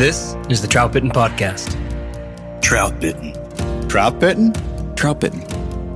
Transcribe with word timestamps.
This 0.00 0.34
is 0.48 0.62
the 0.62 0.66
Trout 0.66 0.94
Bitten 0.94 1.10
Podcast. 1.10 1.76
Trout 2.62 2.98
bitten. 3.00 3.34
Trout 3.86 4.18
bitten? 4.18 4.54
Trout 4.96 5.20
bitten. 5.20 5.44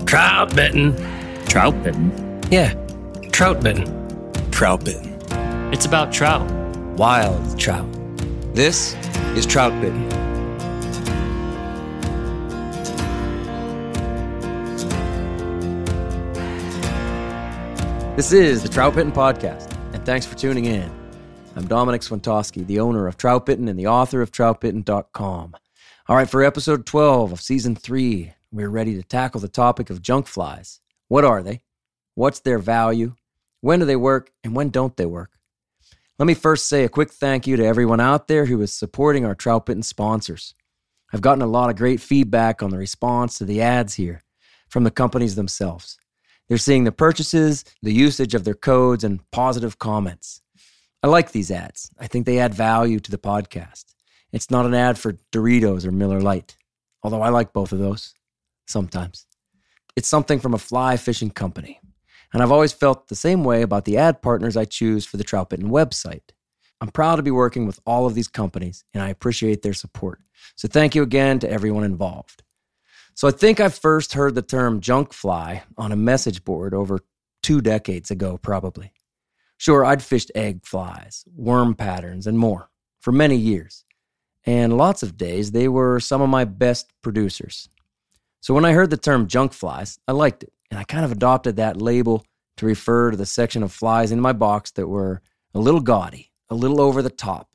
Trout 0.05 0.55
Bitten. 0.55 0.95
Trout 1.47 1.83
bitten. 1.83 2.43
Yeah, 2.51 2.75
Trout 3.33 3.63
Bitten. 3.63 3.87
Trout 4.51 4.85
bitten. 4.85 5.19
It's 5.73 5.87
about 5.87 6.13
trout. 6.13 6.47
Wild 6.99 7.59
trout. 7.59 7.91
This 8.55 8.95
is 9.37 9.47
Trout 9.47 9.73
bitten. 9.81 10.07
This 18.17 18.33
is 18.33 18.63
the 18.63 18.69
Trout 18.69 18.97
Bitten 18.97 19.13
Podcast, 19.13 19.75
and 19.95 20.05
thanks 20.05 20.27
for 20.27 20.37
tuning 20.37 20.67
in. 20.67 20.94
I'm 21.57 21.69
Domenick 21.69 22.03
Swentosky, 22.03 22.67
the 22.67 22.81
owner 22.81 23.07
of 23.07 23.17
Trout 23.17 23.47
Bitten 23.47 23.69
and 23.69 23.79
the 23.79 23.87
author 23.87 24.21
of 24.21 24.33
TroutBitten.com. 24.33 25.55
All 26.09 26.17
right, 26.17 26.29
for 26.29 26.43
episode 26.43 26.85
12 26.85 27.31
of 27.31 27.41
season 27.41 27.77
three, 27.77 28.33
we're 28.51 28.69
ready 28.69 28.97
to 28.97 29.05
tackle 29.05 29.41
the 29.41 29.47
topic 29.47 29.89
of 29.89 30.03
junk 30.03 30.27
flies. 30.27 30.81
What 31.07 31.25
are 31.25 31.45
they? 31.45 31.63
What's 32.17 32.41
their 32.41 32.59
value? 32.59 33.15
When 33.61 33.79
do 33.79 33.87
they 33.87 33.95
work? 33.95 34.33
And 34.43 34.57
when 34.57 34.71
don't 34.71 34.97
they 34.97 35.07
work? 35.07 35.31
Let 36.19 36.27
me 36.27 36.35
first 36.35 36.69
say 36.69 36.83
a 36.83 36.89
quick 36.89 37.13
thank 37.13 37.47
you 37.47 37.57
to 37.57 37.65
everyone 37.65 38.01
out 38.01 38.27
there 38.27 38.47
who 38.47 38.61
is 38.61 38.73
supporting 38.73 39.25
our 39.25 39.37
Trout 39.37 39.67
Bitten 39.67 39.85
sponsors. 39.85 40.57
I've 41.13 41.21
gotten 41.21 41.43
a 41.43 41.47
lot 41.47 41.71
of 41.71 41.77
great 41.77 42.01
feedback 42.01 42.65
on 42.65 42.71
the 42.71 42.79
response 42.79 43.39
to 43.39 43.45
the 43.45 43.63
ads 43.63 43.95
here 43.95 44.25
from 44.69 44.83
the 44.83 44.91
companies 44.91 45.37
themselves. 45.37 45.99
They're 46.49 46.59
seeing 46.59 46.83
the 46.83 46.91
purchases, 46.91 47.65
the 47.81 47.95
usage 47.95 48.35
of 48.35 48.43
their 48.43 48.55
codes, 48.55 49.05
and 49.05 49.21
positive 49.31 49.79
comments. 49.79 50.41
I 51.05 51.07
like 51.07 51.33
these 51.33 51.51
ads. 51.51 51.91
I 51.99 52.07
think 52.07 52.25
they 52.25 52.39
add 52.39 52.55
value 52.55 52.99
to 52.99 53.11
the 53.11 53.19
podcast. 53.19 53.85
It's 54.33 54.51
not 54.51 54.65
an 54.65 54.73
ad 54.73 54.99
for 54.99 55.19
Doritos 55.33 55.85
or 55.85 55.91
Miller 55.91 56.23
Lite, 56.23 56.57
although 57.03 57.21
I 57.21 57.29
like 57.29 57.53
both 57.53 57.73
of 57.73 57.79
those 57.79 58.15
sometimes. 58.67 59.27
It's 59.97 60.09
something 60.09 60.41
from 60.41 60.55
a 60.55 60.59
fly 60.59 60.97
fishing 60.97 61.29
company. 61.29 61.79
And 62.33 62.43
I've 62.43 62.51
always 62.51 62.73
felt 62.73 63.09
the 63.09 63.17
same 63.17 63.45
way 63.45 63.61
about 63.61 63.85
the 63.85 63.99
ad 63.99 64.23
partners 64.23 64.57
I 64.57 64.65
choose 64.65 65.05
for 65.05 65.19
the 65.19 65.25
Trout 65.25 65.51
Bitten 65.51 65.69
website. 65.69 66.23
I'm 66.81 66.89
proud 66.89 67.17
to 67.17 67.23
be 67.23 67.31
working 67.31 67.67
with 67.67 67.81
all 67.85 68.07
of 68.07 68.15
these 68.15 68.29
companies, 68.29 68.83
and 68.95 69.03
I 69.03 69.11
appreciate 69.11 69.61
their 69.61 69.75
support. 69.75 70.21
So 70.57 70.69
thank 70.69 70.95
you 70.95 71.03
again 71.03 71.39
to 71.41 71.51
everyone 71.51 71.85
involved. 71.85 72.43
So 73.13 73.29
I 73.29 73.31
think 73.31 73.61
I 73.61 73.69
first 73.69 74.15
heard 74.15 74.35
the 74.35 74.41
term 74.41 74.81
junk 74.81 75.13
fly 75.13 75.65
on 75.77 75.93
a 75.93 75.97
message 75.97 76.45
board 76.45 76.73
over 76.73 77.01
two 77.43 77.61
decades 77.61 78.11
ago, 78.11 78.39
probably. 78.39 78.95
Sure, 79.57 79.85
I'd 79.85 80.03
fished 80.03 80.33
egg 80.35 80.67
flies, 80.67 81.25
worm 81.35 81.75
patterns, 81.75 82.27
and 82.27 82.39
more 82.39 82.71
for 83.01 83.13
many 83.13 83.37
years. 83.37 83.85
And 84.45 84.77
lots 84.77 85.03
of 85.03 85.17
days 85.17 85.53
they 85.53 85.69
were 85.69 86.01
some 86.01 86.21
of 86.21 86.29
my 86.29 86.45
best 86.45 86.93
producers. 87.03 87.69
So 88.41 88.53
when 88.53 88.65
I 88.65 88.73
heard 88.73 88.91
the 88.91 88.97
term 88.97 89.27
junk 89.27 89.53
flies, 89.53 89.99
I 90.07 90.13
liked 90.13 90.43
it, 90.43 90.53
and 90.71 90.79
I 90.79 90.85
kind 90.85 91.05
of 91.05 91.13
adopted 91.13 91.57
that 91.57 91.81
label 91.81 92.27
to 92.59 92.67
refer 92.67 93.11
to 93.11 93.17
the 93.17 93.27
section 93.27 93.63
of 93.63 93.73
flies 93.73 94.13
in 94.13 94.21
my 94.21 94.33
box 94.33 94.71
that 94.73 94.87
were 94.87 95.23
a 95.55 95.59
little 95.59 95.81
gaudy, 95.81 96.31
a 96.51 96.55
little 96.55 96.81
over 96.81 97.01
the 97.01 97.11
top, 97.11 97.49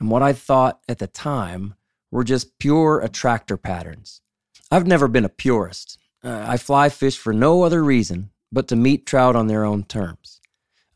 and 0.00 0.10
what 0.10 0.22
I 0.22 0.32
thought 0.32 0.80
at 0.88 0.98
the 0.98 1.06
time 1.06 1.74
were 2.10 2.24
just 2.24 2.58
pure 2.58 3.00
attractor 3.00 3.56
patterns. 3.56 4.22
I've 4.70 4.86
never 4.86 5.08
been 5.08 5.24
a 5.24 5.28
purist. 5.28 5.98
Uh, 6.24 6.44
I 6.46 6.56
fly 6.56 6.88
fish 6.88 7.18
for 7.18 7.32
no 7.32 7.62
other 7.62 7.84
reason 7.84 8.30
but 8.52 8.66
to 8.68 8.76
meet 8.76 9.06
trout 9.06 9.36
on 9.36 9.46
their 9.46 9.64
own 9.64 9.84
terms. 9.84 10.39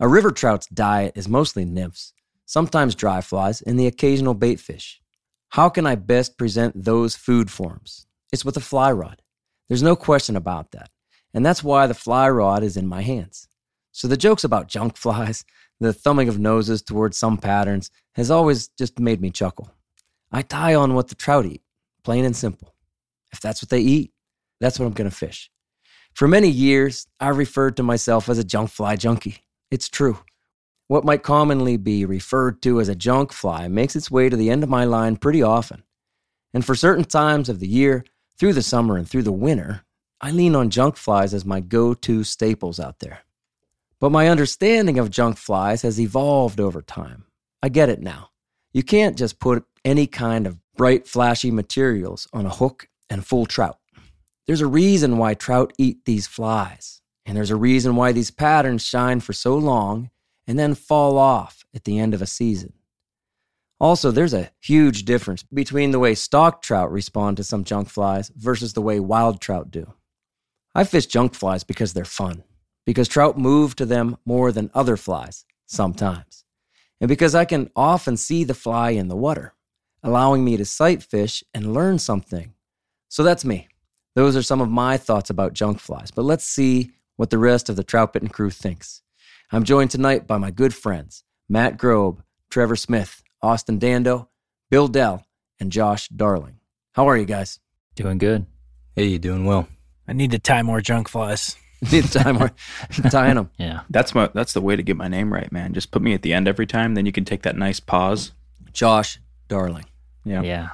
A 0.05 0.07
river 0.07 0.31
trout's 0.31 0.67
diet 0.67 1.15
is 1.17 1.31
mostly 1.31 1.65
nymphs, 1.65 2.13
sometimes 2.45 2.95
dry 2.95 3.23
flies, 3.23 3.63
and 3.63 3.81
the 3.81 3.87
occasional 3.87 4.35
bait 4.35 4.61
fish. 4.61 5.01
How 5.49 5.71
can 5.71 5.87
I 5.87 5.95
best 5.95 6.37
present 6.37 6.85
those 6.85 7.17
food 7.17 7.51
forms? 7.51 8.07
It's 8.31 8.45
with 8.45 8.59
a 8.59 8.61
fly 8.61 8.93
rod. 8.93 9.23
There's 9.67 9.83
no 9.83 9.97
question 9.97 10.37
about 10.37 10.73
that. 10.73 10.91
And 11.33 11.47
that's 11.47 11.65
why 11.65 11.87
the 11.87 11.95
fly 11.95 12.29
rod 12.29 12.63
is 12.63 12.77
in 12.77 12.87
my 12.87 13.01
hands. 13.01 13.49
So 13.93 14.07
the 14.07 14.19
jokes 14.19 14.45
about 14.45 14.69
junk 14.69 14.97
flies, 14.99 15.43
the 15.81 15.95
thumbing 15.95 16.29
of 16.29 16.39
noses 16.39 16.83
towards 16.83 17.17
some 17.17 17.39
patterns, 17.39 17.91
has 18.15 18.31
always 18.31 18.69
just 18.77 18.99
made 18.99 19.23
me 19.23 19.31
chuckle. 19.31 19.71
I 20.31 20.43
tie 20.43 20.75
on 20.75 20.93
what 20.93 21.09
the 21.09 21.15
trout 21.15 21.47
eat, 21.47 21.63
plain 22.03 22.27
and 22.27 22.37
simple. 22.37 22.75
If 23.33 23.41
that's 23.41 23.63
what 23.63 23.71
they 23.71 23.81
eat, 23.81 24.13
that's 24.61 24.79
what 24.79 24.85
I'm 24.85 24.93
going 24.93 25.09
to 25.09 25.17
fish. 25.17 25.51
For 26.13 26.29
many 26.29 26.51
years, 26.51 27.07
I 27.19 27.29
referred 27.29 27.79
to 27.79 27.83
myself 27.83 28.29
as 28.29 28.37
a 28.37 28.45
junk 28.45 28.69
fly 28.69 28.97
junkie. 28.97 29.41
It's 29.71 29.89
true. 29.89 30.19
What 30.87 31.05
might 31.05 31.23
commonly 31.23 31.77
be 31.77 32.05
referred 32.05 32.61
to 32.63 32.81
as 32.81 32.89
a 32.89 32.95
junk 32.95 33.33
fly 33.33 33.69
makes 33.69 33.97
its 33.97 34.11
way 34.11 34.29
to 34.29 34.37
the 34.37 34.51
end 34.51 34.63
of 34.63 34.69
my 34.69 34.85
line 34.85 35.17
pretty 35.17 35.43
often. 35.43 35.83
And 36.53 36.65
for 36.65 36.75
certain 36.75 37.05
times 37.05 37.49
of 37.49 37.59
the 37.59 37.67
year, 37.67 38.05
through 38.39 38.53
the 38.53 38.63
summer 38.63 38.97
and 38.97 39.09
through 39.09 39.23
the 39.23 39.33
winter, 39.33 39.85
I 40.21 40.31
lean 40.31 40.55
on 40.55 40.71
junk 40.71 40.97
flies 40.97 41.35
as 41.35 41.45
my 41.45 41.61
go 41.61 41.95
to 41.95 42.25
staples 42.25 42.79
out 42.79 43.01
there. 43.01 43.21
But 43.99 44.11
my 44.11 44.29
understanding 44.29 44.99
of 44.99 45.11
junk 45.11 45.39
flies 45.39 45.83
has 45.83 46.01
evolved 46.01 46.61
over 46.61 46.83
time. 46.83 47.25
I 47.63 47.69
get 47.71 47.89
it 47.89 48.01
now. 48.01 48.31
You 48.73 48.83
can't 48.83 49.17
just 49.17 49.39
put 49.39 49.65
any 49.85 50.07
kind 50.07 50.47
of 50.47 50.59
bright, 50.77 51.07
flashy 51.07 51.51
materials 51.51 52.29
on 52.33 52.45
a 52.45 52.51
hook 52.51 52.89
and 53.09 53.25
full 53.25 53.47
trout. 53.47 53.79
There's 54.47 54.61
a 54.61 54.67
reason 54.67 55.17
why 55.17 55.35
trout 55.35 55.73
eat 55.79 56.05
these 56.05 56.27
flies, 56.27 57.01
and 57.27 57.37
there's 57.37 57.51
a 57.51 57.57
reason 57.57 57.97
why 57.97 58.13
these 58.13 58.31
patterns 58.31 58.85
shine 58.85 59.21
for 59.21 59.33
so 59.33 59.57
long 59.57 60.11
and 60.47 60.59
then 60.59 60.75
fall 60.75 61.17
off 61.17 61.65
at 61.75 61.85
the 61.85 61.99
end 61.99 62.15
of 62.15 62.23
a 62.23 62.27
season. 62.27 62.73
Also, 63.81 64.11
there's 64.11 64.35
a 64.35 64.51
huge 64.61 65.05
difference 65.05 65.43
between 65.43 65.91
the 65.91 65.99
way 65.99 66.15
stock 66.15 66.63
trout 66.63 66.91
respond 66.93 67.37
to 67.37 67.45
some 67.45 67.65
junk 67.65 67.89
flies 67.89 68.31
versus 68.37 68.73
the 68.73 68.83
way 68.83 69.01
wild 69.01 69.41
trout 69.41 69.71
do. 69.71 69.95
I 70.75 70.85
fish 70.85 71.07
junk 71.07 71.35
flies 71.35 71.65
because 71.65 71.93
they're 71.93 72.05
fun, 72.05 72.45
because 72.87 73.09
trout 73.09 73.39
move 73.39 73.77
to 73.77 73.87
them 73.87 74.17
more 74.25 74.53
than 74.53 74.71
other 74.75 74.97
flies 74.97 75.45
sometimes, 75.67 76.45
and 77.01 77.09
because 77.09 77.35
I 77.35 77.45
can 77.45 77.71
often 77.75 78.17
see 78.17 78.45
the 78.45 78.55
fly 78.55 78.91
in 78.91 79.09
the 79.09 79.17
water, 79.17 79.55
allowing 80.03 80.45
me 80.45 80.57
to 80.57 80.65
sight 80.65 81.03
fish 81.03 81.43
and 81.53 81.75
learn 81.75 81.99
something. 81.99 82.55
So 83.09 83.23
that's 83.23 83.45
me. 83.45 83.69
Those 84.15 84.37
are 84.37 84.43
some 84.43 84.61
of 84.61 84.71
my 84.71 84.97
thoughts 84.97 85.31
about 85.31 85.53
junk 85.53 85.81
flies, 85.81 86.11
but 86.11 86.25
let's 86.25 86.45
see 86.45 86.93
what 87.17 87.31
the 87.31 87.39
rest 87.39 87.69
of 87.69 87.77
the 87.77 87.85
Trout 87.85 88.13
Bitten 88.13 88.29
crew 88.29 88.51
thinks. 88.51 89.03
I'm 89.53 89.65
joined 89.65 89.91
tonight 89.91 90.27
by 90.27 90.39
my 90.39 90.51
good 90.51 90.75
friends, 90.75 91.25
Matt 91.49 91.77
Grobe, 91.79 92.23
Trevor 92.51 92.77
Smith, 92.77 93.23
Austin 93.43 93.79
Dando, 93.79 94.29
Bill 94.71 94.89
Dell, 94.89 95.27
and 95.61 95.71
Josh 95.71 96.09
Darling. 96.09 96.59
How 96.93 97.09
are 97.09 97.17
you 97.17 97.25
guys? 97.25 97.61
Doing 97.95 98.19
good. 98.19 98.47
Hey, 98.97 99.07
you 99.07 99.19
doing 99.19 99.45
well? 99.45 99.69
I 100.07 100.13
need 100.13 100.31
to 100.33 100.39
tie 100.39 100.63
more 100.63 100.81
junk 100.81 101.09
flies. 101.09 101.57
Need 101.93 102.05
to 102.05 102.19
tie 102.19 102.33
more, 102.33 102.51
tying 103.11 103.35
them. 103.35 103.51
Yeah. 103.59 103.81
That's 103.91 104.15
my 104.15 104.31
that's 104.33 104.55
the 104.55 104.63
way 104.63 104.75
to 104.75 104.83
get 104.83 104.97
my 104.97 105.09
name 105.09 105.31
right, 105.31 105.53
man. 105.53 105.75
Just 105.75 105.91
put 105.91 106.01
me 106.01 106.15
at 106.15 106.23
the 106.23 106.33
end 106.33 106.49
every 106.49 106.67
time, 106.67 106.95
then 106.95 107.05
you 107.05 107.13
can 107.13 107.27
take 107.27 107.43
that 107.43 107.57
nice 107.57 107.79
pause. 107.79 108.33
Josh 108.73 109.21
Darling. 109.49 109.85
Yeah. 110.25 110.43
Yeah. 110.43 110.69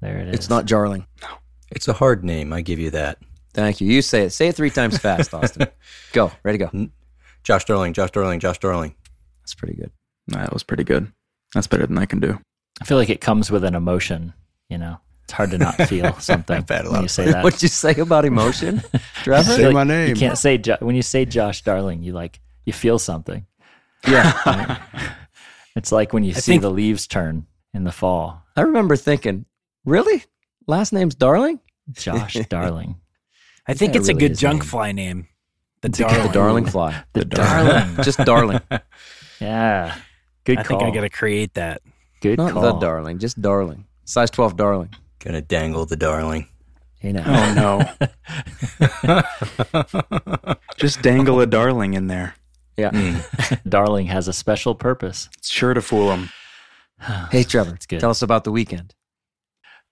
There 0.00 0.16
it 0.18 0.28
is. 0.28 0.34
It's 0.34 0.48
not 0.48 0.64
Jarling. 0.64 1.06
No, 1.20 1.28
it's 1.70 1.86
a 1.88 1.92
hard 1.92 2.24
name, 2.24 2.52
I 2.52 2.62
give 2.62 2.78
you 2.78 2.90
that. 2.92 3.18
Thank 3.54 3.80
you. 3.80 3.88
You 3.88 4.02
say 4.02 4.24
it. 4.24 4.30
Say 4.30 4.48
it 4.48 4.56
three 4.56 4.70
times 4.70 4.98
fast, 4.98 5.32
Austin. 5.34 5.68
go. 6.12 6.30
Ready, 6.42 6.58
to 6.58 6.66
go. 6.66 6.88
Josh 7.44 7.64
Darling, 7.64 7.92
Josh 7.92 8.10
Darling, 8.10 8.40
Josh 8.40 8.58
Darling. 8.58 8.94
That's 9.42 9.54
pretty 9.54 9.74
good. 9.74 9.90
That 10.28 10.52
was 10.52 10.62
pretty 10.62 10.84
good. 10.84 11.12
That's 11.54 11.66
better 11.66 11.86
than 11.86 11.98
I 11.98 12.06
can 12.06 12.18
do. 12.20 12.40
I 12.80 12.84
feel 12.84 12.96
like 12.98 13.10
it 13.10 13.20
comes 13.20 13.50
with 13.50 13.62
an 13.64 13.74
emotion, 13.74 14.32
you 14.68 14.78
know. 14.78 14.98
It's 15.24 15.32
hard 15.32 15.52
to 15.52 15.58
not 15.58 15.76
feel 15.88 16.12
something 16.20 16.56
I've 16.56 16.68
had 16.68 16.84
a 16.84 16.88
lot 16.88 16.94
when 16.94 17.02
you 17.02 17.08
say 17.08 17.26
that. 17.30 17.44
What'd 17.44 17.62
you 17.62 17.68
say 17.68 17.94
about 17.94 18.24
emotion, 18.24 18.82
Trevor? 19.22 19.52
I 19.52 19.56
feel 19.56 19.72
my 19.72 19.84
name. 19.84 20.08
You 20.10 20.16
can't 20.16 20.36
say 20.36 20.58
jo- 20.58 20.76
when 20.80 20.96
you 20.96 21.02
say 21.02 21.24
Josh 21.24 21.62
Darling, 21.62 22.02
you 22.02 22.12
like 22.12 22.40
you 22.66 22.72
feel 22.72 22.98
something. 22.98 23.46
yeah. 24.08 24.82
It's 25.76 25.90
like 25.92 26.12
when 26.12 26.24
you 26.24 26.30
I 26.30 26.34
see 26.34 26.52
think- 26.52 26.62
the 26.62 26.70
leaves 26.70 27.06
turn 27.06 27.46
in 27.72 27.84
the 27.84 27.92
fall. 27.92 28.42
I 28.56 28.62
remember 28.62 28.96
thinking, 28.96 29.44
really? 29.84 30.24
Last 30.66 30.92
name's 30.92 31.14
Darling? 31.14 31.60
Josh 31.92 32.34
Darling. 32.48 32.96
I 33.66 33.74
think 33.74 33.92
Yeah, 33.94 33.98
it 33.98 34.00
it's 34.00 34.08
a 34.08 34.14
good 34.14 34.36
junk 34.36 34.60
named. 34.62 34.70
fly 34.70 34.92
name. 34.92 35.28
The 35.82 35.88
The 35.90 35.98
darling. 36.04 36.32
Darling 36.32 36.64
fly. 36.66 37.04
The 37.12 37.24
Darling. 37.26 37.96
Just 38.02 38.18
Darling. 38.20 38.60
Yeah. 39.40 39.94
Good 40.44 40.58
I 40.58 40.62
call. 40.62 40.78
think 40.78 40.90
I 40.90 40.94
got 40.94 41.00
to 41.02 41.10
create 41.10 41.52
that. 41.54 41.82
Good 42.22 42.38
Not 42.38 42.52
call. 42.52 42.62
the 42.62 42.72
Darling, 42.78 43.18
just 43.18 43.40
Darling. 43.42 43.84
Size 44.06 44.30
12 44.30 44.56
Darling. 44.56 44.94
Gonna 45.18 45.40
dangle 45.42 45.84
the 45.86 45.96
darling. 45.96 46.46
You 47.02 47.12
know. 47.14 47.22
Oh 47.26 47.52
no. 47.54 47.82
Just 50.76 51.02
dangle 51.02 51.40
a 51.40 51.46
darling 51.46 51.94
in 51.94 52.06
there. 52.08 52.34
Yeah. 52.76 53.20
Darling 53.68 54.06
has 54.06 54.26
a 54.28 54.32
special 54.32 54.74
purpose. 54.74 55.28
It's 55.38 55.50
sure 55.50 55.74
to 55.74 55.82
fool 55.82 56.08
them. 56.08 56.30
Hey, 57.30 57.42
Trevor. 57.42 57.74
It's 57.74 57.84
good. 57.86 58.00
Tell 58.00 58.10
us 58.10 58.22
about 58.22 58.44
the 58.44 58.52
weekend. 58.52 58.94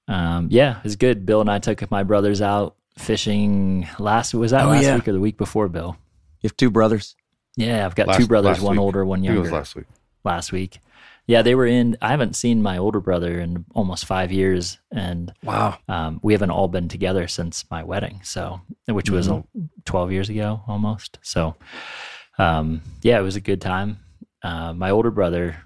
Um, 0.08 0.48
yeah, 0.50 0.78
it 0.78 0.84
was 0.84 0.96
good. 0.96 1.26
Bill 1.26 1.40
and 1.42 1.50
I 1.50 1.58
took 1.58 1.88
my 1.90 2.02
brothers 2.04 2.40
out 2.40 2.76
fishing 2.96 3.88
last 3.98 4.34
was 4.34 4.50
that 4.50 4.64
Oh, 4.66 4.70
last 4.70 4.82
yeah. 4.84 4.94
week 4.96 5.08
or 5.08 5.12
the 5.12 5.20
week 5.20 5.36
before, 5.36 5.68
Bill? 5.68 5.96
You 6.40 6.48
have 6.48 6.56
two 6.56 6.70
brothers. 6.70 7.16
Yeah, 7.56 7.84
I've 7.86 7.94
got 7.94 8.06
Last- 8.08 8.18
two 8.20 8.26
brothers, 8.26 8.60
one 8.60 8.72
week. 8.76 8.80
older, 8.80 9.04
one 9.04 9.22
younger. 9.22 9.40
it 9.40 9.42
was 9.42 9.52
last 9.52 9.74
week. 9.76 9.86
last 10.24 10.52
week. 10.52 10.78
Yeah, 11.26 11.42
they 11.42 11.54
were 11.54 11.66
in. 11.66 11.96
I 12.02 12.08
haven't 12.08 12.34
seen 12.34 12.62
my 12.62 12.78
older 12.78 13.00
brother 13.00 13.38
in 13.38 13.64
almost 13.74 14.06
five 14.06 14.32
years, 14.32 14.78
and 14.90 15.32
Wow. 15.44 15.78
um, 15.88 16.18
we 16.22 16.32
haven't 16.32 16.50
all 16.50 16.66
been 16.68 16.88
together 16.88 17.28
since 17.28 17.64
my 17.70 17.84
wedding. 17.84 18.20
So, 18.24 18.60
which 18.86 19.08
was 19.08 19.28
uh, 19.28 19.42
twelve 19.84 20.10
years 20.10 20.28
ago 20.28 20.62
almost. 20.66 21.18
So, 21.22 21.54
um, 22.38 22.82
yeah, 23.02 23.18
it 23.20 23.22
was 23.22 23.36
a 23.36 23.40
good 23.40 23.60
time. 23.60 23.98
Uh, 24.42 24.72
my 24.72 24.90
older 24.90 25.12
brother 25.12 25.56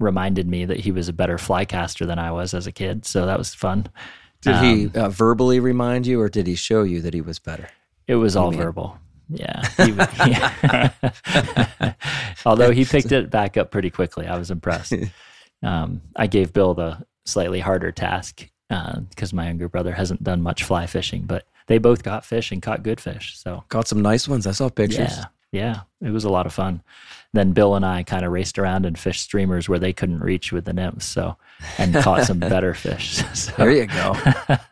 reminded 0.00 0.48
me 0.48 0.64
that 0.64 0.80
he 0.80 0.92
was 0.92 1.08
a 1.08 1.12
better 1.12 1.36
fly 1.36 1.66
caster 1.66 2.06
than 2.06 2.18
I 2.18 2.32
was 2.32 2.54
as 2.54 2.66
a 2.66 2.72
kid, 2.72 3.04
so 3.04 3.26
that 3.26 3.36
was 3.38 3.54
fun. 3.54 3.86
Did 4.42 4.56
he 4.56 4.86
Um, 4.86 4.92
uh, 4.94 5.08
verbally 5.08 5.60
remind 5.60 6.06
you, 6.06 6.20
or 6.20 6.28
did 6.28 6.46
he 6.46 6.54
show 6.54 6.82
you 6.82 7.00
that 7.02 7.14
he 7.14 7.20
was 7.20 7.38
better? 7.38 7.68
It 8.06 8.16
was 8.16 8.36
all 8.36 8.50
verbal. 8.52 8.98
Yeah. 9.28 9.62
He, 9.78 9.92
yeah. 10.30 10.90
Although 12.46 12.72
he 12.72 12.84
picked 12.84 13.12
it 13.12 13.30
back 13.30 13.56
up 13.56 13.70
pretty 13.70 13.90
quickly. 13.90 14.26
I 14.26 14.36
was 14.38 14.50
impressed. 14.50 14.94
Um, 15.64 16.00
I 16.16 16.26
gave 16.26 16.52
Bill 16.52 16.74
the 16.74 17.06
slightly 17.24 17.60
harder 17.60 17.92
task 17.92 18.48
because 18.68 19.32
my 19.32 19.46
younger 19.46 19.68
brother 19.68 19.92
hasn't 19.92 20.24
done 20.24 20.42
much 20.42 20.64
fly 20.64 20.86
fishing, 20.86 21.22
but 21.22 21.46
they 21.68 21.78
both 21.78 22.02
got 22.02 22.24
fish 22.24 22.50
and 22.50 22.60
caught 22.60 22.82
good 22.82 23.00
fish. 23.00 23.38
So, 23.38 23.62
Caught 23.68 23.86
some 23.86 24.02
nice 24.02 24.26
ones. 24.26 24.44
I 24.48 24.50
saw 24.50 24.68
pictures. 24.70 25.12
yeah. 25.16 25.24
Yeah. 25.52 25.80
It 26.04 26.10
was 26.10 26.24
a 26.24 26.30
lot 26.30 26.46
of 26.46 26.52
fun. 26.52 26.82
Then 27.34 27.52
Bill 27.52 27.74
and 27.74 27.84
I 27.86 28.02
kind 28.02 28.24
of 28.26 28.32
raced 28.32 28.58
around 28.58 28.84
and 28.84 28.98
fished 28.98 29.22
streamers 29.22 29.68
where 29.68 29.78
they 29.78 29.92
couldn't 29.94 30.20
reach 30.20 30.52
with 30.52 30.66
the 30.66 30.72
nymphs. 30.74 31.06
So, 31.06 31.36
and 31.78 31.94
caught 31.94 32.24
some 32.26 32.38
better 32.40 32.74
fish. 32.74 33.22
So, 33.34 33.52
There 33.56 33.70
you 33.70 33.86
go. 33.86 34.14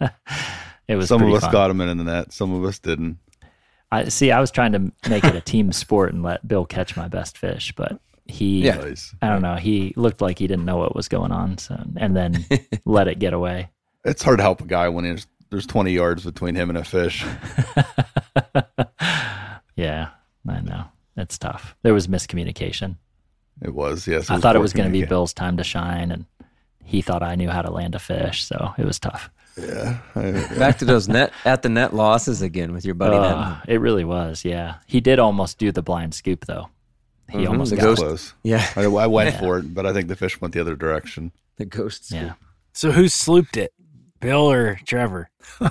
it 0.88 0.96
was 0.96 1.08
Some 1.08 1.22
of 1.22 1.32
us 1.32 1.42
fun. 1.42 1.52
got 1.52 1.68
them 1.68 1.80
in 1.80 1.96
the 1.98 2.04
net. 2.04 2.32
Some 2.32 2.52
of 2.52 2.62
us 2.64 2.78
didn't. 2.78 3.18
I 3.90 4.04
see. 4.08 4.30
I 4.30 4.40
was 4.40 4.50
trying 4.50 4.72
to 4.72 4.92
make 5.08 5.24
it 5.24 5.34
a 5.34 5.40
team 5.40 5.72
sport 5.72 6.12
and 6.12 6.22
let 6.22 6.46
Bill 6.46 6.64
catch 6.66 6.96
my 6.96 7.08
best 7.08 7.38
fish, 7.38 7.72
but 7.76 7.98
he, 8.26 8.62
Yeah. 8.66 8.94
I 9.22 9.28
don't 9.28 9.42
know, 9.42 9.56
he 9.56 9.92
looked 9.96 10.20
like 10.20 10.38
he 10.38 10.46
didn't 10.46 10.64
know 10.66 10.76
what 10.76 10.94
was 10.94 11.08
going 11.08 11.32
on, 11.32 11.58
so 11.58 11.82
and 11.96 12.14
then 12.16 12.44
let 12.84 13.08
it 13.08 13.18
get 13.18 13.32
away. 13.32 13.70
It's 14.04 14.22
hard 14.22 14.38
to 14.38 14.42
help 14.44 14.60
a 14.60 14.66
guy 14.66 14.88
when 14.90 15.04
there's 15.04 15.26
there's 15.50 15.66
20 15.66 15.90
yards 15.90 16.24
between 16.24 16.54
him 16.54 16.68
and 16.68 16.78
a 16.78 16.84
fish. 16.84 17.24
yeah, 19.76 20.10
I 20.48 20.60
know 20.60 20.84
it's 21.16 21.38
tough. 21.38 21.74
There 21.82 21.94
was 21.94 22.06
miscommunication. 22.08 22.96
It 23.62 23.74
was 23.74 24.06
yes. 24.06 24.30
I 24.30 24.38
thought 24.38 24.56
it 24.56 24.60
was 24.60 24.72
going 24.72 24.88
to 24.88 24.92
be. 24.92 25.04
Bill's 25.04 25.32
time 25.34 25.56
to 25.58 25.64
shine, 25.64 26.10
and 26.10 26.24
he 26.84 27.02
thought 27.02 27.22
I 27.22 27.34
knew 27.34 27.48
how 27.50 27.62
to 27.62 27.70
land 27.70 27.94
a 27.94 27.98
fish, 27.98 28.44
so 28.44 28.72
it 28.78 28.84
was 28.84 28.98
tough. 28.98 29.30
Yeah. 29.58 29.98
Back 30.58 30.78
to 30.78 30.84
those 30.84 31.08
net 31.08 31.32
at 31.44 31.62
the 31.62 31.68
net 31.68 31.92
losses 31.94 32.40
again 32.40 32.72
with 32.72 32.84
your 32.86 32.94
buddy. 32.94 33.16
Uh, 33.16 33.56
it 33.68 33.80
really 33.80 34.04
was. 34.04 34.44
Yeah, 34.44 34.76
he 34.86 35.00
did 35.00 35.18
almost 35.18 35.58
do 35.58 35.72
the 35.72 35.82
blind 35.82 36.14
scoop 36.14 36.46
though. 36.46 36.70
He 37.30 37.38
Mhm, 37.38 37.48
almost 37.50 37.70
the 37.70 37.76
got 37.76 37.82
ghost- 37.82 38.00
close. 38.02 38.34
Yeah, 38.42 38.66
I, 38.76 38.84
I 38.84 39.06
went 39.06 39.36
for 39.36 39.58
it, 39.58 39.74
but 39.74 39.86
I 39.86 39.92
think 39.92 40.08
the 40.08 40.16
fish 40.16 40.40
went 40.40 40.54
the 40.54 40.60
other 40.60 40.74
direction. 40.76 41.32
the 41.56 41.64
ghosts. 41.66 42.10
Yeah, 42.10 42.32
So 42.72 42.92
who 42.92 43.04
slooped 43.04 43.56
it? 43.58 43.72
Bill 44.20 44.50
or 44.50 44.78
Trevor? 44.86 45.30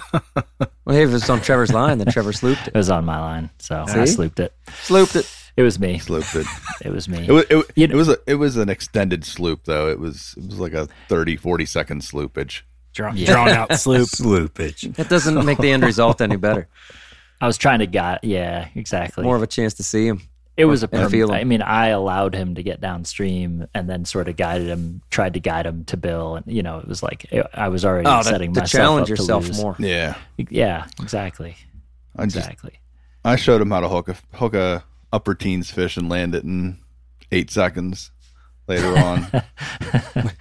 Well, 0.85 0.97
hey, 0.97 1.03
if 1.03 1.13
it's 1.13 1.29
on 1.29 1.39
Trevor's 1.41 1.71
line, 1.71 1.99
then 1.99 2.07
Trevor 2.07 2.31
slooped 2.31 2.63
it 2.63 2.67
it. 2.69 2.73
was 2.73 2.89
on 2.89 3.05
my 3.05 3.19
line, 3.19 3.51
so 3.59 3.83
I 3.87 4.05
slooped 4.05 4.39
it. 4.39 4.53
Slooped 4.87 5.15
it. 5.17 5.31
It 5.55 5.61
was 5.61 5.77
me. 5.79 5.99
Slooped 5.99 6.35
it. 6.35 6.47
It 6.83 6.91
was 6.91 7.07
me. 7.07 7.27
It 7.27 7.31
was 7.31 7.45
it, 7.47 7.65
You 7.75 7.83
it 7.85 7.93
was 7.93 8.09
a 8.09 8.17
it 8.25 8.35
was 8.35 8.57
an 8.57 8.69
extended 8.69 9.23
sloop 9.23 9.65
though. 9.65 9.87
It 9.87 9.99
was 9.99 10.33
it 10.35 10.47
was 10.47 10.57
like 10.59 10.73
a 10.73 10.87
30 11.07 11.35
40 11.37 11.65
second 11.67 12.01
sloopage. 12.01 12.61
Draw, 12.93 13.13
Yeah. 13.13 13.31
Drawn 13.33 13.49
out 13.49 13.73
sloop. 13.79 14.07
Sloopage. 14.09 14.95
That 14.95 15.09
doesn't 15.09 15.45
make 15.45 15.59
the 15.59 15.71
end 15.71 15.83
result 15.83 16.21
any 16.21 16.37
better. 16.37 16.67
I 17.41 17.45
was 17.45 17.57
trying 17.57 17.79
to 17.79 17.87
guide. 17.87 18.19
Yeah, 18.23 18.67
exactly. 18.73 19.23
More 19.23 19.35
of 19.35 19.43
a 19.43 19.47
chance 19.47 19.75
to 19.75 19.83
see 19.83 20.07
him. 20.07 20.23
It 20.59 20.65
was 20.65 20.83
a 20.83 20.89
and 20.91 21.01
perm- 21.03 21.11
feel. 21.11 21.31
I 21.31 21.43
mean, 21.43 21.61
I 21.61 21.87
allowed 21.87 22.35
him 22.35 22.55
to 22.55 22.61
get 22.63 22.81
downstream 22.81 23.65
and 23.73 23.89
then 23.89 24.05
sort 24.05 24.27
of 24.27 24.35
guided 24.35 24.67
him, 24.67 25.01
tried 25.09 25.33
to 25.35 25.39
guide 25.39 25.65
him 25.65 25.85
to 25.85 25.97
Bill, 25.97 26.35
and 26.35 26.45
you 26.47 26.61
know, 26.61 26.77
it 26.79 26.87
was 26.87 27.01
like 27.01 27.25
it, 27.31 27.45
I 27.53 27.69
was 27.69 27.85
already 27.85 28.07
Oh, 28.07 28.21
setting 28.21 28.53
to 28.53 28.59
myself 28.61 28.81
challenge 28.81 29.03
up 29.05 29.09
yourself 29.09 29.43
to 29.45 29.49
lose. 29.51 29.61
more. 29.61 29.75
Yeah. 29.79 30.15
Yeah, 30.37 30.85
exactly, 31.01 31.55
I 32.15 32.25
just 32.25 32.35
exactly. 32.37 32.73
I 33.25 33.35
showed 33.35 33.61
him 33.61 33.71
how 33.71 33.79
to 33.79 33.89
hook 33.89 34.09
a 34.09 34.15
hook 34.37 34.53
a 34.53 34.83
upper 35.11 35.33
teens 35.35 35.71
fish 35.71 35.97
and 35.97 36.07
land 36.09 36.35
it 36.35 36.43
in 36.43 36.77
8 37.31 37.49
seconds 37.49 38.11
later 38.67 38.95
on. 38.97 39.27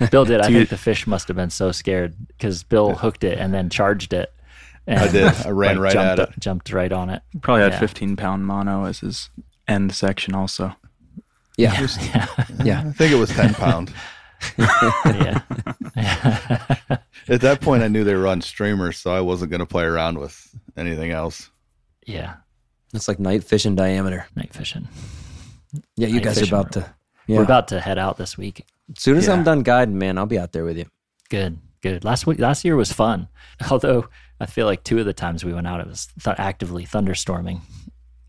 Bill 0.10 0.24
did. 0.24 0.40
I 0.40 0.44
So 0.48 0.52
think 0.52 0.68
the 0.68 0.76
fish 0.78 1.06
must 1.06 1.28
have 1.28 1.36
been 1.36 1.50
so 1.50 1.72
scared 1.72 2.14
because 2.28 2.62
Bill 2.62 2.94
hooked 2.94 3.24
it 3.24 3.38
and 3.38 3.52
then 3.52 3.70
charged 3.70 4.12
it. 4.12 4.32
And 4.86 5.00
I 5.00 5.08
did. 5.12 5.32
I 5.46 5.50
ran 5.50 5.78
right 5.78 5.92
jumped, 5.92 6.20
at 6.20 6.28
it. 6.30 6.40
Jumped 6.40 6.72
right 6.72 6.92
on 6.92 7.10
it. 7.10 7.22
Probably 7.42 7.62
had 7.62 7.72
Yeah. 7.72 7.78
15 7.80 8.16
pound 8.16 8.46
mono 8.46 8.84
as 8.84 9.00
his 9.00 9.28
end 9.68 9.92
section 9.94 10.34
also. 10.34 10.74
Yeah. 11.56 11.86
Yeah, 12.00 12.26
Yeah. 12.64 12.80
I 12.86 12.92
think 12.92 13.12
it 13.12 13.16
was 13.18 13.30
10 13.30 13.54
pound. 13.54 13.92
yeah. 14.58 15.40
At 17.28 17.40
that 17.42 17.60
point 17.60 17.82
I 17.82 17.88
knew 17.88 18.04
they 18.04 18.14
were 18.14 18.26
on 18.26 18.40
streamers, 18.40 18.98
so 18.98 19.10
I 19.12 19.20
wasn't 19.20 19.50
going 19.50 19.60
to 19.60 19.66
play 19.66 19.84
around 19.84 20.18
with 20.18 20.54
anything 20.76 21.10
else. 21.10 21.50
yeah. 22.06 22.36
It's 22.94 23.06
like 23.06 23.20
night 23.20 23.44
fishing 23.44 23.76
diameter. 23.76 24.26
Night 24.34 24.54
fishing. 24.54 24.88
Yeah, 25.96 26.08
you 26.08 26.14
Night 26.14 26.22
guys 26.24 26.40
are 26.40 26.46
about 26.46 26.72
to. 26.72 26.94
Yeah. 27.26 27.36
We're 27.36 27.42
about 27.44 27.68
to 27.68 27.80
head 27.80 27.98
out 27.98 28.16
this 28.16 28.38
week. 28.38 28.64
as 28.96 29.02
soon 29.02 29.18
as 29.18 29.26
Yeah. 29.26 29.34
I'm 29.34 29.44
done 29.44 29.62
guiding, 29.62 29.98
man, 29.98 30.16
I'll 30.16 30.24
be 30.24 30.38
out 30.38 30.52
there 30.52 30.64
with 30.64 30.78
you. 30.78 30.86
Good, 31.28 31.58
good. 31.82 32.02
Last 32.04 32.26
week, 32.26 32.38
last 32.38 32.64
year 32.64 32.76
was 32.76 32.90
fun. 32.90 33.28
Although 33.70 34.08
I 34.40 34.46
feel 34.46 34.64
like 34.64 34.84
two 34.84 34.98
of 34.98 35.04
the 35.04 35.12
times 35.12 35.44
we 35.44 35.52
went 35.52 35.66
out, 35.66 35.80
it 35.80 35.86
was 35.86 36.06
th- 36.24 36.36
actively 36.38 36.86
thunderstorming, 36.86 37.60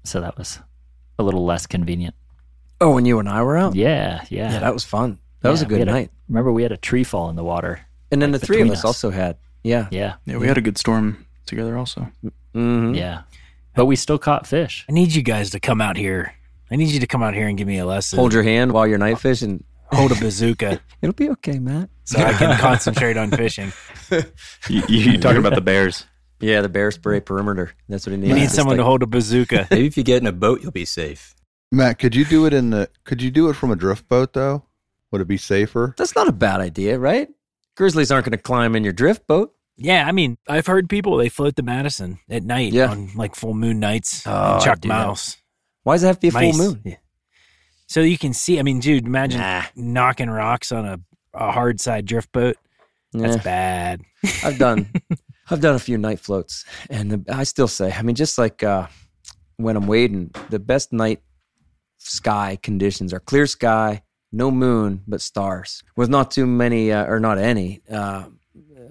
so 0.03 0.19
that 0.19 0.37
was 0.37 0.59
a 1.19 1.23
little 1.23 1.45
less 1.45 1.67
convenient. 1.67 2.15
Oh, 2.81 2.93
when 2.93 3.05
you 3.05 3.19
and 3.19 3.27
I 3.29 3.43
were 3.43 3.57
out? 3.57 3.75
Yeah, 3.75 4.23
yeah. 4.29 4.53
Yeah, 4.53 4.59
that 4.59 4.73
was 4.73 4.83
fun. 4.85 5.19
That 5.41 5.49
was 5.51 5.61
a 5.61 5.65
good 5.65 5.79
had 5.79 5.87
night. 5.87 6.11
remember, 6.27 6.51
we 6.51 6.63
had 6.63 6.71
a 6.71 6.77
tree 6.77 7.03
fall 7.03 7.29
in 7.29 7.35
the 7.35 7.43
water. 7.43 7.81
and 8.11 8.21
then 8.21 8.31
like, 8.31 8.41
the 8.41 8.47
three 8.47 8.61
of 8.61 8.69
us 8.71 8.79
us. 8.79 8.85
also 8.85 9.09
had. 9.09 9.37
Yeah. 9.63 9.87
Yeah, 9.91 10.15
Yeah, 10.25 10.37
we 10.37 10.47
had 10.47 10.57
a 10.57 10.61
good 10.61 10.77
storm 10.77 11.25
together 11.45 11.77
also. 11.77 12.09
hmm 12.53 12.93
yeah. 12.93 13.21
But 13.75 13.85
we 13.85 13.95
still 13.95 14.17
caught 14.17 14.47
fish. 14.47 14.85
I 14.89 14.93
need 14.93 15.13
you 15.13 15.21
guys 15.21 15.49
to 15.51 15.59
come 15.59 15.79
out 15.81 15.95
here. 15.97 16.33
I 16.71 16.75
need 16.75 16.89
you 16.89 16.99
to 17.01 17.07
come 17.07 17.21
out 17.23 17.33
here 17.33 17.47
and 17.47 17.57
give 17.57 17.67
me 17.67 17.77
a 17.79 17.85
lesson. 17.85 18.17
Hold 18.19 18.33
your 18.33 18.43
hand 18.43 18.71
while 18.71 18.87
you're 18.87 18.97
night 18.97 19.19
fishing. 19.19 19.63
hold 19.91 20.11
a 20.11 20.15
bazooka 20.15 20.79
It'll 21.01 21.13
be 21.13 21.29
okay, 21.31 21.59
Matt. 21.59 21.89
so 22.05 22.19
I 22.19 22.33
can 22.33 22.57
concentrate 22.59 23.17
on 23.17 23.31
fishing. 23.31 23.71
You, 24.11 24.23
you, 24.87 25.11
you 25.11 25.17
talking 25.17 25.39
about 25.39 25.55
the 25.55 25.61
bears? 25.61 26.05
Yeah, 26.39 26.61
the 26.61 26.69
bear 26.69 26.91
spray 26.91 27.19
perimeter. 27.19 27.71
That's 27.89 28.05
what 28.05 28.11
he 28.11 28.17
needs. 28.17 28.29
You 28.29 28.35
need 28.35 28.41
Just 28.43 28.55
someone 28.55 28.77
to 28.77 28.83
hold 28.83 29.03
a 29.03 29.07
bazooka. 29.07 29.67
Maybe 29.71 29.87
if 29.87 29.97
you 29.97 30.03
get 30.03 30.21
in 30.21 30.27
a 30.27 30.31
boat, 30.31 30.61
you'll 30.61 30.71
be 30.71 30.85
safe. 30.85 31.35
Matt, 31.71 31.99
could 31.99 32.15
you 32.15 32.25
do 32.25 32.45
it 32.45 32.53
in 32.53 32.69
the 32.71 32.89
could 33.03 33.21
you 33.21 33.29
do 33.29 33.49
it 33.49 33.55
from 33.55 33.71
a 33.71 33.75
drift 33.75 34.07
boat 34.09 34.33
though? 34.33 34.63
Would 35.11 35.21
it 35.21 35.27
be 35.27 35.37
safer? 35.37 35.93
That's 35.97 36.15
not 36.15 36.27
a 36.27 36.31
bad 36.31 36.61
idea, 36.61 36.97
right? 36.99 37.27
Grizzlies 37.75 38.11
aren't 38.11 38.25
going 38.25 38.31
to 38.37 38.41
climb 38.41 38.75
in 38.75 38.83
your 38.83 38.93
drift 38.93 39.25
boat. 39.27 39.53
Yeah, 39.77 40.05
I 40.07 40.11
mean, 40.11 40.37
I've 40.47 40.65
heard 40.67 40.89
people 40.89 41.15
they 41.17 41.29
float 41.29 41.55
to 41.55 41.63
Madison 41.63 42.19
at 42.29 42.43
night 42.43 42.73
Yeah. 42.73 42.91
on 42.91 43.11
like 43.15 43.35
full 43.35 43.53
moon 43.53 43.79
nights. 43.79 44.23
Oh, 44.25 44.59
Chuck 44.63 44.81
do 44.81 44.89
that. 44.89 44.93
Mouse. 45.05 45.37
Why 45.83 45.95
does 45.95 46.03
it 46.03 46.07
have 46.07 46.17
to 46.17 46.21
be 46.21 46.27
a 46.29 46.31
Mice. 46.33 46.57
full 46.57 46.65
moon? 46.67 46.81
Yeah. 46.85 46.95
So 47.87 48.01
you 48.01 48.17
can 48.17 48.33
see. 48.33 48.59
I 48.59 48.63
mean, 48.63 48.79
dude, 48.79 49.05
imagine 49.05 49.39
Nah. 49.41 49.63
knocking 49.75 50.29
rocks 50.29 50.71
on 50.71 50.85
a, 50.85 50.99
a 51.33 51.51
hard 51.51 51.79
side 51.79 52.05
drift 52.05 52.31
boat. 52.31 52.57
That's 53.13 53.37
Yeah. 53.37 53.41
bad. 53.43 54.01
I've 54.43 54.57
done 54.59 54.87
I've 55.49 55.61
done 55.61 55.75
a 55.75 55.79
few 55.79 55.97
night 55.97 56.19
floats, 56.19 56.65
and 56.89 57.11
the, 57.11 57.35
I 57.35 57.43
still 57.43 57.67
say, 57.67 57.91
I 57.91 58.01
mean, 58.01 58.15
just 58.15 58.37
like 58.37 58.63
uh, 58.63 58.87
when 59.57 59.75
I'm 59.75 59.87
wading, 59.87 60.31
the 60.49 60.59
best 60.59 60.93
night 60.93 61.21
sky 61.97 62.57
conditions 62.61 63.13
are 63.13 63.19
clear 63.19 63.45
sky, 63.47 64.03
no 64.31 64.51
moon, 64.51 65.01
but 65.07 65.21
stars, 65.21 65.83
with 65.95 66.09
not 66.09 66.31
too 66.31 66.45
many 66.45 66.91
uh, 66.91 67.05
or 67.05 67.19
not 67.19 67.37
any. 67.37 67.81
Uh, 67.91 68.25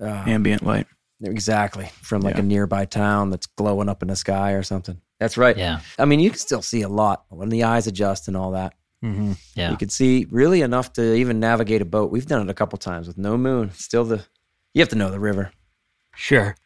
uh, 0.00 0.24
Ambient 0.26 0.62
light. 0.62 0.86
exactly 1.22 1.90
from 2.02 2.22
like 2.22 2.34
Yeah. 2.36 2.40
a 2.42 2.44
nearby 2.44 2.84
town 2.84 3.30
that's 3.30 3.46
glowing 3.46 3.88
up 3.88 4.02
in 4.02 4.08
the 4.08 4.16
sky 4.16 4.52
or 4.52 4.62
something. 4.62 5.00
That's 5.18 5.36
right. 5.36 5.56
Yeah. 5.56 5.80
I 5.98 6.04
mean, 6.04 6.20
you 6.20 6.30
can 6.30 6.38
still 6.38 6.62
see 6.62 6.82
a 6.82 6.88
lot 6.88 7.24
when 7.30 7.48
the 7.48 7.64
eyes 7.64 7.86
adjust 7.88 8.28
and 8.28 8.36
all 8.36 8.52
that. 8.52 8.74
Mm-hmm. 9.04 9.32
Yeah. 9.56 9.70
You 9.72 9.76
can 9.76 9.88
see 9.88 10.26
really 10.30 10.62
enough 10.62 10.92
to 10.94 11.14
even 11.14 11.40
navigate 11.40 11.82
a 11.82 11.84
boat. 11.84 12.12
We've 12.12 12.26
done 12.26 12.42
it 12.42 12.50
a 12.50 12.54
couple 12.54 12.78
times 12.78 13.08
with 13.08 13.18
no 13.18 13.36
moon. 13.36 13.72
Still 13.72 14.04
the 14.04 14.24
you 14.74 14.80
have 14.80 14.88
to 14.90 14.96
know 14.96 15.10
the 15.10 15.18
river. 15.20 15.50
Sure. 16.18 16.56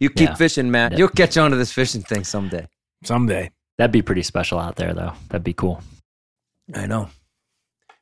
You 0.00 0.08
keep 0.08 0.30
Yeah. 0.30 0.34
fishing, 0.34 0.70
Matt. 0.70 0.92
Yeah. 0.92 0.98
You'll 0.98 1.08
catch 1.08 1.36
on 1.36 1.50
to 1.50 1.56
this 1.58 1.70
fishing 1.72 2.02
thing 2.02 2.24
someday. 2.24 2.66
Someday. 3.04 3.50
That'd 3.76 3.92
be 3.92 4.00
pretty 4.00 4.22
special 4.22 4.58
out 4.58 4.76
there, 4.76 4.94
though. 4.94 5.12
That'd 5.28 5.44
be 5.44 5.52
cool. 5.52 5.82
I 6.74 6.86
know. 6.86 7.10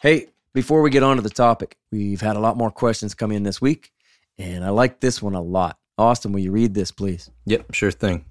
Hey, 0.01 0.29
before 0.55 0.81
we 0.81 0.91
get 0.91 1.03
on 1.03 1.17
to 1.17 1.23
the 1.23 1.29
topic, 1.31 1.77
we've 1.91 2.21
had 2.21 2.37
a 2.37 2.41
lot 2.41 2.57
more 2.57 2.71
questions 2.71 3.15
come 3.15 3.33
in 3.33 3.43
this 3.43 3.61
week, 3.61 3.91
and 4.39 4.65
I 4.65 4.69
like 4.69 5.01
this 5.01 5.21
one 5.21 5.35
a 5.35 5.41
lot. 5.43 5.77
Austin, 5.99 6.31
will 6.33 6.41
you 6.41 6.53
read 6.53 6.75
this, 6.75 6.93
please? 6.93 7.31
Yep, 7.47 7.75
sure 7.75 7.91
thing. 7.91 8.25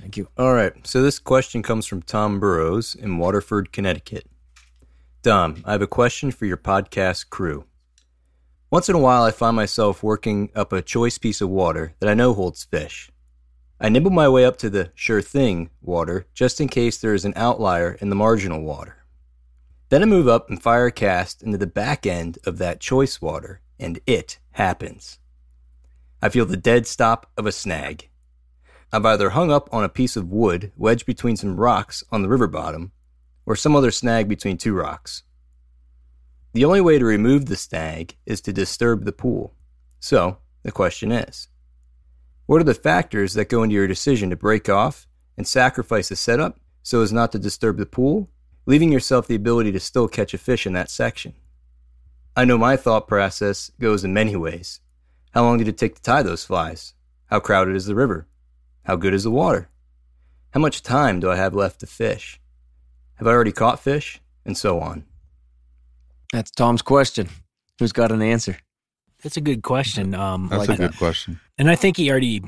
Thank 0.00 0.16
you. 0.16 0.28
All 0.36 0.52
right. 0.52 0.72
So 0.84 1.02
this 1.02 1.20
question 1.20 1.62
comes 1.62 1.86
from 1.86 2.02
Tom 2.02 2.40
Burrows 2.40 2.96
in 2.96 3.18
Waterford, 3.18 3.72
Connecticut. 3.72 4.26
Dom, 5.22 5.62
I 5.64 5.70
have 5.72 5.82
a 5.82 5.86
question 5.86 6.32
for 6.32 6.46
your 6.46 6.56
podcast 6.56 7.30
crew. 7.30 7.64
Once 8.72 8.88
in 8.88 8.94
a 8.94 8.98
while, 8.98 9.22
I 9.22 9.32
find 9.32 9.54
myself 9.54 10.02
working 10.02 10.48
up 10.54 10.72
a 10.72 10.80
choice 10.80 11.18
piece 11.18 11.42
of 11.42 11.50
water 11.50 11.94
that 12.00 12.08
I 12.08 12.14
know 12.14 12.32
holds 12.32 12.64
fish. 12.64 13.10
I 13.78 13.90
nibble 13.90 14.12
my 14.12 14.30
way 14.30 14.46
up 14.46 14.56
to 14.58 14.70
the 14.70 14.90
sure 14.94 15.20
thing 15.20 15.68
water 15.82 16.26
just 16.32 16.58
in 16.58 16.68
case 16.68 16.96
there 16.96 17.12
is 17.12 17.26
an 17.26 17.34
outlier 17.36 17.98
in 18.00 18.08
the 18.08 18.14
marginal 18.16 18.62
water. 18.62 19.04
Then 19.90 20.02
I 20.02 20.06
move 20.06 20.26
up 20.26 20.48
and 20.48 20.62
fire 20.62 20.86
a 20.86 20.90
cast 20.90 21.42
into 21.42 21.58
the 21.58 21.66
back 21.66 22.06
end 22.06 22.38
of 22.46 22.56
that 22.58 22.80
choice 22.80 23.20
water, 23.20 23.60
and 23.78 24.00
it 24.06 24.38
happens. 24.52 25.18
I 26.22 26.30
feel 26.30 26.46
the 26.46 26.56
dead 26.56 26.86
stop 26.86 27.30
of 27.36 27.44
a 27.44 27.52
snag. 27.52 28.08
I've 28.90 29.04
either 29.04 29.30
hung 29.30 29.52
up 29.52 29.68
on 29.70 29.84
a 29.84 29.90
piece 29.90 30.16
of 30.16 30.32
wood 30.32 30.72
wedged 30.78 31.04
between 31.04 31.36
some 31.36 31.60
rocks 31.60 32.02
on 32.10 32.22
the 32.22 32.28
river 32.30 32.46
bottom, 32.46 32.92
or 33.44 33.54
some 33.54 33.76
other 33.76 33.90
snag 33.90 34.30
between 34.30 34.56
two 34.56 34.72
rocks. 34.72 35.24
The 36.54 36.66
only 36.66 36.82
way 36.82 36.98
to 36.98 37.04
remove 37.04 37.46
the 37.46 37.56
stag 37.56 38.16
is 38.26 38.42
to 38.42 38.52
disturb 38.52 39.04
the 39.04 39.12
pool. 39.12 39.54
So, 40.00 40.38
the 40.62 40.72
question 40.72 41.10
is 41.10 41.48
What 42.46 42.60
are 42.60 42.64
the 42.64 42.74
factors 42.74 43.32
that 43.34 43.48
go 43.48 43.62
into 43.62 43.74
your 43.74 43.86
decision 43.86 44.28
to 44.30 44.36
break 44.36 44.68
off 44.68 45.06
and 45.38 45.46
sacrifice 45.46 46.10
the 46.10 46.16
setup 46.16 46.60
so 46.82 47.00
as 47.00 47.12
not 47.12 47.32
to 47.32 47.38
disturb 47.38 47.78
the 47.78 47.86
pool, 47.86 48.28
leaving 48.66 48.92
yourself 48.92 49.26
the 49.26 49.34
ability 49.34 49.72
to 49.72 49.80
still 49.80 50.08
catch 50.08 50.34
a 50.34 50.38
fish 50.38 50.66
in 50.66 50.74
that 50.74 50.90
section? 50.90 51.32
I 52.36 52.44
know 52.44 52.58
my 52.58 52.76
thought 52.76 53.08
process 53.08 53.70
goes 53.80 54.04
in 54.04 54.12
many 54.12 54.36
ways. 54.36 54.80
How 55.32 55.44
long 55.44 55.56
did 55.56 55.68
it 55.68 55.78
take 55.78 55.94
to 55.94 56.02
tie 56.02 56.22
those 56.22 56.44
flies? 56.44 56.92
How 57.26 57.40
crowded 57.40 57.76
is 57.76 57.86
the 57.86 57.94
river? 57.94 58.26
How 58.84 58.96
good 58.96 59.14
is 59.14 59.24
the 59.24 59.30
water? 59.30 59.70
How 60.50 60.60
much 60.60 60.82
time 60.82 61.18
do 61.18 61.30
I 61.30 61.36
have 61.36 61.54
left 61.54 61.80
to 61.80 61.86
fish? 61.86 62.40
Have 63.14 63.26
I 63.26 63.30
already 63.30 63.52
caught 63.52 63.80
fish? 63.80 64.20
And 64.44 64.58
so 64.58 64.80
on. 64.80 65.04
That's 66.32 66.50
Tom's 66.50 66.82
question. 66.82 67.28
Who's 67.78 67.92
got 67.92 68.10
an 68.10 68.22
answer? 68.22 68.56
That's 69.22 69.36
a 69.36 69.40
good 69.40 69.62
question. 69.62 70.14
Um, 70.14 70.48
That's 70.48 70.68
like- 70.68 70.78
a 70.78 70.88
good 70.88 70.96
question. 70.98 71.38
And 71.58 71.70
I 71.70 71.76
think 71.76 71.96
he 71.96 72.10
already 72.10 72.42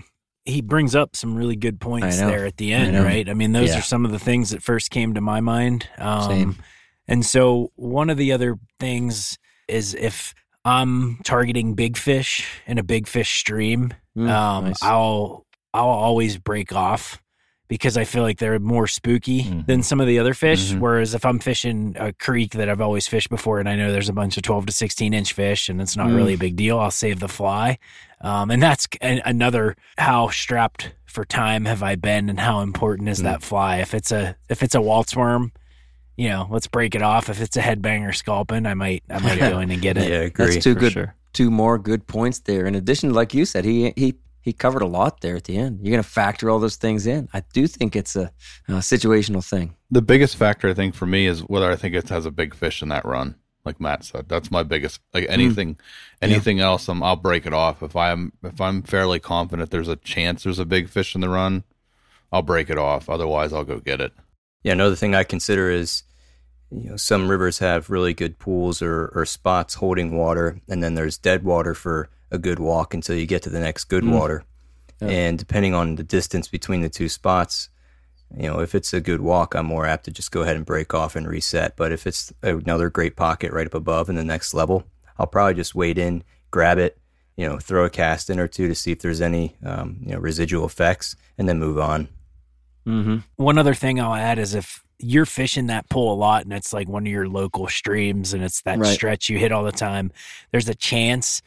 he 0.46 0.60
brings 0.60 0.94
up 0.94 1.16
some 1.16 1.34
really 1.34 1.56
good 1.56 1.80
points 1.80 2.18
there 2.18 2.44
at 2.44 2.58
the 2.58 2.74
end, 2.74 2.92
know. 2.92 3.02
right? 3.04 3.30
I 3.30 3.32
mean, 3.32 3.52
those 3.52 3.70
Yeah. 3.70 3.78
are 3.78 3.82
some 3.82 4.04
of 4.04 4.10
the 4.10 4.18
things 4.18 4.50
that 4.50 4.62
first 4.62 4.90
came 4.90 5.14
to 5.14 5.22
my 5.22 5.40
mind. 5.40 5.88
Um, 5.96 6.28
Same. 6.28 6.56
And 7.08 7.24
so 7.24 7.72
one 7.76 8.10
of 8.10 8.18
the 8.18 8.30
other 8.30 8.58
things 8.78 9.38
is 9.68 9.94
if 9.94 10.34
I'm 10.66 11.16
targeting 11.24 11.72
big 11.74 11.96
fish 11.96 12.46
in 12.66 12.76
a 12.76 12.82
big 12.82 13.06
fish 13.08 13.38
stream, 13.38 13.94
Mm, 14.16 14.28
um, 14.28 14.64
nice. 14.66 14.82
I'll 14.82 15.46
I'll 15.72 15.86
always 15.88 16.36
break 16.36 16.72
off 16.72 17.22
because 17.68 17.96
I 17.96 18.04
feel 18.04 18.22
like 18.22 18.38
they're 18.38 18.58
more 18.58 18.86
spooky 18.86 19.44
Mhm. 19.44 19.66
than 19.66 19.82
some 19.82 20.00
of 20.00 20.06
the 20.06 20.18
other 20.18 20.34
fish. 20.34 20.72
Mhm. 20.72 20.80
Whereas 20.80 21.14
if 21.14 21.24
I'm 21.24 21.38
fishing 21.38 21.96
a 21.98 22.12
creek 22.12 22.52
that 22.52 22.68
I've 22.68 22.80
always 22.80 23.06
fished 23.08 23.30
before 23.30 23.58
and 23.58 23.68
I 23.68 23.74
know 23.76 23.90
there's 23.90 24.08
a 24.10 24.12
bunch 24.12 24.36
of 24.36 24.42
12 24.42 24.66
to 24.66 24.72
16 24.72 25.14
inch 25.14 25.32
fish 25.32 25.68
and 25.68 25.80
it's 25.80 25.96
not 25.96 26.08
Mm. 26.08 26.16
really 26.16 26.34
a 26.34 26.38
big 26.38 26.56
deal, 26.56 26.78
I'll 26.78 26.90
save 26.90 27.20
the 27.20 27.28
fly. 27.28 27.78
Um, 28.20 28.50
and 28.50 28.62
that's 28.62 28.86
a- 29.02 29.22
another 29.24 29.76
how 29.98 30.28
strapped 30.28 30.92
for 31.06 31.24
time 31.24 31.64
have 31.64 31.82
I 31.82 31.94
been 31.94 32.28
and 32.28 32.40
how 32.40 32.60
important 32.60 33.08
is 33.08 33.20
Mm. 33.20 33.24
that 33.24 33.42
fly? 33.42 33.76
If 33.78 33.94
it's 33.94 34.12
a 34.12 34.36
if 34.50 34.62
it's 34.62 34.74
a 34.74 34.80
Walt's 34.82 35.16
worm, 35.16 35.52
you 36.16 36.28
know, 36.28 36.46
let's 36.50 36.66
break 36.66 36.94
it 36.94 37.02
off. 37.02 37.28
If 37.30 37.40
it's 37.40 37.56
a 37.56 37.60
headbanger 37.62 38.14
sculpin, 38.14 38.66
I 38.66 38.74
might 38.74 39.02
I 39.10 39.18
might 39.20 39.38
go 39.38 39.58
in 39.60 39.70
and 39.70 39.80
get 39.80 39.96
it. 39.96 40.10
Yeah, 40.10 40.18
I 40.18 40.22
agree. 40.24 40.46
That's 40.52 40.62
two 40.64 40.74
good, 40.74 40.92
sure. 40.92 41.14
two 41.32 41.50
more 41.50 41.78
good 41.78 42.06
points 42.06 42.40
there. 42.40 42.66
In 42.66 42.74
addition, 42.74 43.12
like 43.14 43.32
you 43.32 43.44
said, 43.46 43.64
he 43.64 43.92
he 43.96 44.14
he 44.44 44.52
covered 44.52 44.82
a 44.82 44.86
lot 44.86 45.22
there 45.22 45.36
at 45.36 45.44
the 45.44 45.56
end. 45.56 45.78
You're 45.80 45.92
going 45.92 46.02
to 46.02 46.08
factor 46.08 46.50
all 46.50 46.58
those 46.58 46.76
things 46.76 47.06
in. 47.06 47.30
I 47.32 47.42
do 47.54 47.66
think 47.66 47.96
it's 47.96 48.14
a, 48.14 48.30
a 48.68 48.72
situational 48.74 49.42
thing. 49.42 49.74
The 49.90 50.02
biggest 50.02 50.36
factor 50.36 50.68
I 50.68 50.74
think 50.74 50.94
for 50.94 51.06
me 51.06 51.26
is 51.26 51.40
whether 51.40 51.70
I 51.70 51.76
think 51.76 51.94
it 51.94 52.10
has 52.10 52.26
a 52.26 52.30
big 52.30 52.54
fish 52.54 52.82
in 52.82 52.90
that 52.90 53.06
run. 53.06 53.36
Like 53.64 53.80
Matt 53.80 54.04
said, 54.04 54.28
that's 54.28 54.50
my 54.50 54.62
biggest. 54.62 55.00
Like 55.14 55.24
hmm. 55.24 55.32
anything, 55.32 55.78
anything 56.20 56.60
else, 56.60 56.90
I'm, 56.90 57.02
I'll 57.02 57.16
break 57.16 57.46
it 57.46 57.54
off. 57.54 57.82
If 57.82 57.96
I'm 57.96 58.34
if 58.42 58.60
I'm 58.60 58.82
fairly 58.82 59.18
confident 59.18 59.70
there's 59.70 59.88
a 59.88 59.96
chance 59.96 60.42
there's 60.42 60.58
a 60.58 60.66
big 60.66 60.90
fish 60.90 61.14
in 61.14 61.22
the 61.22 61.30
run, 61.30 61.64
I'll 62.30 62.42
break 62.42 62.68
it 62.68 62.76
off. 62.76 63.08
Otherwise, 63.08 63.54
I'll 63.54 63.64
go 63.64 63.80
get 63.80 64.02
it. 64.02 64.12
Yeah, 64.62 64.72
another 64.72 64.96
thing 64.96 65.14
I 65.14 65.24
consider 65.24 65.70
is, 65.70 66.02
you 66.70 66.90
know, 66.90 66.96
some 66.96 67.30
rivers 67.30 67.60
have 67.60 67.88
really 67.88 68.12
good 68.12 68.38
pools 68.38 68.82
or, 68.82 69.10
or 69.14 69.24
spots 69.24 69.72
holding 69.76 70.14
water, 70.14 70.60
and 70.68 70.82
then 70.82 70.94
there's 70.96 71.16
dead 71.16 71.44
water 71.44 71.72
for 71.72 72.10
a 72.34 72.38
good 72.38 72.58
walk 72.58 72.92
until 72.94 73.16
you 73.16 73.26
get 73.26 73.42
to 73.42 73.50
the 73.50 73.60
next 73.60 73.84
good 73.84 74.04
Mm. 74.04 74.12
water. 74.18 74.44
Yeah. 75.00 75.08
And 75.08 75.38
depending 75.38 75.74
on 75.74 75.96
the 75.96 76.02
distance 76.04 76.48
between 76.48 76.82
the 76.82 76.88
two 76.88 77.08
spots, 77.08 77.68
you 78.36 78.44
know, 78.48 78.60
if 78.60 78.74
it's 78.74 78.92
a 78.92 79.00
good 79.00 79.20
walk, 79.20 79.54
I'm 79.54 79.66
more 79.66 79.86
apt 79.86 80.04
to 80.06 80.10
just 80.10 80.30
go 80.32 80.42
ahead 80.42 80.56
and 80.56 80.66
break 80.66 80.92
off 80.94 81.16
and 81.16 81.26
reset. 81.26 81.76
But 81.76 81.92
if 81.92 82.06
it's 82.06 82.32
another 82.42 82.90
great 82.90 83.16
pocket 83.16 83.52
right 83.52 83.66
up 83.66 83.74
above 83.74 84.08
in 84.08 84.16
the 84.16 84.24
next 84.24 84.54
level, 84.54 84.84
I'll 85.18 85.26
probably 85.26 85.54
just 85.54 85.74
wade 85.74 85.98
in, 85.98 86.22
grab 86.50 86.78
it, 86.78 86.98
you 87.36 87.46
know, 87.48 87.58
throw 87.58 87.84
a 87.84 87.90
cast 87.90 88.30
in 88.30 88.38
or 88.40 88.48
two 88.48 88.66
to 88.68 88.74
see 88.74 88.92
if 88.92 89.00
there's 89.00 89.20
any, 89.20 89.56
um, 89.64 89.98
you 90.04 90.12
know, 90.12 90.18
residual 90.18 90.64
effects, 90.66 91.16
and 91.38 91.48
then 91.48 91.58
move 91.58 91.78
on. 91.78 92.08
Mm-hmm. 92.86 93.18
One 93.36 93.58
other 93.58 93.74
thing 93.74 94.00
I'll 94.00 94.14
add 94.14 94.38
is 94.38 94.54
if 94.54 94.82
you're 94.98 95.26
fishing 95.26 95.66
that 95.66 95.88
pool 95.90 96.12
a 96.12 96.14
lot 96.16 96.44
and 96.44 96.52
it's 96.52 96.72
like 96.72 96.88
one 96.88 97.06
of 97.06 97.12
your 97.12 97.28
local 97.28 97.66
streams 97.68 98.32
and 98.34 98.42
it's 98.44 98.62
that 98.62 98.78
Right. 98.78 98.94
stretch 98.94 99.28
you 99.28 99.38
hit 99.38 99.52
all 99.52 99.64
the 99.64 99.72
time, 99.72 100.12
there's 100.52 100.68
a 100.68 100.74
chance 100.74 101.42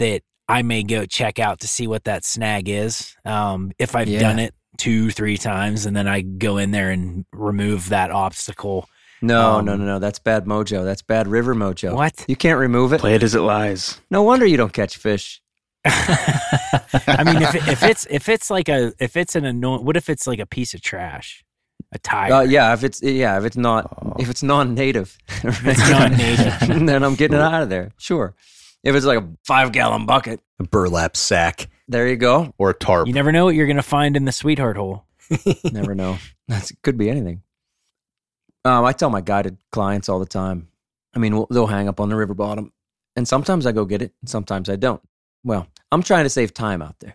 that 0.00 0.22
I 0.48 0.62
may 0.62 0.82
go 0.82 1.06
check 1.06 1.38
out 1.38 1.60
to 1.60 1.68
see 1.68 1.86
what 1.86 2.04
that 2.04 2.24
snag 2.24 2.68
is. 2.68 3.14
Um, 3.24 3.70
if 3.78 3.94
I've 3.94 4.08
Yeah. 4.08 4.20
done 4.20 4.38
it 4.40 4.52
two, 4.78 5.10
three 5.10 5.36
times 5.38 5.86
and 5.86 5.94
then 5.96 6.08
I 6.08 6.22
go 6.22 6.56
in 6.56 6.70
there 6.72 6.90
and 6.90 7.24
remove 7.32 7.90
that 7.90 8.10
obstacle. 8.10 8.88
No, 9.22 9.58
Um, 9.58 9.64
no, 9.66 9.76
no, 9.76 9.84
no. 9.84 9.98
That's 9.98 10.18
bad 10.18 10.46
mojo. 10.46 10.82
That's 10.84 11.02
bad 11.02 11.28
river 11.28 11.54
mojo. 11.54 11.94
What? 11.94 12.24
You 12.26 12.36
can't 12.36 12.58
remove 12.58 12.92
it. 12.94 13.00
Play 13.00 13.14
it 13.14 13.22
as 13.22 13.34
it 13.34 13.40
lies. 13.42 14.00
No 14.10 14.22
wonder 14.22 14.46
you 14.46 14.56
don't 14.56 14.72
catch 14.72 14.96
fish. 14.96 15.40
I 15.84 17.22
mean, 17.24 17.42
if, 17.42 17.54
it, 17.54 17.68
if 17.68 17.82
it's 17.82 18.06
if 18.10 18.28
it's 18.28 18.50
like 18.50 18.68
a 18.68 18.92
if 18.98 19.16
it's 19.16 19.34
an 19.36 19.44
annoying, 19.44 19.84
what 19.84 19.96
if 19.96 20.08
it's 20.08 20.26
like 20.26 20.38
a 20.38 20.46
piece 20.46 20.74
of 20.74 20.80
trash, 20.82 21.44
a 21.92 21.98
tire? 21.98 22.32
Uh, 22.32 22.40
yeah, 22.42 22.72
if 22.74 22.84
it's 22.84 23.02
yeah, 23.02 23.38
if 23.38 23.44
it's 23.44 23.56
not 23.56 23.90
if 24.18 24.28
it's 24.28 24.42
non-native, 24.42 25.16
it's 25.44 25.90
non-native. 25.90 26.86
then 26.86 27.02
I'm 27.04 27.14
getting 27.14 27.36
it 27.38 27.42
out 27.42 27.62
of 27.62 27.68
there. 27.70 27.92
Sure. 27.98 28.34
If 28.82 28.94
it's 28.94 29.06
like 29.06 29.18
a 29.18 29.28
five 29.46 29.72
gallon 29.72 30.06
bucket, 30.06 30.40
A 30.58 30.64
burlap 30.64 31.16
sack. 31.16 31.68
there 31.88 32.08
you 32.08 32.16
go. 32.16 32.54
Or 32.58 32.70
a 32.70 32.74
tarp. 32.74 33.06
You 33.08 33.12
never 33.14 33.30
know 33.32 33.44
what 33.44 33.54
you're 33.54 33.66
going 33.66 33.76
to 33.76 33.82
find 33.82 34.16
in 34.16 34.24
the 34.24 34.32
sweetheart 34.32 34.76
hole. 34.76 35.04
Never 35.72 35.94
know. 35.94 36.18
That's 36.48 36.72
could 36.82 36.96
be 36.98 37.08
anything. 37.10 37.42
Um, 38.64 38.84
I 38.84 38.92
tell 38.92 39.10
my 39.10 39.20
guided 39.20 39.58
clients 39.70 40.08
all 40.08 40.18
the 40.18 40.26
time. 40.26 40.68
I 41.14 41.18
mean, 41.18 41.34
we'll, 41.36 41.46
they'll 41.50 41.66
hang 41.66 41.88
up 41.88 42.00
on 42.00 42.08
the 42.08 42.16
river 42.16 42.34
bottom, 42.34 42.72
and 43.16 43.26
sometimes 43.28 43.64
I 43.66 43.72
go 43.72 43.84
get 43.84 44.02
it, 44.02 44.12
and 44.20 44.28
sometimes 44.28 44.68
I 44.68 44.76
don't. 44.76 45.00
Well, 45.44 45.66
I'm 45.92 46.02
trying 46.02 46.24
to 46.24 46.30
save 46.30 46.52
time 46.52 46.82
out 46.82 46.98
there, 47.00 47.14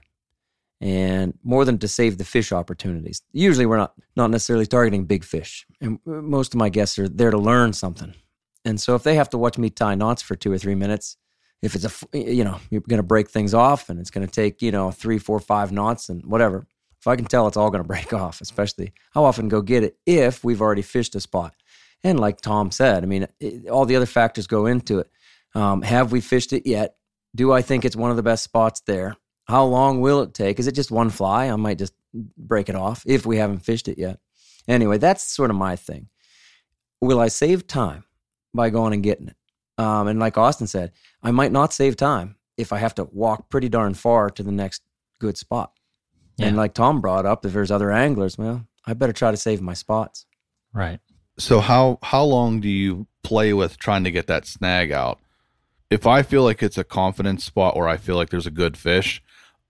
and 0.81 1.37
more 1.43 1.65
than 1.65 1.77
to 1.79 1.87
save 1.87 2.17
the 2.17 2.25
fish 2.25 2.51
opportunities. 2.51 3.21
Usually, 3.33 3.65
we're 3.65 3.77
not 3.77 3.93
not 4.15 4.31
necessarily 4.31 4.65
targeting 4.65 5.05
big 5.05 5.23
fish, 5.23 5.65
and 5.81 5.99
most 6.05 6.53
of 6.53 6.57
my 6.57 6.69
guests 6.69 6.97
are 6.99 7.07
there 7.09 7.31
to 7.31 7.37
learn 7.37 7.73
something. 7.73 8.13
And 8.63 8.79
so, 8.81 8.95
if 8.95 9.03
they 9.03 9.15
have 9.15 9.29
to 9.31 9.37
watch 9.37 9.57
me 9.57 9.69
tie 9.69 9.95
knots 9.95 10.21
for 10.21 10.35
two 10.35 10.51
or 10.51 10.57
three 10.57 10.75
minutes, 10.75 11.17
if 11.65 11.75
it's 11.75 11.85
a, 11.85 12.17
you 12.17 12.43
know, 12.43 12.59
you're 12.69 12.81
going 12.81 12.97
to 12.97 13.03
break 13.03 13.29
things 13.29 13.53
off 13.53 13.89
and 13.89 13.99
it's 13.99 14.11
going 14.11 14.25
to 14.25 14.31
take, 14.31 14.61
you 14.61 14.71
know, 14.71 14.91
three, 14.91 15.17
four, 15.17 15.39
five 15.39 15.71
knots 15.71 16.09
and 16.09 16.25
whatever. 16.25 16.67
If 16.99 17.07
I 17.07 17.15
can 17.15 17.25
tell 17.25 17.47
it's 17.47 17.57
all 17.57 17.69
going 17.69 17.83
to 17.83 17.87
break 17.87 18.13
off, 18.13 18.41
especially 18.41 18.93
how 19.11 19.25
often 19.25 19.49
go 19.49 19.61
get 19.61 19.83
it 19.83 19.97
if 20.05 20.43
we've 20.43 20.61
already 20.61 20.81
fished 20.81 21.15
a 21.15 21.19
spot. 21.19 21.55
And 22.03 22.19
like 22.19 22.41
Tom 22.41 22.71
said, 22.71 23.03
I 23.03 23.07
mean, 23.07 23.27
it, 23.39 23.67
all 23.67 23.85
the 23.85 23.95
other 23.95 24.05
factors 24.05 24.47
go 24.47 24.67
into 24.67 24.99
it. 24.99 25.09
Um, 25.55 25.81
have 25.81 26.11
we 26.11 26.21
fished 26.21 26.53
it 26.53 26.67
yet? 26.67 26.95
Do 27.33 27.51
I 27.51 27.61
think 27.61 27.83
it's 27.83 27.95
one 27.95 28.11
of 28.11 28.17
the 28.17 28.23
best 28.23 28.43
spots 28.43 28.81
there? 28.85 29.15
How 29.45 29.63
long 29.65 30.01
will 30.01 30.21
it 30.21 30.33
take? 30.33 30.59
Is 30.59 30.67
it 30.67 30.75
just 30.75 30.91
one 30.91 31.09
fly? 31.09 31.47
I 31.47 31.55
might 31.55 31.77
just 31.77 31.93
break 32.37 32.69
it 32.69 32.75
off 32.75 33.03
if 33.05 33.25
we 33.25 33.37
haven't 33.37 33.59
fished 33.59 33.87
it 33.87 33.97
yet. 33.97 34.19
Anyway, 34.67 34.97
that's 34.97 35.23
sort 35.23 35.49
of 35.49 35.55
my 35.55 35.75
thing. 35.75 36.09
Will 37.01 37.19
I 37.19 37.27
save 37.27 37.67
time 37.67 38.03
by 38.53 38.69
going 38.69 38.93
and 38.93 39.03
getting 39.03 39.27
it? 39.27 39.35
Um, 39.77 40.07
and 40.07 40.19
like 40.19 40.37
Austin 40.37 40.67
said, 40.67 40.91
I 41.21 41.31
might 41.31 41.51
not 41.51 41.73
save 41.73 41.97
time 41.97 42.35
if 42.57 42.71
I 42.71 42.77
have 42.77 42.95
to 42.95 43.05
walk 43.11 43.49
pretty 43.49 43.69
darn 43.69 43.93
far 43.93 44.29
to 44.29 44.43
the 44.43 44.51
next 44.51 44.81
good 45.19 45.37
spot. 45.37 45.71
And 46.37 46.57
like 46.57 46.73
Tom 46.73 46.99
brought 46.99 47.25
up, 47.25 47.45
if 47.45 47.53
there's 47.53 47.71
other 47.71 47.91
anglers, 47.91 48.37
well, 48.37 48.67
I 48.85 48.93
better 48.93 49.13
try 49.13 49.31
to 49.31 49.37
save 49.37 49.61
my 49.61 49.73
spots. 49.73 50.25
Right. 50.73 50.99
So 51.37 51.59
how 51.59 51.99
how 52.01 52.23
long 52.23 52.59
do 52.59 52.69
you 52.69 53.07
play 53.23 53.53
with 53.53 53.77
trying 53.77 54.03
to 54.03 54.11
get 54.11 54.27
that 54.27 54.45
snag 54.45 54.91
out? 54.91 55.19
If 55.89 56.05
I 56.05 56.23
feel 56.23 56.43
like 56.43 56.61
it's 56.61 56.77
a 56.77 56.83
confidence 56.83 57.45
spot 57.45 57.77
where 57.77 57.87
I 57.87 57.97
feel 57.97 58.15
like 58.15 58.29
there's 58.29 58.47
a 58.47 58.51
good 58.51 58.75
fish, 58.75 59.23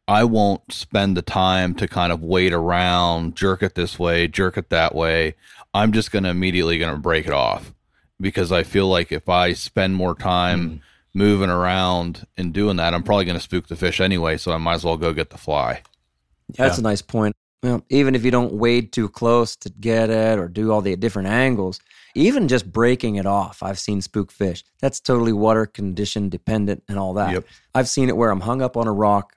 I 0.08 0.24
won't 0.24 0.72
spend 0.72 1.18
the 1.18 1.22
time 1.22 1.76
to 1.76 1.88
kind 1.88 2.12
of 2.12 2.24
wait 2.24 2.54
around, 2.54 3.36
jerk 3.36 3.62
it 3.62 3.76
this 3.76 4.00
way, 4.00 4.28
jerk 4.28 4.58
it 4.58 4.70
that 4.70 4.96
way. 4.96 5.36
I'm 5.74 5.92
just 5.92 6.12
going 6.12 6.24
to 6.24 6.30
immediately 6.30 6.80
going 6.80 6.94
to 6.94 7.00
break 7.00 7.28
it 7.28 7.34
off 7.34 7.75
because 8.26 8.52
I 8.52 8.64
feel 8.64 8.88
like 8.88 9.12
if 9.12 9.30
I 9.30 9.54
spend 9.54 9.94
more 9.94 10.16
time 10.16 10.60
mm-hmm. 10.60 10.78
moving 11.14 11.52
around 11.52 12.26
and 12.36 12.52
doing 12.52 12.78
that, 12.78 12.96
I'm 12.96 13.04
probably 13.04 13.24
going 13.26 13.38
to 13.38 13.44
spook 13.44 13.68
the 13.68 13.76
fish 13.76 14.02
anyway, 14.02 14.38
so 14.38 14.52
I 14.52 14.58
might 14.58 14.74
as 14.74 14.84
well 14.84 14.98
go 14.98 15.14
get 15.14 15.30
the 15.30 15.38
fly. 15.38 15.84
That's 16.58 16.80
a 16.80 16.82
nice 16.82 17.04
point. 17.04 17.36
Well, 17.62 17.86
even 17.92 18.16
if 18.16 18.26
you 18.26 18.32
don't 18.32 18.54
wade 18.54 18.92
too 18.92 19.10
close 19.10 19.56
to 19.58 19.70
get 19.70 20.10
it 20.10 20.40
or 20.40 20.48
do 20.48 20.72
all 20.72 20.82
the 20.82 20.96
different 20.96 21.28
angles, 21.28 21.80
even 22.16 22.48
just 22.48 22.72
breaking 22.72 23.18
it 23.18 23.28
off, 23.28 23.62
I've 23.62 23.78
seen 23.78 24.02
spook 24.02 24.32
fish. 24.32 24.64
That's 24.82 25.00
totally 25.00 25.34
water 25.34 25.68
condition 25.68 26.30
dependent 26.30 26.82
and 26.90 26.98
all 26.98 27.14
that. 27.14 27.32
Yep. 27.32 27.46
I've 27.76 27.88
seen 27.88 28.10
it 28.10 28.18
where 28.18 28.32
I'm 28.32 28.42
hung 28.42 28.64
up 28.64 28.76
on 28.76 28.88
a 28.88 28.92
rock 28.92 29.36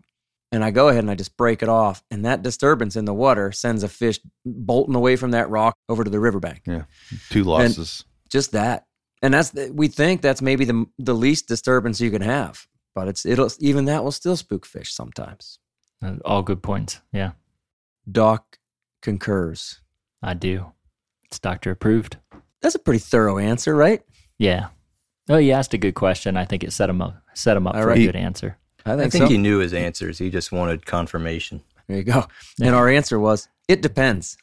and 0.50 0.64
I 0.64 0.70
go 0.70 0.88
ahead 0.88 1.04
and 1.04 1.10
I 1.10 1.14
just 1.14 1.36
break 1.36 1.62
it 1.62 1.68
off, 1.68 2.02
and 2.10 2.24
that 2.24 2.42
disturbance 2.42 2.96
in 2.96 3.04
the 3.04 3.12
water 3.12 3.52
sends 3.52 3.82
a 3.82 3.88
fish 3.88 4.18
bolting 4.46 4.94
away 4.94 5.16
from 5.16 5.32
that 5.32 5.50
rock 5.50 5.74
over 5.90 6.04
to 6.04 6.10
the 6.10 6.20
riverbank. 6.20 6.62
Yeah, 6.64 6.84
Two 7.28 7.44
losses. 7.44 8.04
Just 8.30 8.52
that, 8.52 8.86
and 9.22 9.34
that's 9.34 9.50
the, 9.50 9.70
we 9.72 9.88
think 9.88 10.20
that's 10.22 10.42
maybe 10.42 10.64
the 10.64 10.86
the 10.98 11.14
least 11.14 11.48
disturbance 11.48 12.00
you 12.00 12.10
can 12.10 12.22
have, 12.22 12.66
but 12.94 13.08
it's 13.08 13.24
it'll 13.26 13.50
even 13.58 13.86
that 13.86 14.04
will 14.04 14.12
still 14.12 14.36
spook 14.36 14.66
fish 14.66 14.92
sometimes. 14.92 15.58
Uh, 16.02 16.14
All 16.24 16.42
good 16.42 16.62
points. 16.62 17.00
Yeah, 17.12 17.32
Doc 18.10 18.58
concurs. 19.02 19.80
I 20.22 20.34
do. 20.34 20.72
It's 21.24 21.38
doctor 21.38 21.70
approved. 21.70 22.16
That's 22.60 22.74
a 22.74 22.78
pretty 22.80 22.98
thorough 22.98 23.38
answer, 23.38 23.74
right? 23.74 24.02
Yeah. 24.38 24.68
Oh, 25.28 25.36
you 25.36 25.52
asked 25.52 25.74
a 25.74 25.78
good 25.78 25.94
question. 25.94 26.36
I 26.36 26.44
think 26.44 26.64
it 26.64 26.72
set 26.72 26.88
him 26.90 27.02
up 27.02 27.22
set 27.34 27.56
him 27.56 27.66
up 27.66 27.74
All 27.76 27.82
for 27.82 27.88
right. 27.88 27.98
a 27.98 28.06
good 28.06 28.16
answer. 28.16 28.58
I 28.84 28.90
think, 28.90 28.98
I 28.98 29.02
think, 29.02 29.12
think 29.12 29.24
so. 29.24 29.28
he 29.30 29.38
knew 29.38 29.58
his 29.58 29.74
answers. 29.74 30.18
He 30.18 30.30
just 30.30 30.50
wanted 30.52 30.86
confirmation. 30.86 31.62
There 31.86 31.98
you 31.98 32.04
go. 32.04 32.26
And 32.60 32.74
our 32.74 32.88
answer 32.88 33.18
was 33.18 33.48
it 33.68 33.80
depends. 33.82 34.36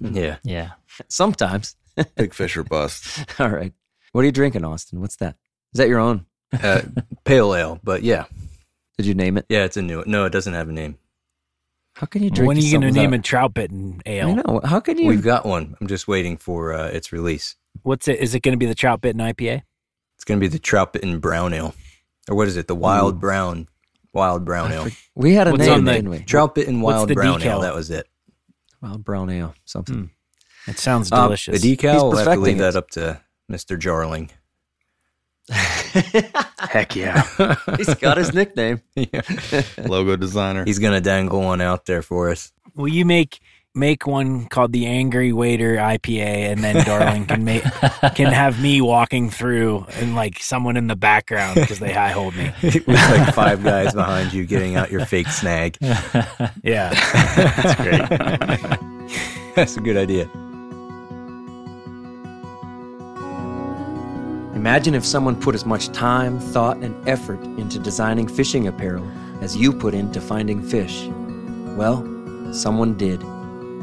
Yeah. 0.00 0.36
Yeah. 0.42 0.72
Sometimes. 1.08 1.76
Big 2.16 2.32
fish 2.34 2.56
or 2.56 2.64
bust. 2.64 3.24
All 3.40 3.48
right. 3.50 3.72
What 4.12 4.22
are 4.22 4.24
you 4.24 4.32
drinking, 4.32 4.64
Austin? 4.64 5.00
What's 5.00 5.16
that? 5.16 5.36
Is 5.72 5.78
that 5.78 5.88
your 5.88 5.98
own? 6.00 6.26
Uh, 6.52 6.82
pale 7.24 7.54
ale, 7.54 7.80
but 7.82 8.02
yeah. 8.02 8.24
Did 8.98 9.06
you 9.06 9.14
name 9.14 9.38
it? 9.38 9.46
Yeah, 9.48 9.64
it's 9.64 9.76
a 9.76 9.82
new 9.82 10.04
No, 10.06 10.24
it 10.26 10.30
doesn't 10.30 10.52
have 10.52 10.68
a 10.68 10.72
name. 10.72 10.98
How 11.94 12.06
can 12.06 12.22
you 12.22 12.30
drink? 12.30 12.48
when 12.48 12.56
are 12.56 12.60
you 12.60 12.70
going 12.72 12.82
going 12.82 12.94
to 12.94 12.98
to 13.00 13.02
name 13.02 13.12
a 13.14 13.18
trout 13.22 13.54
bitten 13.54 14.00
I 14.06 14.10
ale? 14.10 14.34
know. 14.36 14.60
How 14.64 14.80
can 14.80 14.98
you? 14.98 15.08
We've 15.08 15.22
got 15.22 15.44
one. 15.44 15.76
I'm 15.80 15.86
just 15.86 16.08
waiting 16.08 16.36
for 16.36 16.72
uh, 16.72 16.86
its 16.88 17.12
release. 17.12 17.56
What's 17.82 18.08
it? 18.08 18.18
Is 18.18 18.34
it 18.34 18.40
going 18.42 18.52
to 18.52 18.58
be 18.58 18.66
the 18.66 18.74
trout 18.74 19.00
bitten 19.00 19.20
IPA? 19.20 19.62
It's 20.16 20.24
going 20.24 20.38
to 20.38 20.44
be 20.44 20.48
the 20.48 20.58
Trout 20.60 20.92
Bitten 20.92 21.18
Brown 21.18 21.52
Ale. 21.52 21.74
Or 22.30 22.36
what 22.36 22.46
is 22.46 22.56
it? 22.56 22.68
The 22.68 22.76
Wild 22.76 23.18
Brown. 23.20 23.66
Wild 24.14 24.44
Brown 24.44 24.70
Ale. 24.70 24.86
we 25.16 25.34
had 25.34 25.48
a 25.48 25.50
What's 25.50 25.64
name, 25.64 25.72
on 25.72 25.84
the- 25.84 25.92
didn't 25.94 26.10
we? 26.10 26.18
Trout 26.20 26.54
Bitten 26.54 26.80
What's 26.80 26.96
Wild 26.98 27.14
Brown 27.14 27.40
decal? 27.40 27.46
Ale. 27.46 27.60
That 27.62 27.74
was 27.74 27.90
it. 27.90 28.06
Wild 28.80 29.04
brown 29.04 29.30
ale, 29.30 29.54
something. 29.64 30.10
It 30.66 30.78
sounds 30.78 31.10
Uh, 31.12 31.24
delicious. 31.24 31.60
The 31.60 31.76
decal, 31.76 32.10
we'll 32.10 32.18
have 32.24 32.34
to 32.34 32.40
leave 32.40 32.56
it. 32.56 32.60
that 32.60 32.76
up 32.76 32.90
to 32.90 33.20
Mr. 33.50 33.78
Jarling. 33.78 34.30
Heck 35.52 36.94
yeah. 36.96 37.24
He's 37.76 37.94
got 37.96 38.16
his 38.16 38.32
nickname. 38.32 38.80
Logo 39.78 40.16
designer. 40.16 40.64
He's 40.64 40.78
going 40.78 40.92
to 40.94 41.00
dangle 41.00 41.40
one 41.40 41.60
out 41.60 41.86
there 41.86 42.02
for 42.02 42.30
us. 42.30 42.52
Will 42.74 42.88
you 42.88 43.04
make 43.04 43.40
make 43.74 44.06
one 44.06 44.46
called 44.46 44.72
the 44.72 44.86
Angry 44.86 45.32
Waiter 45.32 45.76
IPA, 45.76 46.52
and 46.52 46.62
then 46.62 46.84
Darling 46.84 47.26
can 47.26 47.44
make 47.44 47.62
can 48.14 48.32
have 48.32 48.62
me 48.62 48.80
walking 48.80 49.30
through 49.30 49.84
and 49.98 50.14
like 50.14 50.38
someone 50.38 50.76
in 50.76 50.86
the 50.86 50.96
background 50.96 51.56
because 51.56 51.78
they 51.80 51.92
high 51.92 52.10
hold 52.10 52.36
me. 52.36 52.52
With 52.62 52.86
like 52.86 53.34
five 53.34 53.62
guys 53.64 53.92
behind 53.94 54.32
you 54.32 54.46
getting 54.46 54.76
out 54.76 54.90
your 54.90 55.04
fake 55.04 55.28
snag. 55.28 55.76
Yeah, 56.62 56.94
that's 57.36 57.74
great. 57.82 59.54
That's 59.56 59.76
a 59.76 59.80
good 59.80 59.96
idea. 59.96 60.30
Imagine 64.62 64.94
if 64.94 65.04
someone 65.04 65.34
put 65.34 65.56
as 65.56 65.66
much 65.66 65.88
time, 65.88 66.38
thought, 66.38 66.76
and 66.76 66.94
effort 67.08 67.42
into 67.58 67.80
designing 67.80 68.28
fishing 68.28 68.68
apparel 68.68 69.04
as 69.40 69.56
you 69.56 69.72
put 69.72 69.92
into 69.92 70.20
finding 70.20 70.62
fish. 70.62 71.08
Well, 71.76 72.04
someone 72.52 72.96
did. 72.96 73.18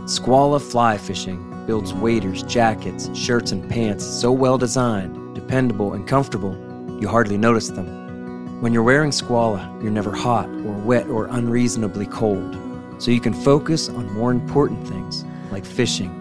Skwala 0.07 0.61
Fly 0.61 0.97
Fishing 0.97 1.65
builds 1.67 1.93
waders, 1.93 2.43
jackets, 2.43 3.13
shirts, 3.13 3.51
and 3.51 3.69
pants 3.69 4.05
so 4.05 4.31
well 4.31 4.57
designed, 4.57 5.35
dependable, 5.35 5.95
and 5.95 6.07
comfortable, 6.07 6.55
you 7.01 7.09
hardly 7.09 7.37
notice 7.37 7.67
them. 7.67 8.61
When 8.61 8.71
you're 8.71 8.81
wearing 8.81 9.11
Skwala, 9.11 9.83
you're 9.83 9.91
never 9.91 10.15
hot 10.15 10.47
or 10.47 10.77
wet 10.77 11.07
or 11.07 11.25
unreasonably 11.25 12.05
cold, 12.05 12.57
so 12.99 13.11
you 13.11 13.19
can 13.19 13.33
focus 13.33 13.89
on 13.89 14.13
more 14.13 14.31
important 14.31 14.87
things 14.87 15.25
like 15.51 15.65
fishing. 15.65 16.15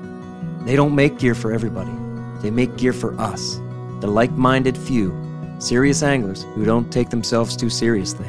They 0.64 0.74
don't 0.74 0.96
make 0.96 1.20
gear 1.20 1.36
for 1.36 1.52
everybody, 1.52 1.94
they 2.42 2.50
make 2.50 2.76
gear 2.76 2.92
for 2.92 3.16
us, 3.20 3.60
the 4.00 4.06
like 4.06 4.32
minded 4.32 4.76
few, 4.76 5.16
serious 5.58 6.02
anglers 6.02 6.44
who 6.54 6.64
don't 6.64 6.92
take 6.92 7.10
themselves 7.10 7.56
too 7.56 7.70
seriously. 7.70 8.26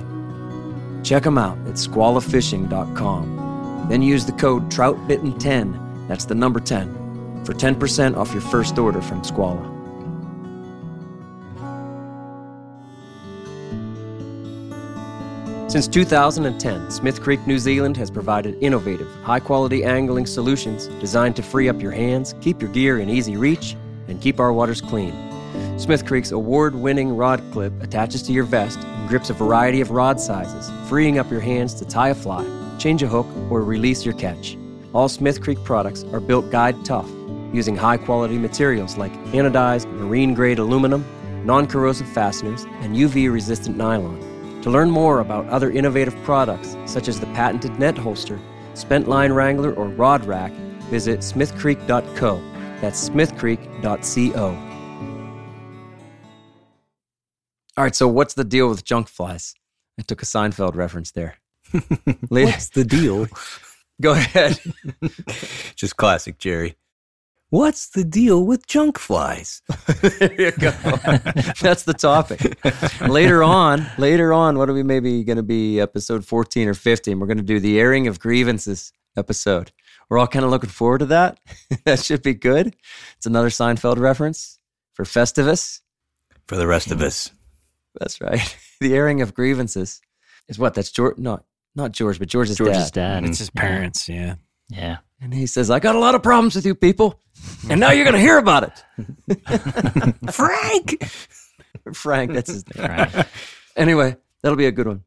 Check 1.03 1.23
them 1.23 1.37
out 1.37 1.57
at 1.59 1.75
skwalafishing.com. 1.75 3.87
Then 3.89 4.01
use 4.01 4.25
the 4.25 4.33
code 4.33 4.69
TroutBitten10, 4.69 6.07
that's 6.07 6.25
the 6.25 6.35
number 6.35 6.59
10, 6.59 7.43
for 7.45 7.53
10% 7.53 8.17
off 8.17 8.31
your 8.31 8.41
first 8.41 8.77
order 8.77 9.01
from 9.01 9.21
Skwala. 9.21 9.79
Since 15.69 15.87
2010, 15.87 16.89
Smith 16.89 17.21
Creek, 17.21 17.45
New 17.45 17.59
Zealand 17.59 17.95
has 17.97 18.09
provided 18.09 18.57
innovative, 18.59 19.07
high 19.21 19.39
quality 19.39 19.83
angling 19.83 20.25
solutions 20.25 20.87
designed 20.99 21.35
to 21.35 21.43
free 21.43 21.69
up 21.69 21.79
your 21.79 21.91
hands, 21.91 22.33
keep 22.41 22.59
your 22.59 22.71
gear 22.71 22.97
in 22.97 23.07
easy 23.07 23.37
reach, 23.37 23.75
and 24.07 24.19
keep 24.19 24.39
our 24.39 24.51
waters 24.51 24.81
clean. 24.81 25.28
Smith 25.77 26.05
Creek's 26.05 26.31
award 26.31 26.75
winning 26.75 27.15
rod 27.15 27.41
clip 27.51 27.73
attaches 27.81 28.21
to 28.23 28.33
your 28.33 28.43
vest 28.43 28.79
and 28.79 29.09
grips 29.09 29.29
a 29.29 29.33
variety 29.33 29.81
of 29.81 29.91
rod 29.91 30.19
sizes, 30.19 30.71
freeing 30.89 31.17
up 31.17 31.31
your 31.31 31.39
hands 31.39 31.73
to 31.75 31.85
tie 31.85 32.09
a 32.09 32.15
fly, 32.15 32.45
change 32.77 33.01
a 33.03 33.07
hook, 33.07 33.27
or 33.49 33.63
release 33.63 34.05
your 34.05 34.13
catch. 34.13 34.57
All 34.93 35.09
Smith 35.09 35.41
Creek 35.41 35.63
products 35.63 36.03
are 36.05 36.19
built 36.19 36.51
guide 36.51 36.83
tough, 36.83 37.09
using 37.53 37.75
high 37.75 37.97
quality 37.97 38.37
materials 38.37 38.97
like 38.97 39.13
anodized 39.31 39.91
marine 39.93 40.33
grade 40.33 40.59
aluminum, 40.59 41.05
non 41.45 41.67
corrosive 41.67 42.09
fasteners, 42.09 42.63
and 42.81 42.95
UV 42.95 43.31
resistant 43.31 43.77
nylon. 43.77 44.61
To 44.63 44.69
learn 44.69 44.91
more 44.91 45.19
about 45.19 45.47
other 45.47 45.71
innovative 45.71 46.15
products, 46.23 46.75
such 46.85 47.07
as 47.07 47.19
the 47.19 47.27
patented 47.27 47.79
net 47.79 47.97
holster, 47.97 48.39
spent 48.73 49.07
line 49.07 49.31
wrangler, 49.31 49.73
or 49.73 49.87
rod 49.87 50.25
rack, 50.25 50.51
visit 50.89 51.19
smithcreek.co. 51.19 52.41
That's 52.81 53.09
smithcreek.co. 53.09 54.68
All 57.79 57.85
right, 57.85 57.95
so 57.95 58.09
what's 58.09 58.33
the 58.33 58.43
deal 58.43 58.67
with 58.67 58.83
junk 58.83 59.07
flies? 59.07 59.55
I 59.97 60.01
took 60.01 60.21
a 60.21 60.25
Seinfeld 60.25 60.75
reference 60.75 61.11
there. 61.11 61.37
What's 62.27 62.71
the 62.71 62.83
deal? 62.83 63.27
Go 64.01 64.11
ahead. 64.11 64.59
Just 65.77 65.95
classic 65.95 66.39
Jerry. 66.39 66.75
What's 67.51 67.87
the 67.87 68.03
deal 68.03 68.45
with 68.45 68.67
junk 68.67 68.99
flies? 68.99 69.61
there 70.01 70.41
you 70.41 70.51
go. 70.51 70.71
That's 71.61 71.83
the 71.83 71.95
topic. 71.97 72.59
later 73.07 73.43
on, 73.43 73.89
later 73.97 74.33
on, 74.33 74.57
what 74.57 74.69
are 74.69 74.73
we 74.73 74.83
maybe 74.83 75.23
going 75.23 75.37
to 75.37 75.41
be 75.41 75.79
episode 75.79 76.25
14 76.25 76.67
or 76.67 76.73
15? 76.73 77.17
We're 77.17 77.27
going 77.27 77.37
to 77.37 77.43
do 77.43 77.61
the 77.61 77.79
airing 77.79 78.07
of 78.07 78.19
grievances 78.19 78.91
episode. 79.15 79.71
We're 80.09 80.17
all 80.17 80.27
kind 80.27 80.43
of 80.43 80.51
looking 80.51 80.69
forward 80.69 80.97
to 80.97 81.05
that. 81.05 81.39
that 81.85 82.01
should 82.01 82.23
be 82.23 82.33
good. 82.33 82.75
It's 83.15 83.25
another 83.25 83.49
Seinfeld 83.49 83.99
reference 83.99 84.59
for 84.95 85.05
Festivus. 85.05 85.79
For 86.45 86.57
the 86.57 86.67
rest 86.67 86.91
of 86.91 87.01
us. 87.01 87.31
That's 87.99 88.21
right. 88.21 88.57
the 88.79 88.95
airing 88.95 89.21
of 89.21 89.33
grievances 89.33 90.01
is 90.47 90.57
what? 90.57 90.73
That's 90.73 90.91
George. 90.91 91.17
No, 91.17 91.43
not 91.75 91.91
George, 91.91 92.19
but 92.19 92.27
George's, 92.27 92.57
George's 92.57 92.91
dad. 92.91 93.21
dad. 93.21 93.29
It's 93.29 93.39
his 93.39 93.49
parents. 93.49 94.09
Yeah. 94.09 94.35
Yeah. 94.69 94.97
And 95.21 95.33
he 95.33 95.45
says, 95.45 95.69
"I 95.69 95.79
got 95.79 95.95
a 95.95 95.99
lot 95.99 96.15
of 96.15 96.23
problems 96.23 96.55
with 96.55 96.65
you 96.65 96.75
people, 96.75 97.19
and 97.69 97.79
now 97.79 97.91
you're 97.91 98.05
going 98.05 98.15
to 98.15 98.21
hear 98.21 98.37
about 98.37 98.63
it." 98.63 100.31
Frank. 100.31 101.03
Frank, 101.93 102.33
that's 102.33 102.49
his 102.49 102.75
name. 102.75 102.87
Right. 102.87 103.27
Anyway, 103.75 104.15
that'll 104.41 104.57
be 104.57 104.67
a 104.67 104.71
good 104.71 104.87
one. 104.87 105.03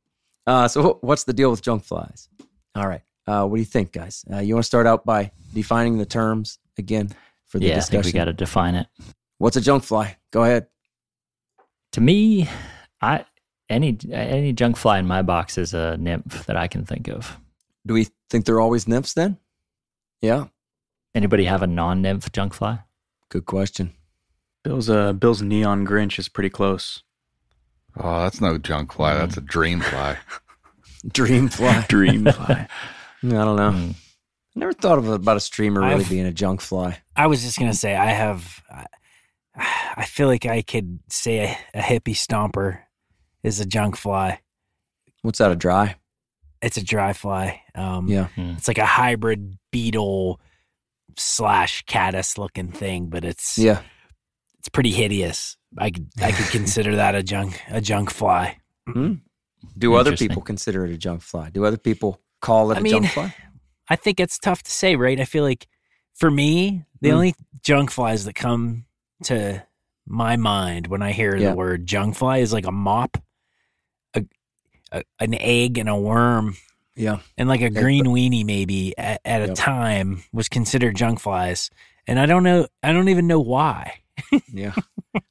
Uh, 0.46 0.68
so, 0.68 0.98
what's 1.00 1.24
the 1.24 1.32
deal 1.32 1.50
with 1.50 1.62
junk 1.62 1.84
flies? 1.84 2.28
All 2.74 2.86
right. 2.86 3.02
Uh, 3.26 3.46
what 3.46 3.56
do 3.56 3.60
you 3.60 3.66
think, 3.66 3.92
guys? 3.92 4.24
Uh, 4.30 4.38
you 4.38 4.54
want 4.54 4.64
to 4.64 4.66
start 4.66 4.86
out 4.86 5.04
by 5.04 5.30
defining 5.54 5.98
the 5.98 6.06
terms 6.06 6.58
again 6.76 7.08
for 7.46 7.58
the 7.58 7.68
discussion? 7.68 7.94
yeah, 7.94 8.00
I 8.00 8.02
think 8.02 8.14
we 8.14 8.18
got 8.18 8.24
to 8.24 8.32
define 8.32 8.74
it. 8.74 8.88
What's 9.38 9.56
a 9.56 9.60
junk 9.60 9.84
fly? 9.84 10.16
Go 10.32 10.42
ahead. 10.42 10.66
To 11.92 12.00
me, 12.00 12.48
I 13.02 13.24
any 13.68 13.98
any 14.12 14.52
junk 14.52 14.76
fly 14.76 14.98
in 14.98 15.06
my 15.06 15.22
box 15.22 15.58
is 15.58 15.74
a 15.74 15.96
nymph 15.96 16.46
that 16.46 16.56
I 16.56 16.68
can 16.68 16.84
think 16.84 17.08
of. 17.08 17.38
Do 17.86 17.94
we 17.94 18.08
think 18.30 18.44
they're 18.44 18.60
always 18.60 18.86
nymphs 18.86 19.14
then? 19.14 19.38
Yeah. 20.20 20.46
Anybody 21.14 21.44
have 21.44 21.62
a 21.62 21.66
non-nymph 21.66 22.30
junk 22.32 22.54
fly? 22.54 22.80
Good 23.28 23.44
question. 23.44 23.92
Bill's 24.62 24.88
uh 24.88 25.12
Bill's 25.12 25.42
neon 25.42 25.86
Grinch 25.86 26.18
is 26.18 26.28
pretty 26.28 26.50
close. 26.50 27.02
Oh, 27.96 28.22
that's 28.22 28.40
no 28.40 28.56
junk 28.56 28.92
fly. 28.92 29.14
That's 29.14 29.36
a 29.36 29.40
dream 29.42 29.80
fly. 29.80 30.18
Dream 31.12 31.48
fly. 31.48 31.84
Dream 31.88 32.26
fly. 32.26 32.68
I 33.24 33.28
don't 33.28 33.56
know. 33.56 33.72
Mm. 33.72 33.94
Never 34.54 34.72
thought 34.72 34.98
of 34.98 35.08
about 35.08 35.36
a 35.36 35.40
streamer 35.40 35.80
really 35.80 35.94
I've- 36.04 36.08
being 36.14 36.26
a 36.26 36.32
junk 36.32 36.60
fly. 36.60 36.98
I 37.16 37.26
was 37.26 37.42
just 37.42 37.58
gonna 37.58 37.74
say 37.74 37.96
I 37.96 38.10
have. 38.10 38.62
I- 38.70 38.86
I 39.54 40.06
feel 40.06 40.28
like 40.28 40.46
I 40.46 40.62
could 40.62 41.00
say 41.10 41.40
a, 41.74 41.78
a 41.78 41.82
hippie 41.82 42.14
stomper 42.16 42.78
is 43.42 43.60
a 43.60 43.66
junk 43.66 43.96
fly. 43.96 44.40
What's 45.22 45.38
that? 45.38 45.50
A 45.52 45.56
dry? 45.56 45.96
It's 46.60 46.76
a 46.76 46.84
dry 46.84 47.12
fly. 47.12 47.60
Um, 47.74 48.08
Yeah. 48.08 48.28
it's 48.36 48.68
like 48.68 48.78
a 48.78 48.86
hybrid 48.86 49.58
beetle 49.72 50.40
slash 51.18 51.82
caddis 51.86 52.38
looking 52.38 52.70
thing, 52.70 53.06
but 53.06 53.24
it's 53.24 53.58
Yeah. 53.58 53.82
it's 54.58 54.68
pretty 54.68 54.90
hideous. 54.92 55.56
I 55.78 55.90
could 55.90 56.08
I 56.20 56.32
could 56.32 56.46
consider 56.50 56.96
that 56.96 57.14
a 57.14 57.22
junk 57.22 57.60
a 57.68 57.80
junk 57.80 58.10
fly. 58.10 58.58
Do 59.78 59.94
other 59.94 60.16
people 60.16 60.42
consider 60.42 60.84
it 60.86 60.92
a 60.92 60.98
junk 60.98 61.22
fly? 61.22 61.50
Do 61.50 61.64
other 61.64 61.76
people 61.78 62.20
call 62.40 62.70
it 62.72 62.76
I 62.76 62.80
a 62.80 62.82
mean, 62.82 62.92
junk 62.92 63.06
fly? 63.08 63.34
I 63.88 63.96
think 63.96 64.18
it's 64.20 64.38
tough 64.38 64.62
to 64.64 64.70
say, 64.70 64.96
right? 64.96 65.20
I 65.20 65.24
feel 65.24 65.44
like 65.44 65.66
for 66.14 66.30
me, 66.30 66.84
the 67.00 67.08
Mm. 67.10 67.14
only 67.14 67.34
junk 67.62 67.90
flies 67.90 68.24
that 68.24 68.34
come 68.34 68.86
to 69.24 69.64
my 70.06 70.36
mind 70.36 70.88
when 70.88 71.00
I 71.02 71.12
hear 71.12 71.36
Yeah. 71.36 71.50
the 71.50 71.56
word 71.56 71.86
junk 71.86 72.16
fly 72.16 72.38
is 72.38 72.52
like 72.52 72.66
a 72.66 72.72
mop, 72.72 73.16
a, 73.16 73.22
a 74.92 75.02
an 75.18 75.34
egg, 75.34 75.78
and 75.78 75.88
a 75.88 75.96
worm, 75.96 76.56
Yeah. 76.96 77.18
and 77.38 77.48
like 77.48 77.60
a 77.60 77.70
Yeah, 77.72 77.80
green 77.80 78.04
weenie 78.06 78.44
maybe 78.44 78.96
at, 78.98 79.20
at 79.24 79.42
a 79.42 79.46
Yep. 79.48 79.54
time 79.56 80.22
was 80.32 80.48
considered 80.48 80.94
junk 80.96 81.18
flies, 81.20 81.70
and 82.06 82.18
I 82.20 82.26
don't 82.26 82.42
know, 82.44 82.66
I 82.82 82.92
don't 82.92 83.08
even 83.08 83.26
know 83.26 83.40
why. 83.40 83.94
Yeah. 84.52 84.74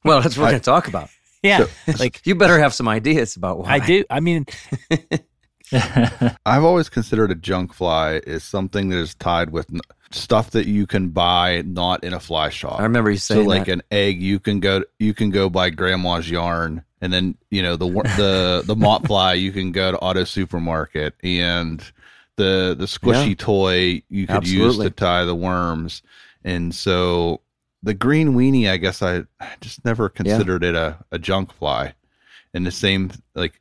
well, 0.04 0.20
that's 0.20 0.36
what 0.36 0.42
we're 0.44 0.48
I- 0.48 0.50
going 0.52 0.60
to 0.60 0.64
talk 0.64 0.88
about. 0.88 1.08
Yeah, 1.42 1.66
like 1.98 2.20
You 2.24 2.34
better 2.36 2.58
have 2.60 2.72
some 2.74 2.86
ideas 2.88 3.34
about 3.36 3.58
why. 3.58 3.70
I 3.72 3.78
do. 3.80 4.04
I 4.10 4.20
mean, 4.20 4.46
I've 5.72 6.64
always 6.64 6.88
considered 6.88 7.30
a 7.30 7.34
junk 7.34 7.72
fly 7.72 8.20
is 8.26 8.44
something 8.44 8.90
that 8.90 8.98
is 8.98 9.14
tied 9.14 9.50
with 9.50 9.72
n- 9.72 9.80
stuff 10.10 10.50
that 10.50 10.66
you 10.66 10.86
can 10.86 11.08
buy 11.08 11.62
not 11.64 12.04
in 12.04 12.12
a 12.12 12.20
fly 12.20 12.50
shop. 12.50 12.78
I 12.78 12.82
remember 12.82 13.10
you 13.10 13.16
so 13.16 13.34
saying 13.36 13.48
like 13.48 13.64
that. 13.66 13.72
an 13.72 13.82
egg, 13.90 14.20
you 14.22 14.38
can 14.38 14.60
go 14.60 14.84
you 14.98 15.14
can 15.14 15.30
go 15.30 15.48
buy 15.48 15.70
grandma's 15.70 16.28
yarn, 16.30 16.84
and 17.02 17.12
then 17.12 17.36
you 17.50 17.60
know 17.62 17.76
the 17.76 17.86
the 18.16 18.62
the 18.64 18.74
mop 18.76 19.06
fly 19.06 19.34
you 19.34 19.52
can 19.52 19.72
go 19.72 19.90
to 19.92 19.98
auto 19.98 20.24
supermarket, 20.24 21.14
and 21.22 21.84
the 22.36 22.74
the 22.78 22.86
squishy 22.86 23.30
Yeah. 23.30 23.34
toy 23.36 24.02
you 24.08 24.26
could 24.26 24.48
use 24.48 24.78
to 24.78 24.88
tie 24.88 25.24
the 25.26 25.34
worms, 25.34 26.02
and 26.44 26.74
so 26.74 27.42
the 27.82 27.92
green 27.92 28.32
weenie, 28.34 28.70
I 28.70 28.78
guess 28.78 29.02
I 29.02 29.24
I 29.40 29.48
just 29.60 29.84
never 29.84 30.08
considered 30.08 30.64
it 30.64 30.74
a 30.74 30.96
a 31.10 31.18
junk 31.18 31.52
fly, 31.52 31.92
and 32.54 32.64
the 32.64 32.70
same 32.70 33.10
like. 33.34 33.60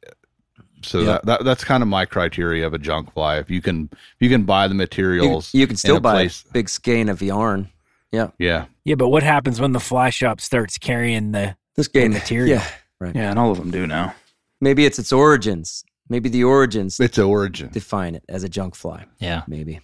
So 0.83 0.99
Yeah. 1.01 1.05
that, 1.05 1.25
that 1.25 1.43
that's 1.43 1.63
kind 1.63 1.83
of 1.83 1.89
my 1.89 2.05
criteria 2.05 2.65
of 2.65 2.73
a 2.73 2.79
junk 2.79 3.13
fly. 3.13 3.37
If 3.37 3.51
you 3.51 3.61
can 3.61 3.87
if 3.93 4.15
you 4.19 4.29
can 4.29 4.45
buy 4.45 4.67
the 4.67 4.73
materials, 4.73 5.53
you 5.53 5.67
can 5.67 5.75
still 5.75 5.97
a 5.97 6.01
buy 6.01 6.13
place- 6.13 6.43
a 6.49 6.53
big 6.53 6.69
skein 6.69 7.07
of 7.09 7.21
yarn. 7.21 7.69
Yeah 8.11 8.29
yeah, 8.39 8.65
yeah, 8.83 8.95
but 8.95 9.09
what 9.09 9.21
happens 9.23 9.61
when 9.61 9.73
the 9.73 9.79
fly 9.79 10.09
shop 10.09 10.41
starts 10.41 10.79
carrying 10.79 11.33
the 11.33 11.55
This 11.75 11.87
game 11.87 12.13
material. 12.13 12.57
Yeah. 12.57 12.67
Right. 13.01 13.15
Yeah, 13.15 13.29
and 13.31 13.39
all 13.39 13.51
of 13.51 13.57
them 13.57 13.71
do 13.71 13.85
now. 13.87 14.13
Maybe 14.61 14.85
it's 14.85 14.99
its 14.99 15.11
origins. 15.11 15.83
Maybe 16.07 16.29
the 16.29 16.43
origins 16.43 16.99
it's 16.99 17.17
origin. 17.17 17.69
define 17.71 18.15
it 18.15 18.23
as 18.29 18.43
a 18.43 18.49
junk 18.49 18.75
fly. 18.75 19.05
yeah. 19.19 19.41
Maybe. 19.47 19.79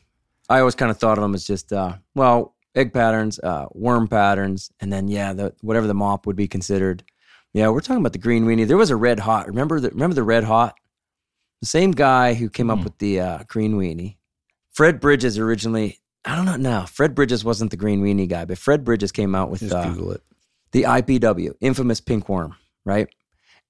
I 0.49 0.59
always 0.59 0.75
kind 0.75 0.91
of 0.91 0.97
thought 0.97 1.17
of 1.17 1.23
them 1.23 1.33
as 1.35 1.43
just, 1.45 1.73
uh, 1.73 1.95
well, 2.15 2.55
egg 2.75 2.93
patterns, 2.93 3.39
uh, 3.39 3.65
worm 3.73 4.07
patterns, 4.07 4.69
and 4.79 4.93
then 4.93 5.07
yeah, 5.09 5.33
the 5.33 5.53
whatever 5.61 5.87
the 5.87 5.93
mop 5.93 6.25
would 6.27 6.35
be 6.37 6.47
considered. 6.47 7.03
Yeah, 7.53 7.69
we're 7.69 7.79
talking 7.81 8.01
about 8.01 8.13
the 8.13 8.19
green 8.19 8.45
weenie. 8.45 8.67
There 8.67 8.77
was 8.77 8.91
a 8.91 8.95
red 8.95 9.19
hot. 9.19 9.47
Remember 9.47 9.79
the 9.79 9.89
remember 9.89 10.13
the 10.13 10.23
red 10.23 10.43
hot? 10.43 10.75
The 11.61 11.65
same 11.67 11.91
guy 11.91 12.35
who 12.35 12.49
came 12.49 12.69
up 12.69 12.77
Hmm. 12.79 12.83
with 12.83 12.97
the 12.99 13.19
uh, 13.19 13.43
green 13.47 13.73
weenie. 13.79 14.17
Fred 14.73 14.99
Bridges 14.99 15.39
originally. 15.39 15.99
I 16.23 16.35
don't 16.35 16.45
know 16.45 16.55
now. 16.55 16.85
Fred 16.85 17.15
Bridges 17.15 17.43
wasn't 17.43 17.71
the 17.71 17.77
green 17.77 18.03
weenie 18.03 18.29
guy, 18.29 18.45
but 18.45 18.57
Fred 18.59 18.83
Bridges 18.83 19.11
came 19.11 19.33
out 19.33 19.49
with 19.49 19.61
Just 19.61 19.73
uh, 19.73 19.89
Google 19.89 20.11
it. 20.11 20.21
the 20.71 20.83
IPW, 20.83 21.55
infamous 21.61 21.99
pink 21.99 22.29
worm, 22.29 22.55
right? 22.87 23.07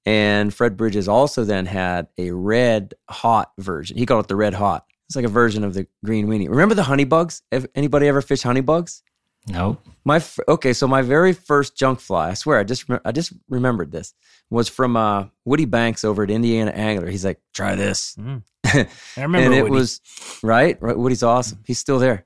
And 0.06 0.53
Fred 0.53 0.77
Bridges 0.77 1.08
also 1.10 1.43
then 1.43 1.65
had 1.65 2.08
a 2.17 2.32
red 2.32 2.93
hot 3.10 3.51
version. 3.58 3.97
He 3.97 4.06
called 4.06 4.25
it 4.25 4.27
the 4.30 4.36
red 4.38 4.53
hot. 4.53 4.86
It's 5.08 5.15
like 5.15 5.25
a 5.25 5.30
version 5.30 5.63
of 5.63 5.73
the 5.73 5.88
green 6.06 6.27
weenie. 6.27 6.49
Remember 6.49 6.75
the 6.75 6.84
honey 6.84 7.03
bugs? 7.06 7.41
Anybody 7.75 8.08
ever 8.08 8.21
fish 8.21 8.43
honey 8.43 8.62
bugs? 8.62 9.03
No. 9.49 9.77
My 10.03 10.21
okay, 10.47 10.73
so 10.73 10.88
my 10.88 11.01
very 11.01 11.34
first 11.34 11.77
junk 11.77 11.99
fly, 11.99 12.30
I 12.30 12.34
swear, 12.34 12.60
I 12.60 12.63
just 12.63 12.86
I 13.06 13.12
just 13.12 13.34
remembered 13.49 13.91
this 13.91 14.13
was 14.49 14.67
from 14.69 14.95
uh, 14.97 15.25
Woody 15.45 15.65
Banks 15.65 16.03
over 16.03 16.23
at 16.23 16.30
Indiana 16.30 16.71
Angler. 16.71 17.10
He's 17.10 17.25
like, 17.25 17.39
try 17.53 17.75
this, 17.75 18.17
I 18.65 18.88
remember 19.17 19.45
and 19.45 19.53
it 19.53 19.63
Woody. 19.63 19.71
was 19.71 20.01
right. 20.43 20.77
Right, 20.82 20.97
Woody's 20.97 21.23
awesome. 21.23 21.60
He's 21.65 21.80
still 21.80 21.99
there, 21.99 22.25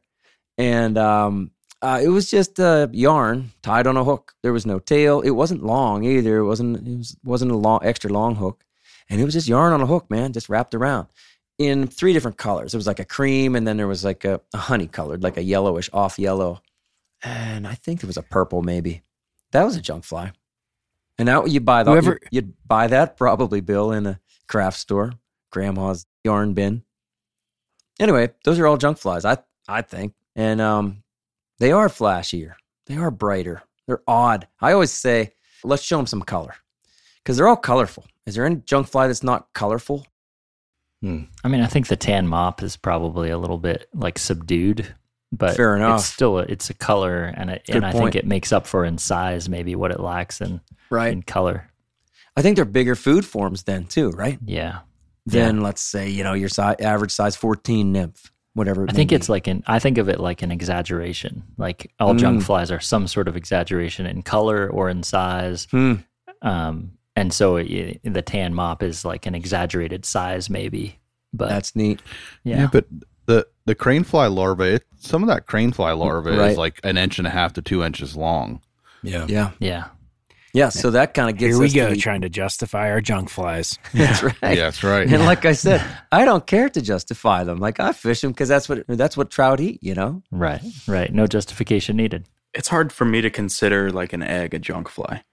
and 0.58 0.98
um, 0.98 1.52
uh, 1.82 2.00
it 2.04 2.10
was 2.10 2.30
just 2.30 2.60
a 2.60 2.90
yarn 2.94 3.52
tied 3.62 3.88
on 3.88 3.98
a 3.98 4.04
hook. 4.04 4.34
There 4.44 4.54
was 4.54 4.66
no 4.66 4.80
tail. 4.80 5.22
It 5.22 5.32
wasn't 5.32 5.64
long 5.64 6.04
either. 6.04 6.38
It 6.38 6.46
wasn't. 6.46 6.88
It 6.88 6.98
was, 6.98 7.18
wasn't 7.24 7.52
a 7.52 7.56
long, 7.56 7.80
extra 7.84 8.12
long 8.12 8.36
hook, 8.36 8.64
and 9.10 9.20
it 9.20 9.26
was 9.26 9.34
just 9.34 9.48
yarn 9.48 9.74
on 9.74 9.82
a 9.82 9.86
hook, 9.88 10.10
man, 10.10 10.34
just 10.34 10.50
wrapped 10.50 10.76
around 10.76 11.08
in 11.58 11.88
three 11.88 12.14
different 12.14 12.38
colors. 12.38 12.74
It 12.74 12.78
was 12.78 12.88
like 12.88 13.00
a 13.00 13.06
cream, 13.06 13.56
and 13.56 13.68
then 13.68 13.78
there 13.78 13.88
was 13.88 14.04
like 14.04 14.26
a, 14.26 14.42
a 14.54 14.58
honey 14.58 14.88
colored, 14.88 15.24
like 15.24 15.38
a 15.38 15.44
yellowish 15.44 15.90
off 15.94 16.18
yellow, 16.20 16.62
and 17.24 17.68
I 17.68 17.76
think 17.76 18.02
there 18.02 18.08
was 18.08 18.18
a 18.18 18.24
purple 18.24 18.62
maybe. 18.62 19.02
That 19.52 19.64
was 19.64 19.76
a 19.76 19.82
junk 19.82 20.04
fly. 20.06 20.32
And 21.18 21.26
now 21.26 21.46
you 21.46 21.60
buy 21.60 21.84
that. 21.84 21.92
Whoever- 21.92 22.20
You'd, 22.32 22.46
you'd 22.46 22.54
buy 22.68 22.88
that 22.88 23.18
probably, 23.18 23.62
Bill, 23.62 23.92
in 23.92 24.08
a 24.08 24.20
craft 24.48 24.80
store, 24.80 25.14
grandma's 25.52 26.06
yarn 26.24 26.54
bin. 26.54 26.84
Anyway, 28.00 28.30
those 28.44 28.58
are 28.58 28.66
all 28.66 28.78
junk 28.78 28.98
flies, 28.98 29.26
I 29.26 29.38
I 29.68 29.82
think, 29.84 30.14
and 30.36 30.60
um, 30.62 31.01
they 31.62 31.72
are 31.72 31.88
flashier. 31.88 32.54
They 32.88 32.98
are 32.98 33.12
brighter. 33.12 33.62
They're 33.88 34.02
odd. 34.08 34.48
I 34.60 34.74
always 34.74 34.92
say, 34.92 35.32
let's 35.64 35.84
show 35.84 35.98
them 35.98 36.08
some 36.08 36.22
color, 36.24 36.56
because 37.24 37.38
they're 37.38 37.48
all 37.48 37.56
colorful. 37.56 38.06
Is 38.26 38.36
there 38.36 38.46
any 38.46 38.58
junk 38.58 38.88
fly 38.88 39.08
that's 39.08 39.24
not 39.24 39.48
colorful? 39.54 40.06
Hmm. 41.02 41.24
I 41.44 41.48
mean, 41.48 41.62
I 41.62 41.68
think 41.68 41.88
the 41.88 41.96
tan 41.96 42.28
mop 42.28 42.62
is 42.62 42.78
probably 42.78 43.30
a 43.32 43.38
little 43.38 43.58
bit 43.58 43.88
like 43.94 44.20
subdued, 44.20 44.94
but 45.32 45.56
Fair 45.56 45.76
enough. 45.76 46.02
It's 46.02 46.10
still 46.10 46.40
a, 46.40 46.44
it's 46.44 46.70
a 46.70 46.74
color, 46.74 47.24
and 47.26 47.50
it, 47.50 47.64
and 47.70 47.86
I 47.86 47.92
point. 47.92 48.14
think 48.14 48.16
it 48.16 48.28
makes 48.28 48.52
up 48.52 48.68
for 48.68 48.86
in 48.86 48.98
size 48.98 49.48
maybe 49.50 49.76
what 49.76 49.92
it 49.92 50.00
lacks 50.00 50.42
in 50.42 50.62
Right. 50.90 51.12
in 51.14 51.24
color. 51.24 51.70
I 52.36 52.42
think 52.42 52.56
they're 52.56 52.66
bigger 52.66 52.96
food 52.96 53.26
forms 53.26 53.64
then 53.64 53.86
too, 53.86 54.10
right? 54.12 54.38
Yeah, 54.46 54.80
Than 55.26 55.62
let's 55.62 55.82
say 55.82 56.10
you 56.10 56.24
know 56.24 56.34
your 56.34 56.50
si- 56.50 56.62
average 56.62 57.12
size 57.12 57.36
fourteen 57.36 57.92
nymph, 57.92 58.31
whatever. 58.54 58.84
it 58.86 58.90
I 58.92 58.94
think 58.94 59.10
be. 59.12 59.16
it's 59.16 59.30
like 59.30 59.48
an 59.48 59.64
I 59.68 59.80
think 59.80 59.98
of 59.98 60.10
it 60.10 60.20
like 60.20 60.42
an 60.42 60.52
exaggeration. 60.52 61.44
Like 61.58 61.92
all 62.00 62.14
junk 62.16 62.42
Mm. 62.42 62.46
flies 62.46 62.72
are 62.72 62.80
some 62.80 63.08
sort 63.08 63.28
of 63.28 63.36
exaggeration 63.38 64.06
in 64.06 64.22
color 64.24 64.70
or 64.70 64.90
in 64.90 65.04
size. 65.04 65.68
Hmm. 65.72 65.94
Um, 66.42 66.92
and 67.16 67.34
so 67.34 67.58
it, 67.58 68.00
the 68.04 68.22
tan 68.22 68.54
mop 68.54 68.82
is 68.84 69.04
like 69.06 69.26
an 69.26 69.36
exaggerated 69.36 70.06
size, 70.06 70.50
maybe. 70.50 70.98
But 71.34 71.50
That's 71.50 71.76
neat. 71.76 72.02
yeah, 72.44 72.68
but 72.72 72.86
the 73.26 73.48
the 73.66 73.76
crane 73.76 74.04
fly 74.04 74.28
larva, 74.28 74.64
it, 74.76 74.84
some 74.98 75.22
of 75.24 75.28
that 75.30 75.46
crane 75.46 75.72
fly 75.72 75.92
larva 75.92 76.32
Right. 76.36 76.52
is 76.52 76.58
like 76.58 76.80
an 76.84 76.98
inch 76.98 77.20
and 77.20 77.28
a 77.28 77.32
half 77.32 77.54
to 77.54 77.62
two 77.62 77.84
inches 77.84 78.16
long. 78.18 78.62
Yeah. 79.04 79.26
Yeah, 79.30 79.52
yeah, 79.60 79.86
yeah. 80.54 80.70
So 80.70 80.92
that 80.92 81.14
kind 81.14 81.30
of 81.30 81.38
gets 81.38 81.54
Here 81.56 81.60
we 81.60 81.66
us 81.68 81.74
go, 81.74 81.90
to 81.90 81.94
the- 81.96 82.00
trying 82.02 82.22
to 82.22 82.30
justify 82.30 82.90
our 82.92 83.02
junk 83.02 83.30
flies. 83.30 83.78
That's 83.94 84.24
right. 84.24 84.36
Yeah, 84.42 84.56
that's 84.56 84.84
right. 84.84 85.08
And 85.12 85.26
like 85.26 85.46
I 85.46 85.54
said, 85.54 85.84
I 86.12 86.26
don't 86.26 86.46
care 86.48 86.70
to 86.70 86.82
justify 86.82 87.44
them. 87.44 87.60
Like 87.60 87.80
I 87.80 87.92
fish 87.94 88.22
them 88.22 88.32
because 88.32 88.50
that's 88.50 88.68
what 88.70 88.86
that's 88.88 89.16
what 89.18 89.30
trout 89.30 89.60
eat. 89.60 89.80
You 89.82 89.96
know. 89.96 90.24
right, 90.32 90.62
right. 90.88 91.14
No 91.14 91.28
justification 91.28 91.98
needed. 91.98 92.26
It's 92.54 92.68
hard 92.68 92.92
for 92.92 93.06
me 93.06 93.22
to 93.22 93.30
consider 93.30 93.92
like 93.92 94.12
an 94.14 94.24
egg 94.24 94.54
a 94.54 94.60
junk 94.60 94.90
fly. 94.90 95.24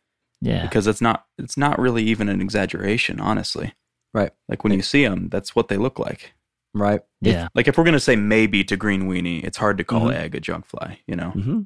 Yeah. 0.41 0.63
because 0.63 0.87
it's 0.87 1.01
not 1.01 1.27
it's 1.37 1.57
not 1.57 1.79
really 1.81 2.05
even 2.05 2.29
an 2.29 2.41
exaggeration, 2.41 3.19
honestly. 3.21 3.75
Right. 4.15 4.31
Like 4.49 4.63
when 4.65 4.73
you 4.73 4.83
see 4.83 5.05
them, 5.05 5.29
that's 5.29 5.57
what 5.57 5.67
they 5.69 5.77
look 5.77 5.99
like. 5.99 6.33
Right. 6.75 7.01
Yeah. 7.21 7.49
Like 7.57 7.67
if 7.67 7.77
we're 7.77 7.83
gonna 7.85 7.99
say 7.99 8.15
maybe 8.15 8.63
to 8.65 8.77
green 8.77 9.09
weenie, 9.09 9.43
it's 9.43 9.57
hard 9.59 9.79
to 9.79 9.85
call 9.85 10.03
Mhm. 10.07 10.15
egg 10.15 10.35
a 10.37 10.41
junk 10.41 10.65
fly. 10.67 11.01
You 11.09 11.17
know. 11.17 11.31
hmm 11.31 11.63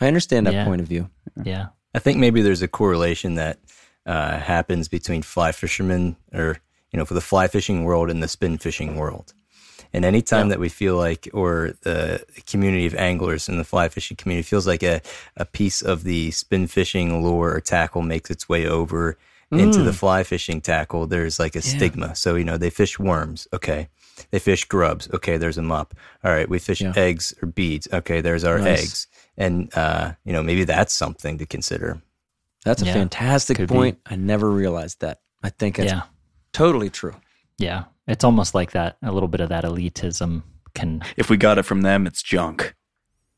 I 0.00 0.06
understand 0.06 0.46
that 0.46 0.54
Yeah. 0.54 0.64
point 0.64 0.80
of 0.80 0.86
view. 0.86 1.10
Yeah. 1.44 1.66
I 1.94 1.98
think 1.98 2.18
maybe 2.18 2.42
there's 2.42 2.62
a 2.62 2.68
correlation 2.68 3.34
that 3.34 3.58
uh, 4.06 4.38
happens 4.38 4.88
between 4.88 5.22
fly 5.22 5.52
fishermen 5.52 6.16
or, 6.32 6.58
you 6.92 6.98
know, 6.98 7.04
for 7.04 7.14
the 7.14 7.20
fly 7.20 7.48
fishing 7.48 7.84
world 7.84 8.10
and 8.10 8.22
the 8.22 8.28
spin 8.28 8.58
fishing 8.58 8.96
world. 8.96 9.32
And 9.92 10.04
anytime 10.04 10.50
that 10.50 10.60
we 10.60 10.68
feel 10.68 10.96
like, 10.96 11.28
or 11.32 11.72
the 11.82 12.24
community 12.46 12.86
of 12.86 12.94
anglers 12.94 13.48
in 13.48 13.58
the 13.58 13.64
fly 13.64 13.88
fishing 13.88 14.16
community 14.16 14.46
feels 14.46 14.64
like 14.66 14.84
a, 14.84 15.00
a 15.36 15.44
piece 15.44 15.82
of 15.82 16.04
the 16.04 16.30
spin 16.30 16.68
fishing 16.68 17.24
lure 17.24 17.54
or 17.54 17.60
tackle 17.60 18.02
makes 18.02 18.30
its 18.30 18.48
way 18.48 18.66
over 18.66 19.18
into 19.52 19.82
the 19.82 19.92
fly 19.92 20.22
fishing 20.22 20.60
tackle, 20.60 21.08
there's 21.08 21.40
like 21.40 21.56
a 21.56 21.60
stigma. 21.60 22.14
So, 22.14 22.36
you 22.36 22.44
know, 22.44 22.56
they 22.56 22.70
fish 22.70 23.00
worms. 23.00 23.48
Okay. 23.52 23.88
They 24.30 24.38
fish 24.38 24.64
grubs. 24.66 25.08
Okay. 25.12 25.38
There's 25.38 25.58
a 25.58 25.62
mop. 25.62 25.92
All 26.22 26.30
right. 26.30 26.48
We 26.48 26.60
fish 26.60 26.80
Yeah. 26.80 26.92
eggs 26.94 27.34
or 27.42 27.46
beads. 27.46 27.88
Okay. 27.92 28.20
There's 28.20 28.44
our 28.44 28.60
Nice. 28.60 28.80
eggs. 28.80 29.06
And, 29.40 29.74
uh, 29.74 30.12
you 30.24 30.32
know, 30.34 30.42
maybe 30.42 30.64
that's 30.64 30.92
something 30.92 31.38
to 31.38 31.46
consider. 31.46 32.00
That's 32.64 32.82
a 32.82 32.84
Yeah. 32.84 32.92
fantastic 32.92 33.56
Could 33.56 33.68
be. 33.70 33.74
point. 33.74 33.98
I 34.04 34.14
never 34.16 34.50
realized 34.50 35.00
that. 35.00 35.20
I 35.42 35.48
think 35.48 35.78
it's 35.78 35.90
Yeah. 35.90 36.02
totally 36.52 36.90
true. 36.90 37.14
Yeah. 37.56 37.84
It's 38.06 38.22
almost 38.22 38.54
like 38.54 38.72
that, 38.72 38.98
a 39.02 39.10
little 39.10 39.28
bit 39.28 39.40
of 39.40 39.48
that 39.48 39.64
elitism 39.64 40.42
can. 40.74 41.02
If 41.16 41.30
we 41.30 41.38
got 41.38 41.56
it 41.56 41.62
from 41.62 41.80
them, 41.80 42.06
it's 42.06 42.22
junk. 42.22 42.74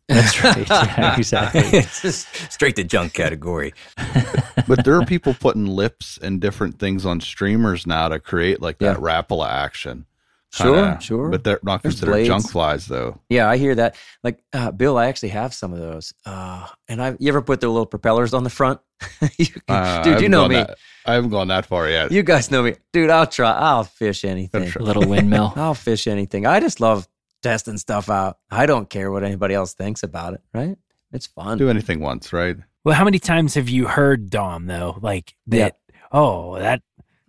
That's 0.08 0.42
right. 0.42 0.68
Yeah, 0.68 1.16
exactly. 1.16 1.60
it's 1.78 2.02
just 2.02 2.26
straight 2.50 2.74
to 2.76 2.84
junk 2.84 3.12
category. 3.12 3.72
but 4.66 4.84
there 4.84 5.00
are 5.00 5.06
people 5.06 5.34
putting 5.34 5.66
lips 5.66 6.18
and 6.20 6.40
different 6.40 6.80
things 6.80 7.06
on 7.06 7.20
streamers 7.20 7.86
now 7.86 8.08
to 8.08 8.18
create 8.18 8.60
like 8.60 8.78
that 8.78 8.96
Rapala 8.96 9.48
action. 9.48 10.06
Sure, 10.54 10.74
Kinda. 10.74 11.00
sure. 11.00 11.28
But 11.30 11.44
they're 11.44 11.58
not 11.62 11.82
There's 11.82 11.94
considered 11.94 12.12
blades. 12.12 12.28
junk 12.28 12.50
flies 12.50 12.86
though. 12.86 13.18
Yeah, 13.30 13.48
I 13.48 13.56
hear 13.56 13.74
that. 13.76 13.96
Like 14.22 14.42
uh, 14.52 14.70
Bill, 14.70 14.98
I 14.98 15.06
actually 15.06 15.30
have 15.30 15.54
some 15.54 15.72
of 15.72 15.78
those. 15.78 16.12
Uh, 16.26 16.66
and 16.88 17.02
I, 17.02 17.16
you 17.18 17.28
ever 17.28 17.40
put 17.40 17.60
their 17.60 17.70
little 17.70 17.86
propellers 17.86 18.34
on 18.34 18.44
the 18.44 18.50
front? 18.50 18.80
You 19.38 19.46
can- 19.46 19.62
Uh, 19.68 20.02
dude, 20.02 20.20
you 20.20 20.28
know 20.28 20.46
me. 20.48 20.56
that- 20.56 20.76
I 21.06 21.14
haven't 21.14 21.30
gone 21.30 21.48
that 21.48 21.64
far 21.66 21.88
yet. 21.88 22.12
You 22.12 22.22
guys 22.22 22.50
know 22.50 22.62
me, 22.62 22.74
dude. 22.92 23.08
I'll 23.10 23.26
try. 23.26 23.50
I'll 23.50 23.82
fish 23.84 24.24
anything. 24.24 24.68
Sure. 24.68 24.82
Little 24.82 25.08
windmill. 25.08 25.52
I'll 25.56 25.74
fish 25.74 26.06
anything. 26.06 26.46
I 26.46 26.60
just 26.60 26.80
love 26.80 27.08
testing 27.42 27.78
stuff 27.78 28.08
out. 28.10 28.38
I 28.50 28.66
don't 28.66 28.88
care 28.88 29.10
what 29.10 29.24
anybody 29.24 29.54
else 29.54 29.72
thinks 29.74 30.02
about 30.04 30.34
it. 30.34 30.42
Right? 30.54 30.76
It's 31.12 31.26
fun. 31.26 31.58
Do 31.58 31.70
anything 31.70 32.00
once, 32.00 32.32
right? 32.32 32.56
Well, 32.84 32.94
how 32.94 33.04
many 33.04 33.18
times 33.18 33.54
have 33.54 33.68
you 33.68 33.86
heard 33.86 34.28
Dom 34.30 34.66
though? 34.66 34.98
Like 35.00 35.34
that? 35.46 35.78
Oh, 36.12 36.58
that 36.58 36.82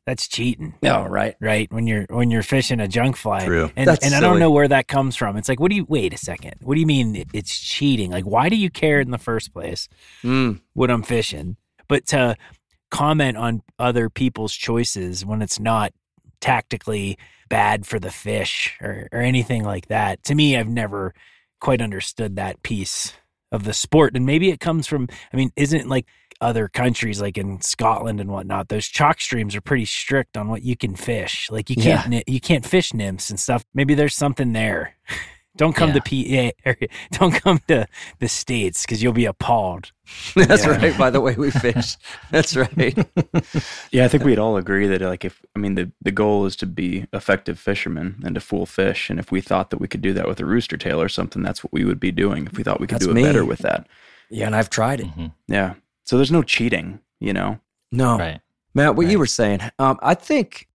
that's 0.06 0.28
cheating. 0.28 0.74
No, 0.82 1.06
right. 1.06 1.36
right 1.40 1.72
when 1.72 1.88
you're 1.88 2.06
when 2.10 2.30
you're 2.30 2.44
fishing 2.44 2.80
a 2.82 2.88
junk 2.88 3.16
fly 3.16 3.46
True. 3.46 3.72
and, 3.76 3.88
That's 3.88 4.06
and 4.06 4.14
i 4.14 4.20
don't 4.20 4.32
silly. 4.32 4.40
know 4.42 4.52
where 4.52 4.68
that 4.68 4.88
comes 4.88 5.16
from 5.16 5.38
it's 5.38 5.48
like 5.48 5.60
what 5.62 5.70
do 5.70 5.76
you 5.78 5.86
wait 5.86 6.14
a 6.14 6.18
second 6.18 6.56
what 6.62 6.76
do 6.76 6.82
you 6.82 6.86
mean 6.88 7.24
it's 7.34 7.58
cheating 7.60 8.12
like 8.12 8.26
why 8.26 8.50
do 8.50 8.56
you 8.58 8.70
care 8.70 9.00
in 9.00 9.12
the 9.12 9.18
first 9.18 9.54
place 9.54 9.88
Mm, 10.24 10.60
what 10.74 10.92
i'm 10.92 11.04
fishing 11.04 11.56
but 11.88 12.06
to 12.08 12.36
comment 12.92 13.38
on 13.38 13.62
other 13.80 14.10
people's 14.10 14.54
choices 14.54 15.26
when 15.26 15.42
it's 15.42 15.60
not 15.60 15.94
tactically 16.42 17.18
bad 17.50 17.86
for 17.86 18.00
the 18.00 18.12
fish 18.12 18.78
or, 18.82 19.08
or 19.12 19.20
anything 19.22 19.64
like 19.64 19.88
that 19.88 20.22
to 20.26 20.36
me 20.36 20.58
i've 20.58 20.68
never 20.68 21.14
quite 21.62 21.82
understood 21.82 22.36
that 22.36 22.62
piece 22.64 23.14
of 23.54 23.64
the 23.64 23.74
sport 23.74 24.16
and 24.16 24.26
maybe 24.26 24.50
it 24.50 24.60
comes 24.60 24.86
from 24.88 25.08
i 25.32 25.38
mean 25.38 25.52
isn't 25.56 25.88
like 25.88 26.06
other 26.44 26.68
countries 26.68 27.22
like 27.22 27.38
in 27.38 27.62
Scotland 27.62 28.20
and 28.20 28.30
whatnot, 28.30 28.70
those 28.70 28.88
chalk 28.88 29.22
streams 29.22 29.56
are 29.56 29.62
pretty 29.62 29.86
strict 29.86 30.38
on 30.38 30.48
what 30.50 30.64
you 30.64 30.76
can 30.76 30.96
fish. 30.96 31.48
Like 31.50 31.70
you 31.70 31.76
can't 31.76 32.08
ni- 32.10 32.24
you 32.28 32.40
can't 32.42 32.66
fish 32.66 32.94
nymphs 32.94 33.30
and 33.30 33.40
stuff. 33.40 33.64
Maybe 33.74 33.96
there's 33.96 34.16
something 34.16 34.54
there. 34.54 34.96
don't 35.56 35.76
come 35.76 35.90
Yeah. 35.94 36.00
to 36.00 36.52
PA 36.66 36.70
or 36.70 36.76
don't 37.12 37.32
come 37.34 37.60
to 37.68 37.86
the 38.20 38.28
states 38.28 38.82
because 38.84 39.02
you'll 39.04 39.14
be 39.14 39.26
appalled. 39.26 39.92
that's 40.36 40.66
Yeah. 40.66 40.72
right. 40.78 40.98
By 40.98 41.10
the 41.12 41.22
way, 41.22 41.36
we 41.36 41.52
fish. 41.52 41.96
That's 42.32 42.56
right. 42.56 42.98
Yeah, 43.92 44.06
I 44.06 44.08
think 44.08 44.24
we'd 44.24 44.40
all 44.40 44.58
agree 44.58 44.88
that 44.88 45.02
like 45.02 45.24
if 45.24 45.42
I 45.56 45.60
mean 45.60 45.76
the 45.76 45.92
the 46.02 46.12
goal 46.12 46.46
is 46.46 46.56
to 46.58 46.66
be 46.66 47.06
effective 47.14 47.58
fishermen 47.60 48.22
and 48.26 48.36
to 48.36 48.42
fool 48.42 48.66
fish, 48.66 49.10
and 49.10 49.20
if 49.20 49.32
we 49.32 49.42
thought 49.42 49.70
that 49.70 49.78
we 49.80 49.88
could 49.88 50.02
do 50.02 50.14
that 50.14 50.28
with 50.28 50.40
a 50.40 50.46
rooster 50.46 50.76
tail 50.78 51.00
or 51.02 51.08
something, 51.10 51.42
that's 51.44 51.64
what 51.64 51.72
we 51.72 51.86
would 51.86 52.00
be 52.00 52.12
doing. 52.12 52.48
If 52.48 52.58
we 52.58 52.64
thought 52.64 52.80
we 52.82 52.88
could 52.88 52.96
That's 52.96 53.06
do 53.06 53.12
it 53.12 53.16
me. 53.16 53.24
better 53.24 53.46
with 53.46 53.60
that, 53.60 53.88
Yeah, 54.30 54.48
and 54.48 54.56
I've 54.56 54.70
tried 54.72 55.00
it. 55.02 55.08
Mhm. 55.16 55.32
yeah. 55.48 55.76
So 56.06 56.18
there's 56.18 56.32
no 56.32 56.44
cheating, 56.44 57.00
you 57.20 57.34
know. 57.34 57.60
No, 57.92 58.18
Right. 58.18 58.42
Matt, 58.76 58.96
what 58.96 59.08
you 59.08 59.20
were 59.20 59.28
saying, 59.28 59.60
um, 59.78 60.00
I 60.02 60.16
think 60.16 60.68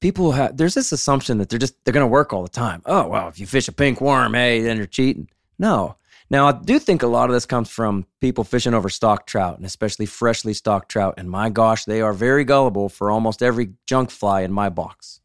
people 0.00 0.32
have 0.32 0.56
there's 0.56 0.74
this 0.74 0.92
assumption 0.92 1.38
that 1.38 1.48
they're 1.50 1.58
just 1.58 1.74
they're 1.84 1.92
going 1.92 2.02
to 2.04 2.10
work 2.10 2.32
all 2.32 2.42
the 2.42 2.48
time. 2.48 2.82
Oh 2.86 3.06
well, 3.06 3.28
if 3.28 3.38
you 3.38 3.46
fish 3.46 3.68
a 3.68 3.72
pink 3.72 4.00
worm, 4.00 4.32
hey, 4.34 4.60
then 4.62 4.76
you're 4.78 4.86
cheating. 4.86 5.28
No. 5.58 5.96
Now 6.30 6.48
I 6.48 6.52
do 6.52 6.78
think 6.78 7.02
a 7.02 7.06
lot 7.06 7.28
of 7.28 7.34
this 7.34 7.44
comes 7.44 7.68
from 7.68 8.06
people 8.22 8.44
fishing 8.44 8.72
over 8.72 8.88
stock 8.88 9.26
trout 9.26 9.58
and 9.58 9.66
especially 9.66 10.06
freshly 10.06 10.54
stocked 10.54 10.90
trout. 10.90 11.14
And 11.18 11.30
my 11.30 11.50
gosh, 11.50 11.84
they 11.84 12.00
are 12.00 12.14
very 12.14 12.44
gullible 12.44 12.88
for 12.88 13.10
almost 13.10 13.42
every 13.42 13.74
junk 13.86 14.10
fly 14.10 14.40
in 14.40 14.50
my 14.52 14.70
box. 14.70 15.20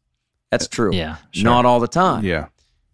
That's 0.50 0.68
true. 0.68 0.92
Yeah. 0.92 1.16
Sure. 1.30 1.44
Not 1.44 1.64
all 1.64 1.80
the 1.80 1.88
time, 1.88 2.22
Yeah. 2.24 2.48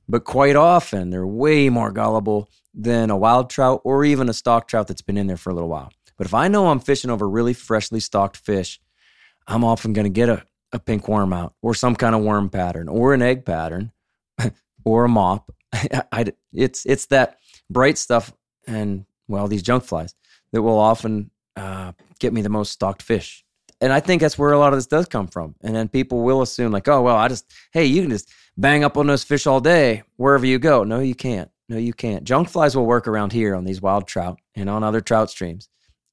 but 0.09 0.23
quite 0.25 0.55
often 0.55 1.11
they're 1.11 1.27
way 1.27 1.69
more 1.69 1.90
gullible 1.90 2.49
than 2.73 3.11
a 3.11 3.16
wild 3.16 3.51
trout 3.51 3.81
or 3.83 4.05
even 4.05 4.29
a 4.29 4.33
stock 4.35 4.69
trout 4.69 4.87
that's 4.87 5.03
been 5.03 5.16
in 5.16 5.27
there 5.27 5.37
for 5.37 5.51
a 5.51 5.55
little 5.55 5.69
while. 5.71 5.90
But 6.17 6.27
if 6.27 6.35
I 6.35 6.49
know 6.49 6.69
I'm 6.69 6.81
fishing 6.81 7.11
over 7.11 7.29
really 7.29 7.53
freshly 7.53 8.01
stocked 8.01 8.37
fish, 8.37 8.81
I'm 9.47 9.65
often 9.65 9.93
going 9.93 10.07
to 10.07 10.11
get 10.11 10.29
a, 10.29 10.45
a 10.73 10.79
pink 10.79 11.09
worm 11.09 11.33
out 11.33 11.55
or 11.63 11.75
some 11.75 11.95
kind 11.95 12.15
of 12.15 12.23
worm 12.23 12.49
pattern 12.49 12.89
or 12.89 13.15
an 13.15 13.23
egg 13.23 13.45
pattern 13.45 13.93
or 14.85 15.05
a 15.05 15.09
mop. 15.09 15.51
I, 15.73 16.33
it's, 16.53 16.87
it's 16.87 17.07
that 17.07 17.39
bright 17.71 17.99
stuff 17.99 18.33
and, 18.67 19.05
well, 19.29 19.49
these 19.49 19.63
junk 19.63 19.85
flies 19.85 20.15
that 20.53 20.63
will 20.63 20.79
often 20.79 21.31
uh, 21.57 21.93
get 22.19 22.33
me 22.33 22.43
the 22.43 22.49
most 22.49 22.73
stocked 22.73 23.03
fish. 23.03 23.45
And 23.81 23.93
I 23.93 24.01
think 24.01 24.23
that's 24.23 24.39
where 24.39 24.53
a 24.53 24.59
lot 24.59 24.73
of 24.73 24.79
this 24.79 24.87
does 24.87 25.07
come 25.07 25.27
from. 25.27 25.55
And 25.61 25.77
then 25.77 25.89
people 25.89 26.23
will 26.23 26.41
assume, 26.41 26.73
like, 26.73 26.89
oh, 26.89 27.03
well, 27.03 27.17
I 27.17 27.29
just, 27.29 27.45
hey, 27.73 27.85
you 27.85 28.01
can 28.01 28.11
just 28.11 28.33
bang 28.57 28.85
up 28.85 28.97
on 28.97 29.07
those 29.07 29.23
fish 29.23 29.47
all 29.47 29.61
day 29.61 30.03
wherever 30.17 30.47
you 30.47 30.59
go. 30.59 30.83
No, 30.83 31.01
you 31.01 31.15
can't. 31.15 31.51
No, 31.69 31.77
you 31.77 31.93
can't. 31.93 32.25
Junk 32.25 32.49
flies 32.49 32.75
will 32.75 32.87
work 32.87 33.07
around 33.07 33.33
here 33.33 33.55
on 33.55 33.65
these 33.65 33.83
wild 33.83 34.07
trout 34.07 34.39
and 34.55 34.71
on 34.71 34.83
other 34.83 35.03
trout 35.03 35.31
streams 35.31 35.69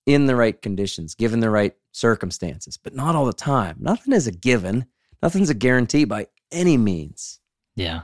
in 0.06 0.26
the 0.26 0.36
right 0.36 0.62
conditions, 0.62 1.16
given 1.16 1.40
the 1.40 1.50
right 1.50 1.74
circumstances, 1.92 2.78
but 2.78 2.94
not 2.96 3.16
all 3.16 3.26
the 3.26 3.34
time. 3.34 3.78
Nothing 3.80 4.14
is 4.14 4.28
a 4.28 4.32
given. 4.32 4.86
Nothing's 5.22 5.50
a 5.50 5.54
guarantee 5.54 6.04
by 6.06 6.28
any 6.52 6.78
means. 6.78 7.40
Yeah. 7.76 8.02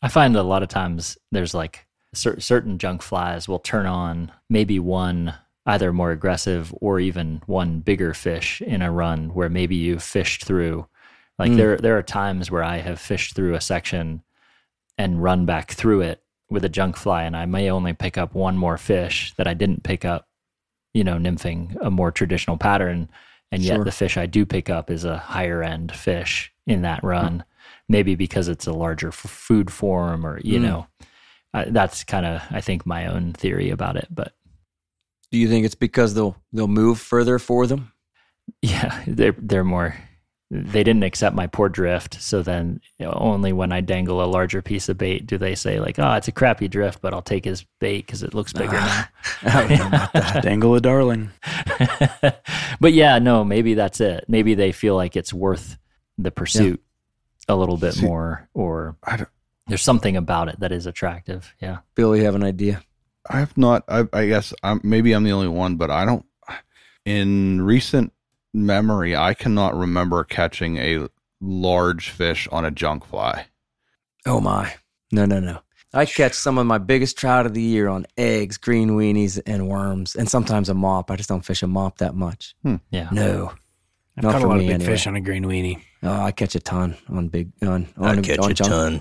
I 0.00 0.08
find 0.08 0.36
a 0.36 0.42
lot 0.42 0.62
of 0.62 0.68
times 0.68 1.18
there's 1.32 1.54
like 1.54 1.86
cer- 2.14 2.38
certain 2.40 2.78
junk 2.78 3.02
flies 3.02 3.48
will 3.48 3.58
turn 3.58 3.86
on 3.86 4.30
maybe 4.48 4.78
one 4.78 5.34
either 5.66 5.92
more 5.92 6.12
aggressive 6.12 6.72
or 6.80 7.00
even 7.00 7.42
one 7.46 7.80
bigger 7.80 8.14
fish 8.14 8.62
in 8.62 8.80
a 8.80 8.90
run 8.92 9.34
where 9.34 9.48
maybe 9.50 9.74
you've 9.74 10.02
fished 10.02 10.44
through. 10.44 10.86
Like 11.38 11.50
Mm. 11.50 11.56
there 11.56 11.76
there 11.78 11.98
are 11.98 12.02
times 12.02 12.50
where 12.50 12.62
I 12.62 12.78
have 12.78 13.00
fished 13.00 13.34
through 13.34 13.54
a 13.54 13.60
section 13.60 14.22
and 14.96 15.22
run 15.22 15.44
back 15.46 15.72
through 15.72 16.02
it 16.02 16.22
with 16.48 16.64
a 16.64 16.68
junk 16.68 16.96
fly 16.96 17.24
and 17.24 17.36
I 17.36 17.44
may 17.46 17.68
only 17.70 17.92
pick 17.92 18.16
up 18.16 18.34
one 18.34 18.56
more 18.56 18.78
fish 18.78 19.34
that 19.36 19.46
I 19.48 19.54
didn't 19.54 19.82
pick 19.82 20.04
up, 20.04 20.27
you 20.94 21.04
know, 21.04 21.16
nymphing 21.16 21.76
a 21.80 21.90
more 21.90 22.10
traditional 22.10 22.56
pattern 22.56 23.08
and 23.50 23.62
yet 23.62 23.76
Sure. 23.76 23.84
the 23.84 23.92
fish 23.92 24.16
I 24.16 24.26
do 24.26 24.44
pick 24.44 24.68
up 24.70 24.90
is 24.90 25.04
a 25.04 25.16
higher 25.18 25.62
end 25.62 25.94
fish 25.94 26.52
in 26.66 26.82
that 26.82 27.02
run 27.02 27.44
maybe 27.88 28.14
because 28.14 28.48
it's 28.48 28.66
a 28.66 28.72
larger 28.72 29.08
f- 29.08 29.14
food 29.14 29.70
form 29.70 30.26
or 30.26 30.38
you 30.44 30.58
Mm. 30.58 30.62
know 30.62 30.86
uh, 31.54 31.64
that's 31.68 32.04
kind 32.04 32.26
of 32.26 32.42
i 32.50 32.60
think 32.60 32.84
my 32.84 33.06
own 33.06 33.32
theory 33.32 33.70
about 33.70 33.96
it 33.96 34.06
but 34.10 34.34
Do 35.32 35.38
you 35.38 35.48
think 35.48 35.64
it's 35.64 35.74
because 35.74 36.12
they'll 36.14 36.36
they'll 36.52 36.68
move 36.68 36.98
further 37.00 37.38
for 37.38 37.66
them? 37.66 37.92
yeah 38.62 39.02
they're 39.06 39.34
they're 39.38 39.64
more 39.64 39.94
they 40.50 40.82
didn't 40.82 41.02
accept 41.02 41.36
my 41.36 41.46
poor 41.46 41.68
drift 41.68 42.20
so 42.22 42.42
then 42.42 42.80
only 43.02 43.52
when 43.52 43.70
i 43.70 43.80
dangle 43.82 44.24
a 44.24 44.26
larger 44.26 44.62
piece 44.62 44.88
of 44.88 44.96
bait 44.96 45.26
do 45.26 45.36
they 45.36 45.54
say 45.54 45.78
like 45.78 45.98
oh 45.98 46.12
it's 46.14 46.28
a 46.28 46.32
crappy 46.32 46.66
drift 46.68 47.02
but 47.02 47.12
i'll 47.12 47.20
take 47.20 47.44
his 47.44 47.66
bait 47.80 48.06
because 48.06 48.22
it 48.22 48.32
looks 48.32 48.52
bigger 48.54 48.70
ah, 48.74 49.10
I 49.42 49.66
don't 49.66 49.78
know 49.78 49.86
about 49.88 50.12
that. 50.14 50.42
Dangle 50.42 50.74
a 50.74 50.80
darling. 50.80 51.30
but 52.80 52.92
yeah 52.94 53.18
no 53.18 53.44
maybe 53.44 53.74
that's 53.74 54.00
it 54.00 54.24
maybe 54.28 54.54
they 54.54 54.72
feel 54.72 54.96
like 54.96 55.16
it's 55.16 55.32
worth 55.34 55.76
the 56.16 56.30
pursuit 56.30 56.82
a 57.48 57.54
little 57.54 57.76
bit 57.76 57.94
See- 57.94 58.06
more 58.06 58.48
or 58.54 58.96
I 59.04 59.18
don't- 59.18 59.28
there's 59.66 59.82
something 59.82 60.16
about 60.16 60.48
it 60.48 60.60
that 60.60 60.72
is 60.72 60.86
attractive 60.86 61.54
yeah 61.60 61.78
Bill, 61.94 62.16
you 62.16 62.24
have 62.24 62.34
an 62.34 62.44
idea? 62.44 62.82
I 63.30 63.40
have 63.40 63.58
not. 63.58 63.84
I, 63.88 64.06
I 64.14 64.26
guess 64.26 64.54
I'm, 64.62 64.80
maybe 64.82 65.12
I'm 65.12 65.22
the 65.22 65.32
only 65.32 65.48
one, 65.48 65.76
but 65.76 65.90
I 65.90 66.06
don't. 66.06 66.24
In 67.04 67.60
recent 67.60 68.10
memory, 68.66 69.16
I 69.16 69.34
cannot 69.34 69.74
remember 69.76 70.24
catching 70.24 70.76
a 70.78 71.08
large 71.40 72.10
fish 72.10 72.48
on 72.50 72.64
a 72.64 72.70
junk 72.70 73.04
fly. 73.06 73.46
Oh 74.26 74.40
my. 74.40 74.74
No, 75.12 75.24
no, 75.24 75.40
no. 75.40 75.58
I 75.94 76.04
catch 76.04 76.34
some 76.34 76.58
of 76.58 76.66
my 76.66 76.76
biggest 76.78 77.16
trout 77.16 77.46
of 77.46 77.54
the 77.54 77.62
year 77.62 77.88
on 77.88 78.06
eggs, 78.18 78.58
green 78.58 78.90
weenies, 78.90 79.40
and 79.46 79.68
worms, 79.68 80.14
and 80.16 80.28
sometimes 80.28 80.68
a 80.68 80.74
mop. 80.74 81.10
I 81.10 81.16
just 81.16 81.30
don't 81.30 81.44
fish 81.44 81.62
a 81.62 81.66
mop 81.66 81.98
that 81.98 82.14
much. 82.14 82.54
Hmm. 82.62 82.76
Yeah. 82.90 83.08
No, 83.10 83.52
I've 84.16 84.24
not 84.24 84.32
caught 84.32 84.40
for 84.42 84.46
a 84.48 84.50
lot 84.50 84.58
me 84.58 84.64
of 84.64 84.68
big 84.68 84.74
anyway. 84.74 84.92
fish 84.92 85.06
on 85.06 85.16
a 85.16 85.20
green 85.22 85.44
weenie. 85.46 85.80
Oh, 86.02 86.20
I 86.20 86.30
catch 86.32 86.54
a 86.54 86.60
ton 86.60 86.94
on 87.08 87.28
big 87.28 87.50
on 87.62 87.88
I 87.96 88.10
on, 88.10 88.22
catch 88.22 88.38
on 88.38 88.50
a 88.50 88.54
junk. 88.54 88.68
ton. 88.70 89.00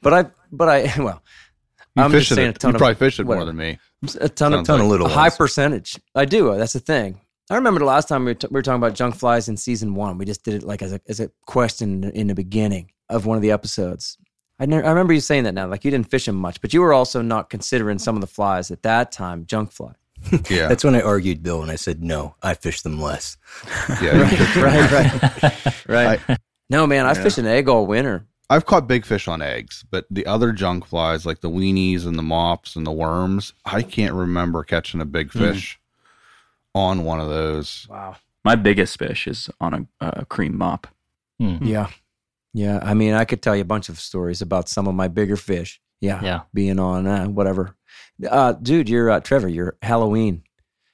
But 0.00 0.14
I 0.14 0.24
but 0.52 0.68
I 0.68 0.82
well, 1.02 1.22
You 1.96 2.04
I'm 2.04 2.12
fish 2.12 2.28
just 2.28 2.32
it. 2.32 2.34
saying 2.36 2.50
a 2.50 2.52
ton 2.52 2.70
you 2.70 2.74
of 2.76 2.78
probably 2.78 2.94
fish 2.94 3.18
it 3.18 3.24
more 3.24 3.44
than 3.44 3.56
me. 3.56 3.78
a 4.20 4.28
ton 4.28 4.52
of 4.52 4.58
Sounds 4.58 4.66
Ton 4.68 4.80
of 4.80 4.86
little 4.86 5.06
a 5.08 5.10
high 5.10 5.22
ones. 5.22 5.36
percentage. 5.36 5.98
I 6.14 6.24
do. 6.24 6.56
That's 6.56 6.72
the 6.74 6.80
thing. 6.80 7.20
I 7.50 7.56
remember 7.56 7.80
the 7.80 7.86
last 7.86 8.08
time 8.08 8.24
we, 8.24 8.32
were 8.32 8.34
t- 8.34 8.48
we 8.50 8.54
were 8.54 8.62
talking 8.62 8.82
about 8.82 8.94
junk 8.94 9.14
flies 9.14 9.48
in 9.48 9.56
season 9.56 9.94
one. 9.94 10.18
We 10.18 10.26
just 10.26 10.44
did 10.44 10.54
it 10.54 10.62
like 10.62 10.82
as 10.82 10.92
a 10.92 11.00
as 11.08 11.18
a 11.20 11.30
question 11.46 12.04
in 12.04 12.26
the 12.26 12.34
beginning 12.34 12.92
of 13.08 13.24
one 13.24 13.36
of 13.36 13.42
the 13.42 13.50
episodes. 13.50 14.18
I, 14.60 14.66
never, 14.66 14.84
I 14.84 14.90
remember 14.90 15.12
you 15.12 15.20
saying 15.20 15.44
that 15.44 15.54
now. 15.54 15.68
Like 15.68 15.84
you 15.84 15.90
didn't 15.90 16.10
fish 16.10 16.26
them 16.26 16.36
much, 16.36 16.60
but 16.60 16.74
you 16.74 16.80
were 16.80 16.92
also 16.92 17.22
not 17.22 17.48
considering 17.48 17.98
some 17.98 18.16
of 18.16 18.20
the 18.20 18.26
flies 18.26 18.70
at 18.70 18.82
that 18.82 19.12
time 19.12 19.46
junk 19.46 19.72
fly. 19.72 19.92
Yeah, 20.50 20.66
That's 20.66 20.82
when 20.82 20.96
I 20.96 21.00
argued 21.00 21.44
Bill 21.44 21.62
and 21.62 21.70
I 21.70 21.76
said, 21.76 22.02
no, 22.02 22.34
I 22.42 22.54
fish 22.54 22.82
them 22.82 23.00
less. 23.00 23.36
yeah. 24.02 24.18
right, 24.60 24.90
right, 25.88 26.18
right. 26.28 26.38
no, 26.68 26.88
man, 26.88 27.06
I 27.06 27.14
fish 27.14 27.38
an 27.38 27.46
egg 27.46 27.68
all 27.68 27.86
winter. 27.86 28.26
I've 28.50 28.66
caught 28.66 28.88
big 28.88 29.06
fish 29.06 29.28
on 29.28 29.42
eggs, 29.42 29.84
but 29.92 30.06
the 30.10 30.26
other 30.26 30.50
junk 30.50 30.86
flies, 30.86 31.24
like 31.24 31.40
the 31.40 31.50
weenies 31.50 32.04
and 32.04 32.18
the 32.18 32.22
mops 32.24 32.74
and 32.74 32.84
the 32.84 32.90
worms, 32.90 33.52
I 33.64 33.82
can't 33.82 34.14
remember 34.14 34.64
catching 34.64 35.00
a 35.00 35.04
big 35.04 35.28
mm-hmm. 35.28 35.52
fish 35.52 35.77
on 36.78 37.04
one 37.04 37.20
of 37.20 37.28
those. 37.28 37.86
Wow. 37.90 38.16
My 38.44 38.54
biggest 38.54 38.98
fish 38.98 39.26
is 39.26 39.50
on 39.60 39.88
a, 40.00 40.20
a 40.20 40.24
cream 40.24 40.56
mop. 40.56 40.86
Hmm. 41.38 41.58
Yeah. 41.62 41.90
Yeah. 42.54 42.80
I 42.82 42.94
mean, 42.94 43.14
I 43.14 43.24
could 43.24 43.42
tell 43.42 43.54
you 43.54 43.62
a 43.62 43.66
bunch 43.66 43.88
of 43.88 43.98
stories 43.98 44.40
about 44.40 44.68
some 44.68 44.86
of 44.86 44.94
my 44.94 45.08
bigger 45.08 45.36
fish. 45.36 45.80
Yeah. 46.00 46.22
Yeah. 46.22 46.40
Being 46.54 46.78
on 46.78 47.06
uh, 47.06 47.26
whatever. 47.26 47.74
Uh, 48.28 48.52
dude, 48.52 48.88
you're 48.88 49.10
uh, 49.10 49.20
Trevor, 49.20 49.48
your 49.48 49.76
Halloween 49.82 50.42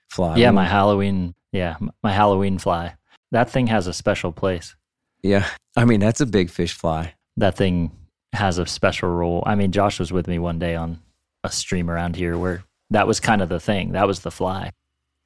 fly. 0.08 0.36
Yeah, 0.36 0.50
my 0.50 0.64
Halloween. 0.64 1.34
Yeah, 1.52 1.76
my 2.02 2.12
Halloween 2.12 2.58
fly. 2.58 2.94
That 3.30 3.50
thing 3.50 3.66
has 3.68 3.86
a 3.86 3.92
special 3.92 4.32
place. 4.32 4.74
Yeah. 5.22 5.46
I 5.76 5.84
mean, 5.84 6.00
that's 6.00 6.20
a 6.20 6.26
big 6.26 6.50
fish 6.50 6.72
fly. 6.72 7.14
That 7.36 7.56
thing 7.56 7.90
has 8.32 8.58
a 8.58 8.66
special 8.66 9.08
role. 9.10 9.42
I 9.46 9.54
mean, 9.54 9.70
Josh 9.72 9.98
was 9.98 10.12
with 10.12 10.26
me 10.26 10.38
one 10.38 10.58
day 10.58 10.74
on 10.74 10.98
a 11.44 11.50
stream 11.50 11.90
around 11.90 12.16
here 12.16 12.36
where 12.38 12.64
that 12.90 13.06
was 13.06 13.20
kind 13.20 13.42
of 13.42 13.48
the 13.48 13.60
thing. 13.60 13.92
That 13.92 14.06
was 14.06 14.20
the 14.20 14.30
fly. 14.30 14.72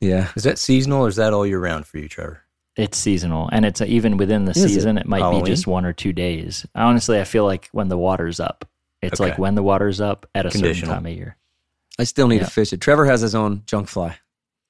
Yeah. 0.01 0.31
Is 0.37 0.45
that 0.45 0.59
seasonal 0.59 1.05
or 1.05 1.09
is 1.09 1.17
that 1.17 1.33
all 1.33 1.47
year 1.47 1.59
round 1.61 1.87
for 1.87 1.99
you, 1.99 2.09
Trevor? 2.09 2.43
It's 2.77 2.97
seasonal, 2.97 3.49
and 3.51 3.65
it's 3.65 3.81
even 3.81 4.17
within 4.17 4.45
the 4.45 4.53
Is 4.53 4.63
season. 4.63 4.99
It, 4.99 5.07
might 5.07 5.19
Halloween? 5.19 5.45
be 5.45 5.51
just 5.51 5.67
one 5.67 5.85
or 5.85 5.93
two 5.93 6.13
days. 6.13 6.65
Honestly, 6.77 7.21
I 7.21 7.25
feel 7.25 7.45
like 7.45 7.69
when 7.73 7.89
the 7.89 7.99
water's 7.99 8.39
up, 8.39 8.69
it's 9.03 9.21
Okay. 9.21 9.31
like 9.31 9.39
when 9.39 9.57
the 9.57 9.65
water's 9.65 10.01
up 10.01 10.27
at 10.35 10.47
a 10.47 10.51
certain 10.53 10.83
time 10.89 11.05
of 11.07 11.13
year. 11.13 11.37
I 11.99 12.05
still 12.05 12.29
need 12.29 12.37
Yeah. 12.37 12.45
to 12.45 12.51
fish 12.51 12.73
it. 12.73 12.81
Trevor 12.81 13.07
has 13.07 13.21
his 13.21 13.35
own 13.35 13.63
junk 13.67 13.89
fly. 13.89 14.19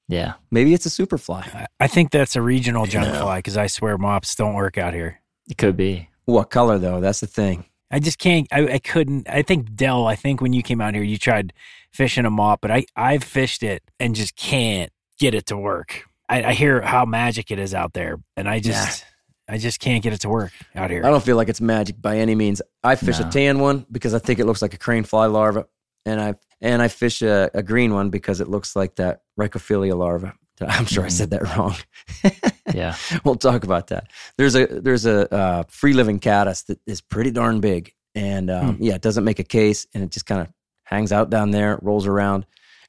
Yeah, 0.07 0.33
Maybe 0.49 0.73
it's 0.73 0.87
a 0.87 0.89
super 0.89 1.19
fly. 1.19 1.41
I- 1.53 1.67
I 1.81 1.87
think 1.87 2.09
that's 2.09 2.35
a 2.35 2.41
regional 2.41 2.87
junk 2.87 3.05
Yeah. 3.13 3.21
fly 3.21 3.37
because 3.37 3.57
I 3.57 3.67
swear 3.67 3.95
mops 3.99 4.33
don't 4.33 4.55
work 4.55 4.79
out 4.79 4.95
here. 4.95 5.19
it 5.47 5.57
could 5.59 5.77
be. 5.77 6.09
What 6.25 6.49
color, 6.49 6.79
though? 6.79 6.99
That's 7.01 7.19
the 7.19 7.27
thing. 7.27 7.65
I 7.91 7.99
just 7.99 8.17
can't. 8.19 8.47
I, 8.51 8.73
I 8.73 8.79
couldn't. 8.79 9.27
I 9.29 9.41
think 9.43 9.75
Dell. 9.75 10.07
I 10.07 10.15
think 10.15 10.41
when 10.41 10.53
you 10.53 10.61
came 10.63 10.79
out 10.81 10.93
here, 10.95 11.03
you 11.03 11.17
tried 11.17 11.53
fishing 11.91 12.25
a 12.25 12.29
mop, 12.31 12.61
but 12.61 12.69
I 12.71 12.85
I've 12.95 13.23
fished 13.23 13.61
it 13.63 13.83
and 13.99 14.13
just 14.15 14.35
can't 14.35 14.91
get 15.19 15.33
it 15.35 15.45
to 15.47 15.57
work. 15.57 16.03
I, 16.27 16.43
I 16.43 16.53
hear 16.53 16.81
how 16.81 17.05
magic 17.05 17.51
it 17.51 17.59
is 17.59 17.73
out 17.73 17.93
there, 17.93 18.19
and 18.37 18.47
I 18.47 18.59
just 18.59 19.05
I 19.47 19.57
just 19.57 19.79
can't 19.79 20.03
get 20.03 20.13
it 20.13 20.21
to 20.21 20.29
work 20.29 20.51
out 20.75 20.91
here. 20.91 21.05
I 21.05 21.09
don't 21.09 21.23
feel 21.23 21.35
like 21.37 21.49
it's 21.49 21.61
magic 21.61 22.01
by 22.01 22.17
any 22.17 22.35
means. 22.35 22.61
I 22.83 22.95
fish 22.95 23.19
No. 23.19 23.27
a 23.27 23.31
tan 23.31 23.59
one 23.59 23.85
because 23.91 24.13
I 24.13 24.19
think 24.19 24.39
it 24.39 24.45
looks 24.45 24.61
like 24.61 24.73
a 24.73 24.77
crane 24.77 25.03
fly 25.03 25.25
larva, 25.25 25.65
and 26.05 26.21
I 26.21 26.35
and 26.61 26.81
I 26.81 26.87
fish 26.87 27.21
a, 27.21 27.49
a 27.53 27.63
green 27.63 27.93
one 27.93 28.09
because 28.09 28.41
it 28.41 28.47
looks 28.47 28.75
like 28.75 28.95
that 28.95 29.21
Rhicophilia 29.39 29.97
larva. 29.97 30.33
I'm 30.61 30.85
sure 30.85 31.03
I 31.03 31.07
Mhm. 31.07 31.11
said 31.11 31.29
that 31.31 31.55
wrong. 31.57 31.75
Yeah, 32.71 32.95
we'll 33.25 33.33
talk 33.35 33.63
about 33.63 33.87
that. 33.87 34.11
There's 34.37 34.53
a 34.55 34.67
there's 34.67 35.07
a 35.07 35.33
uh, 35.33 35.63
free 35.69 35.93
living 35.93 36.19
caddis 36.19 36.61
that 36.65 36.79
is 36.85 37.01
pretty 37.01 37.31
darn 37.31 37.61
big, 37.61 37.93
and 38.13 38.51
um, 38.51 38.77
yeah, 38.79 38.93
it 38.93 39.01
doesn't 39.01 39.23
make 39.23 39.39
a 39.39 39.43
case, 39.43 39.87
and 39.95 40.03
it 40.03 40.11
just 40.11 40.27
kind 40.27 40.39
of 40.41 40.49
hangs 40.83 41.11
out 41.11 41.31
down 41.31 41.49
there, 41.49 41.79
rolls 41.81 42.05
around, 42.05 42.45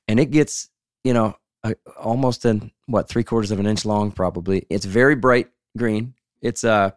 and 0.06 0.20
it 0.20 0.30
gets 0.32 0.68
you 1.02 1.14
know 1.14 1.34
a, 1.64 1.74
almost 1.98 2.44
an 2.44 2.70
what 2.86 3.08
three 3.08 3.24
quarters 3.24 3.50
of 3.50 3.60
an 3.60 3.66
inch 3.66 3.84
long, 3.84 4.10
probably. 4.12 4.66
It's 4.70 4.84
very 4.84 5.14
bright 5.14 5.48
green. 5.76 6.14
It's 6.42 6.64
uh 6.64 6.90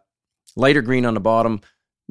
lighter 0.56 0.82
green 0.82 1.06
on 1.06 1.14
the 1.14 1.20
bottom, 1.20 1.60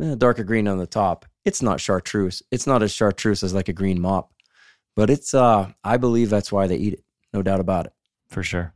eh, 0.01 0.15
darker 0.15 0.43
green 0.43 0.67
on 0.67 0.77
the 0.77 0.87
top. 0.87 1.25
It's 1.45 1.61
not 1.61 1.79
chartreuse. 1.79 2.41
It's 2.51 2.67
not 2.67 2.83
as 2.83 2.93
chartreuse 2.93 3.43
as 3.43 3.53
like 3.53 3.69
a 3.69 3.73
green 3.73 3.99
mop, 3.99 4.31
but 4.95 5.09
it's 5.09 5.33
uh 5.33 5.71
I 5.83 5.97
believe 5.97 6.29
that's 6.29 6.51
why 6.51 6.67
they 6.67 6.77
eat 6.77 6.93
it. 6.93 7.03
No 7.33 7.41
doubt 7.41 7.59
about 7.59 7.87
it. 7.87 7.93
for 8.29 8.43
sure. 8.43 8.73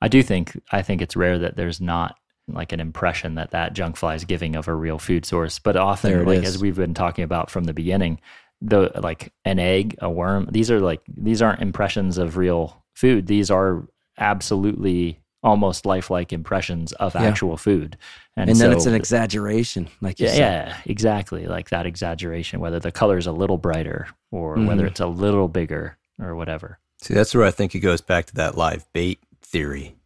I 0.00 0.08
do 0.08 0.22
think 0.22 0.60
I 0.70 0.82
think 0.82 1.02
it's 1.02 1.16
rare 1.16 1.38
that 1.38 1.56
there's 1.56 1.80
not 1.80 2.16
like 2.48 2.72
an 2.72 2.80
impression 2.80 3.36
that 3.36 3.52
that 3.52 3.72
junk 3.72 3.96
fly 3.96 4.14
is 4.14 4.24
giving 4.24 4.54
of 4.56 4.68
a 4.68 4.74
real 4.74 4.98
food 4.98 5.24
source. 5.24 5.58
But 5.58 5.76
often, 5.76 6.24
like 6.26 6.42
is. 6.42 6.56
as 6.56 6.62
we've 6.62 6.76
been 6.76 6.94
talking 6.94 7.24
about 7.24 7.50
from 7.50 7.64
the 7.64 7.72
beginning, 7.72 8.20
the 8.60 8.90
like 9.02 9.32
an 9.44 9.58
egg, 9.58 9.96
a 10.00 10.10
worm, 10.10 10.48
these 10.50 10.70
are 10.70 10.80
like 10.80 11.00
these 11.08 11.42
aren't 11.42 11.62
impressions 11.62 12.18
of 12.18 12.36
real 12.36 12.83
food. 12.94 13.26
These 13.26 13.50
are 13.50 13.82
absolutely 14.18 15.18
almost 15.42 15.84
lifelike 15.84 16.32
impressions 16.32 16.92
of 16.94 17.14
Yeah. 17.14 17.24
actual 17.24 17.56
food. 17.58 17.98
And, 18.36 18.48
then 18.56 18.72
it's 18.72 18.86
an 18.86 18.94
exaggeration, 18.94 19.88
like 20.00 20.18
you 20.18 20.26
yeah, 20.26 20.32
said. 20.32 20.38
yeah, 20.68 20.76
exactly. 20.86 21.46
Like 21.46 21.68
that 21.68 21.84
exaggeration, 21.84 22.60
whether 22.60 22.80
the 22.80 22.90
color 22.90 23.18
is 23.18 23.26
a 23.26 23.32
little 23.32 23.58
brighter 23.58 24.08
or 24.30 24.54
whether 24.56 24.84
Mhm. 24.84 24.90
it's 24.90 25.00
a 25.00 25.06
little 25.06 25.48
bigger 25.48 25.98
or 26.18 26.34
whatever. 26.34 26.78
See, 27.02 27.12
that's 27.12 27.34
where 27.34 27.44
I 27.44 27.50
think 27.50 27.74
it 27.74 27.80
goes 27.80 28.00
back 28.00 28.24
to 28.26 28.34
that 28.36 28.56
live 28.56 28.90
bait 28.94 29.18
theory. 29.42 29.96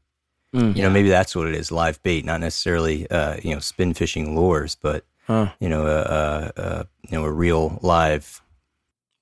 Mm. 0.52 0.74
You 0.76 0.82
know, 0.82 0.90
maybe 0.90 1.08
that's 1.08 1.36
what 1.36 1.46
it 1.46 1.54
is, 1.54 1.70
live 1.70 2.02
bait, 2.02 2.24
not 2.24 2.40
necessarily, 2.40 3.08
uh, 3.10 3.36
you 3.42 3.54
know, 3.54 3.60
spin 3.60 3.94
fishing 3.94 4.34
lures, 4.34 4.74
but 4.74 5.04
Huh. 5.26 5.50
you 5.60 5.68
know, 5.68 5.86
a, 5.86 6.00
a, 6.00 6.52
a 6.56 6.86
you 7.08 7.18
know, 7.18 7.24
a 7.24 7.30
real 7.30 7.78
live 7.82 8.40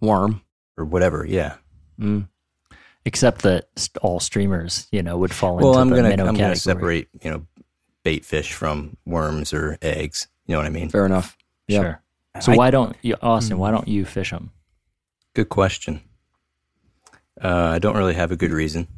Worm. 0.00 0.40
or 0.78 0.84
whatever. 0.84 1.26
Yeah. 1.26 1.56
Mm. 2.00 2.28
Except 3.06 3.42
that 3.42 3.68
all 4.02 4.20
streamers, 4.20 4.86
you 4.90 5.02
know, 5.02 5.16
would 5.16 5.32
fall 5.32 5.56
Well, 5.56 5.68
into 5.70 5.80
I'm 5.80 5.88
the 5.90 5.96
gonna 5.96 6.08
minnow 6.08 6.26
I'm 6.26 6.34
gonna 6.34 6.56
separate, 6.56 7.08
you 7.22 7.30
know, 7.30 7.46
bait 8.02 8.24
fish 8.24 8.52
from 8.52 8.96
worms 9.06 9.54
or 9.54 9.78
eggs. 9.80 10.26
You 10.46 10.52
know 10.52 10.58
what 10.58 10.66
I 10.66 10.70
mean? 10.70 10.88
Fair 10.90 11.06
enough. 11.06 11.36
Yeah. 11.68 11.80
Sure. 11.80 12.02
So 12.40 12.52
I- 12.52 12.56
why 12.56 12.70
don't 12.70 12.96
you, 13.02 13.14
Austin? 13.22 13.56
Hmm. 13.56 13.60
Why 13.62 13.70
don't 13.70 13.88
you 13.88 14.04
fish 14.04 14.30
them? 14.32 14.50
Good 15.34 15.48
question. 15.48 16.00
Uh, 17.42 17.48
I 17.74 17.78
don't 17.78 17.96
really 17.96 18.14
have 18.14 18.32
a 18.32 18.36
good 18.36 18.52
reason. 18.52 18.88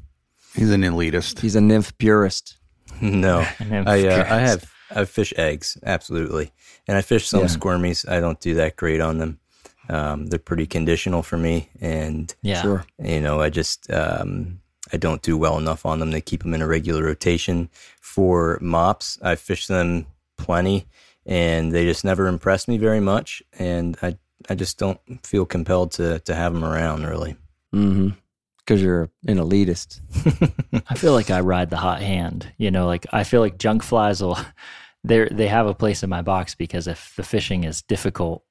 He's 0.55 0.71
an 0.71 0.83
elitist. 0.83 1.41
He's 1.41 1.55
a 1.57 1.61
nymph 1.61 1.97
purist. 1.99 2.57
no, 3.01 3.47
And 3.59 3.71
then 3.71 3.89
I 3.89 4.07
uh, 4.07 4.25
I 4.35 4.39
have 4.39 4.71
I 4.91 5.05
fish 5.05 5.35
eggs 5.37 5.77
absolutely, 5.85 6.53
and 6.87 6.97
I 6.97 7.03
fish 7.03 7.29
some 7.29 7.41
Yeah. 7.41 7.47
squirmies. 7.47 8.09
I 8.09 8.21
don't 8.21 8.41
do 8.41 8.55
that 8.55 8.77
great 8.77 9.01
on 9.01 9.19
them. 9.19 9.39
Um, 9.89 10.27
they're 10.27 10.39
pretty 10.39 10.67
conditional 10.67 11.23
for 11.23 11.37
me, 11.39 11.69
and 11.81 12.35
Yeah. 12.43 12.63
Sure. 12.63 12.85
you 13.03 13.21
know 13.21 13.41
I 13.41 13.51
just 13.51 13.91
um, 13.91 14.61
I 14.93 14.97
don't 14.97 15.23
do 15.23 15.37
well 15.37 15.59
enough 15.59 15.85
on 15.87 15.99
them 15.99 16.11
to 16.13 16.21
keep 16.21 16.43
them 16.43 16.55
in 16.55 16.63
a 16.63 16.67
regular 16.67 17.05
rotation. 17.05 17.69
For 18.01 18.59
mops, 18.61 19.19
I 19.23 19.35
fish 19.37 19.67
them 19.67 20.07
plenty, 20.37 20.87
and 21.27 21.73
they 21.73 21.85
just 21.85 22.05
never 22.05 22.27
impress 22.27 22.69
me 22.69 22.79
very 22.79 23.01
much, 23.01 23.43
and 23.59 23.97
I 24.03 24.17
I 24.49 24.55
just 24.55 24.79
don't 24.79 25.01
feel 25.27 25.45
compelled 25.47 25.93
to 25.93 26.19
to 26.21 26.35
have 26.35 26.53
them 26.53 26.65
around 26.65 27.07
really. 27.07 27.37
Mm-hmm. 27.75 28.11
Because 28.59 28.83
you're 28.83 29.09
an 29.27 29.39
elitist. 29.39 30.01
I 30.91 30.95
feel 30.95 31.13
like 31.15 31.31
I 31.31 31.41
ride 31.41 31.71
the 31.71 31.79
hot 31.79 32.03
hand. 32.03 32.53
You 32.59 32.71
know, 32.71 32.87
like 32.87 33.07
I 33.13 33.25
feel 33.25 33.41
like 33.41 33.57
junk 33.57 33.83
flies 33.83 34.23
will 34.23 34.39
they 35.05 35.29
they 35.29 35.49
have 35.49 35.67
a 35.67 35.75
place 35.75 36.03
in 36.03 36.11
my 36.11 36.23
box 36.23 36.55
because 36.55 36.87
if 36.87 37.15
the 37.17 37.23
fishing 37.23 37.65
is 37.65 37.83
difficult, 37.83 38.45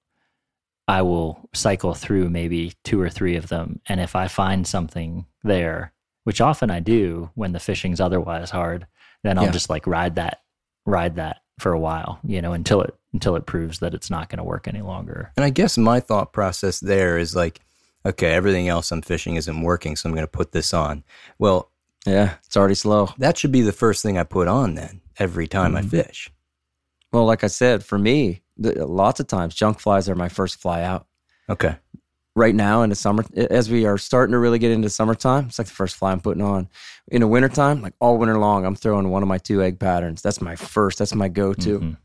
I 0.87 1.01
will 1.01 1.49
cycle 1.53 1.93
through 1.93 2.29
maybe 2.29 2.73
two 2.83 3.01
or 3.01 3.09
three 3.09 3.35
of 3.35 3.49
them, 3.49 3.81
and 3.87 3.99
if 3.99 4.15
I 4.15 4.27
find 4.27 4.65
something 4.65 5.25
there, 5.43 5.91
which 6.23 6.41
often 6.41 6.71
I 6.71 6.79
do 6.79 7.29
when 7.35 7.51
the 7.51 7.59
fishing's 7.59 7.99
otherwise 7.99 8.49
hard, 8.51 8.87
then 9.23 9.37
I'll 9.37 9.45
Yeah. 9.45 9.51
just 9.51 9.69
like 9.69 9.85
ride 9.87 10.15
that 10.15 10.41
ride 10.85 11.15
that 11.15 11.41
for 11.59 11.73
a 11.73 11.79
while, 11.79 12.19
you 12.23 12.41
know, 12.41 12.53
until 12.53 12.81
it 12.81 12.93
until 13.13 13.35
it 13.35 13.45
proves 13.45 13.79
that 13.79 13.93
it's 13.93 14.09
not 14.09 14.29
going 14.29 14.37
to 14.37 14.43
work 14.43 14.67
any 14.67 14.81
longer. 14.81 15.31
And 15.35 15.43
I 15.43 15.49
guess 15.49 15.77
my 15.77 15.99
thought 15.99 16.31
process 16.31 16.79
there 16.79 17.17
is 17.17 17.35
like, 17.35 17.59
okay, 18.05 18.31
everything 18.33 18.67
else 18.67 18.91
I'm 18.91 19.01
fishing 19.01 19.35
isn't 19.35 19.61
working, 19.61 19.95
so 19.95 20.07
I'm 20.07 20.13
going 20.15 20.27
to 20.27 20.31
put 20.31 20.51
this 20.51 20.73
on. 20.73 21.03
Well, 21.39 21.71
Yeah. 22.05 22.35
It's 22.45 22.55
already 22.55 22.75
slow. 22.75 23.09
that 23.17 23.37
should 23.37 23.51
be 23.51 23.61
the 23.61 23.71
first 23.73 24.03
thing 24.03 24.17
I 24.17 24.23
put 24.23 24.47
on 24.47 24.75
then 24.75 25.01
every 25.17 25.47
time 25.47 25.75
I 25.75 25.79
mm-hmm. 25.81 25.89
fish. 25.89 26.31
Well, 27.11 27.25
like 27.25 27.43
I 27.43 27.47
said, 27.47 27.83
for 27.83 27.97
me, 27.97 28.41
the, 28.57 28.85
lots 28.85 29.19
of 29.19 29.27
times 29.27 29.55
junk 29.55 29.79
flies 29.79 30.09
are 30.09 30.15
my 30.15 30.29
first 30.29 30.59
fly 30.59 30.83
out. 30.83 31.07
Okay. 31.49 31.75
Right 32.35 32.53
now 32.53 32.83
in 32.83 32.89
the 32.91 32.95
summer, 32.95 33.25
as 33.35 33.69
we 33.71 33.85
are 33.85 33.97
starting 33.97 34.33
to 34.33 34.37
really 34.37 34.59
get 34.59 34.71
into 34.71 34.89
summertime, 34.89 35.47
it's 35.47 35.57
like 35.57 35.67
the 35.67 35.73
first 35.73 35.95
fly 35.95 36.11
I'm 36.11 36.21
putting 36.21 36.43
on. 36.43 36.69
In 37.07 37.21
the 37.21 37.27
wintertime, 37.27 37.81
like 37.81 37.93
all 37.99 38.17
winter 38.17 38.37
long, 38.37 38.63
I'm 38.65 38.75
throwing 38.75 39.09
one 39.09 39.23
of 39.23 39.27
my 39.29 39.39
two 39.39 39.63
egg 39.63 39.79
patterns. 39.79 40.21
That's 40.21 40.39
my 40.41 40.55
first, 40.55 40.99
that's 40.99 41.15
my 41.15 41.29
go 41.29 41.53
to. 41.53 41.79
Mhm. 41.79 41.97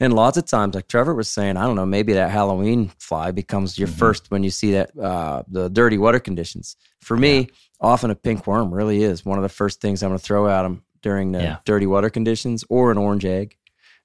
And 0.00 0.12
lots 0.12 0.36
of 0.36 0.44
times, 0.44 0.76
like 0.76 0.86
Trevor 0.86 1.12
was 1.14 1.28
saying, 1.28 1.56
I 1.56 1.64
don't 1.64 1.74
know, 1.74 1.84
maybe 1.86 2.12
that 2.12 2.30
Halloween 2.30 2.92
fly 3.00 3.32
becomes 3.32 3.76
your 3.78 3.88
first 3.88 4.30
when 4.30 4.44
you 4.44 4.50
see 4.50 4.72
that 4.72 4.96
uh, 4.96 5.42
the 5.48 5.68
dirty 5.68 5.98
water 5.98 6.20
conditions. 6.20 6.76
For 7.00 7.16
me, 7.16 7.48
often 7.80 8.10
a 8.10 8.14
pink 8.14 8.46
worm 8.46 8.72
really 8.72 9.02
is 9.02 9.24
one 9.24 9.38
of 9.38 9.42
the 9.42 9.48
first 9.48 9.80
things 9.80 10.02
I'm 10.02 10.10
going 10.10 10.18
to 10.20 10.24
throw 10.24 10.48
at 10.48 10.62
them 10.62 10.84
during 11.02 11.32
the 11.32 11.40
Yeah. 11.42 11.56
dirty 11.64 11.86
water 11.86 12.10
conditions, 12.10 12.64
or 12.68 12.92
an 12.92 12.98
orange 12.98 13.24
egg, 13.24 13.56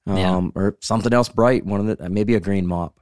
um, 0.08 0.18
Yeah. 0.18 0.50
or 0.56 0.78
something 0.82 1.14
else 1.14 1.30
bright. 1.30 1.66
One 1.66 1.88
of 1.88 1.98
the 1.98 2.10
maybe 2.10 2.36
a 2.36 2.40
green 2.40 2.68
mop. 2.68 3.00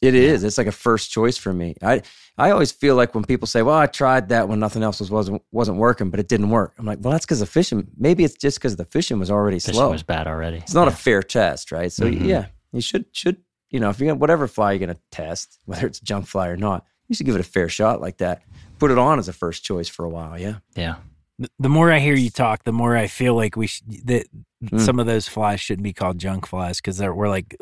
It 0.00 0.14
is. 0.14 0.44
It's 0.44 0.58
like 0.58 0.68
a 0.68 0.72
first 0.72 1.10
choice 1.10 1.36
for 1.36 1.52
me. 1.52 1.74
I 1.82 2.02
I 2.36 2.50
always 2.52 2.70
feel 2.70 2.94
like 2.94 3.16
when 3.16 3.24
people 3.24 3.48
say, 3.48 3.62
"Well, 3.62 3.74
I 3.76 3.86
tried 3.86 4.28
that 4.28 4.48
when 4.48 4.60
nothing 4.60 4.84
else 4.84 5.00
was 5.00 5.10
wasn't 5.10 5.42
wasn't 5.50 5.78
working, 5.78 6.10
but 6.10 6.20
it 6.20 6.28
didn't 6.28 6.50
work." 6.50 6.72
I'm 6.78 6.86
like, 6.86 6.98
"Well, 7.02 7.10
that's 7.10 7.26
because 7.26 7.40
the 7.40 7.46
fishing. 7.46 7.88
Maybe 7.96 8.22
it's 8.22 8.34
just 8.36 8.58
because 8.58 8.76
the 8.76 8.84
fishing 8.84 9.18
was 9.18 9.28
already 9.28 9.56
Fishing 9.58 9.74
slow. 9.74 9.90
was 9.90 10.04
bad 10.04 10.28
already. 10.28 10.58
It's 10.58 10.72
not 10.74 10.86
a 10.86 10.92
fair 10.92 11.20
test, 11.20 11.72
right? 11.72 11.90
So 11.90 12.04
Mhm. 12.04 12.24
yeah, 12.26 12.46
you 12.72 12.80
should 12.80 13.06
should 13.12 13.38
you 13.70 13.80
know 13.80 13.90
if 13.90 13.98
you're 13.98 14.06
gonna, 14.06 14.20
whatever 14.20 14.46
fly 14.46 14.70
you're 14.72 14.78
gonna 14.78 15.00
test, 15.10 15.58
whether 15.64 15.88
it's 15.88 15.98
a 16.00 16.04
junk 16.04 16.28
fly 16.28 16.46
or 16.46 16.56
not, 16.56 16.84
you 17.08 17.16
should 17.16 17.26
give 17.26 17.34
it 17.34 17.40
a 17.40 17.44
fair 17.44 17.68
shot 17.68 18.00
like 18.00 18.18
that. 18.18 18.42
Put 18.78 18.92
it 18.92 18.98
on 18.98 19.18
as 19.18 19.26
a 19.26 19.32
first 19.32 19.64
choice 19.64 19.88
for 19.88 20.04
a 20.04 20.08
while. 20.08 20.38
Yeah. 20.38 20.58
Yeah. 20.76 20.96
The- 21.38 21.50
The 21.58 21.68
more 21.68 21.92
I 21.92 21.98
hear 22.00 22.14
you 22.14 22.30
talk, 22.30 22.64
the 22.64 22.72
more 22.72 22.96
I 22.96 23.06
feel 23.06 23.34
like 23.34 23.56
we 23.56 23.66
should, 23.68 24.06
that 24.06 24.26
Mm. 24.64 24.80
some 24.80 24.98
of 24.98 25.06
those 25.06 25.28
flies 25.28 25.60
shouldn't 25.60 25.84
be 25.84 25.92
called 25.92 26.18
junk 26.18 26.46
flies 26.46 26.78
because 26.78 27.00
we're 27.00 27.28
like 27.28 27.56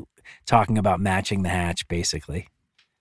talking 0.47 0.79
about 0.79 0.99
matching 1.01 1.43
the 1.43 1.51
hatch, 1.51 1.87
basically. 1.89 2.49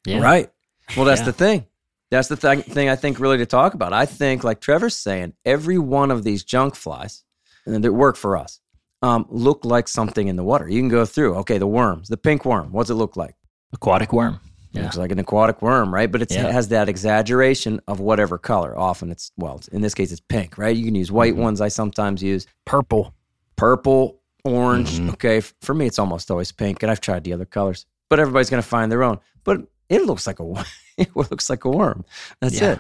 Yeah. 0.06 0.20
Right. 0.22 0.50
Well, 0.98 1.06
that's 1.06 1.22
Yeah. 1.22 1.26
the 1.28 1.34
thing. 1.34 1.66
That's 2.12 2.28
the 2.28 2.36
thing, 2.36 2.62
thing 2.62 2.90
I 2.90 2.96
think 2.96 3.20
really 3.20 3.38
to 3.38 3.46
talk 3.46 3.74
about. 3.74 3.94
I 3.94 4.06
think, 4.06 4.44
like 4.44 4.60
Trevor's 4.62 4.96
saying, 4.96 5.34
every 5.46 5.78
one 5.78 6.12
of 6.12 6.24
these 6.24 6.44
junk 6.44 6.76
flies 6.76 7.24
and 7.66 7.84
that 7.84 7.94
work 7.94 8.16
for 8.18 8.38
us 8.38 8.60
um, 9.02 9.26
look 9.30 9.64
like 9.66 9.88
something 9.88 10.28
in 10.28 10.36
the 10.36 10.44
water. 10.44 10.68
You 10.70 10.80
can 10.82 10.90
go 10.90 11.06
through, 11.06 11.36
okay, 11.38 11.58
the 11.58 11.68
worms, 11.68 12.08
the 12.10 12.18
pink 12.18 12.44
worm, 12.46 12.72
what's 12.72 12.90
it 12.90 12.96
look 12.96 13.16
like? 13.16 13.36
Aquatic 13.74 14.12
worm. 14.14 14.40
It 14.76 14.80
Yeah. 14.80 14.84
looks 14.84 14.98
like 14.98 15.12
an 15.12 15.20
aquatic 15.20 15.62
worm, 15.62 15.94
right? 15.94 16.12
But 16.12 16.22
it's, 16.22 16.36
Yeah. 16.36 16.48
it 16.48 16.52
has 16.52 16.68
that 16.68 16.90
exaggeration 16.90 17.80
of 17.88 18.00
whatever 18.00 18.38
color. 18.38 18.78
Often 18.78 19.12
it's, 19.12 19.32
well, 19.38 19.62
in 19.72 19.82
this 19.82 19.94
case, 19.94 20.12
it's 20.12 20.22
pink, 20.22 20.58
right? 20.58 20.76
You 20.76 20.84
can 20.86 20.96
use 20.96 21.12
white 21.12 21.34
Mhm. 21.36 21.38
ones. 21.44 21.62
I 21.62 21.70
sometimes 21.70 22.22
use 22.22 22.46
Purple. 22.66 23.14
purple, 23.56 24.20
orange. 24.44 24.94
Mm-hmm. 24.94 25.10
Mhm. 25.10 25.14
Okay. 25.14 25.42
For 25.62 25.74
me, 25.74 25.86
it's 25.88 25.98
almost 26.00 26.30
always 26.30 26.52
pink, 26.52 26.84
and 26.84 26.92
I've 26.92 27.02
tried 27.02 27.24
the 27.24 27.34
other 27.34 27.46
colors, 27.46 27.86
but 28.10 28.20
everybody's 28.20 28.50
going 28.50 28.62
to 28.62 28.68
find 28.68 28.92
their 28.92 29.04
own. 29.04 29.20
But 29.44 29.62
it 29.90 30.06
looks 30.06 30.28
like 30.28 30.40
a 30.40 30.44
it 30.98 31.16
looks 31.16 31.50
like 31.50 31.64
a 31.66 31.70
worm. 31.70 32.04
That's 32.42 32.60
Yeah. 32.60 32.72
it. 32.74 32.80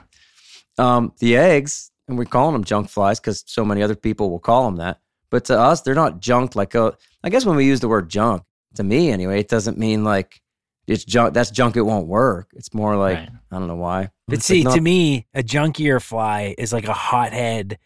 Um, 0.78 1.14
the 1.20 1.38
eggs, 1.38 1.92
and 2.08 2.18
we're 2.18 2.26
calling 2.26 2.54
them 2.54 2.64
junk 2.66 2.90
flies 2.90 3.20
because 3.20 3.44
so 3.48 3.64
many 3.64 3.82
other 3.82 3.96
people 3.96 4.30
will 4.30 4.40
call 4.40 4.66
them 4.66 4.76
that. 4.78 5.00
But 5.30 5.46
to 5.46 5.58
us, 5.60 5.82
they're 5.82 5.96
not 5.96 6.20
junk. 6.20 6.56
Like 6.56 6.76
a, 6.76 6.94
I 7.24 7.30
guess 7.30 7.46
when 7.46 7.56
we 7.56 7.66
use 7.66 7.80
the 7.80 7.88
word 7.88 8.10
junk, 8.10 8.44
to 8.76 8.84
me 8.84 9.10
anyway, 9.10 9.40
it 9.40 9.48
doesn't 9.48 9.78
mean 9.78 10.04
like 10.04 10.42
it's 10.88 11.04
junk. 11.04 11.34
That's 11.34 11.52
junk. 11.52 11.76
It 11.76 11.82
won't 11.82 12.08
work. 12.08 12.50
It's 12.56 12.74
more 12.74 12.96
like 12.96 13.18
Right. 13.18 13.30
I 13.52 13.58
don't 13.60 13.68
know 13.68 13.76
why. 13.76 14.12
But 14.28 14.38
It's 14.38 14.46
see, 14.46 14.64
like 14.64 14.76
to 14.76 14.82
me, 14.82 15.28
a 15.34 15.44
junkier 15.44 16.02
fly 16.02 16.56
is 16.58 16.74
like 16.74 16.88
a 16.88 16.94
hothead 16.94 17.78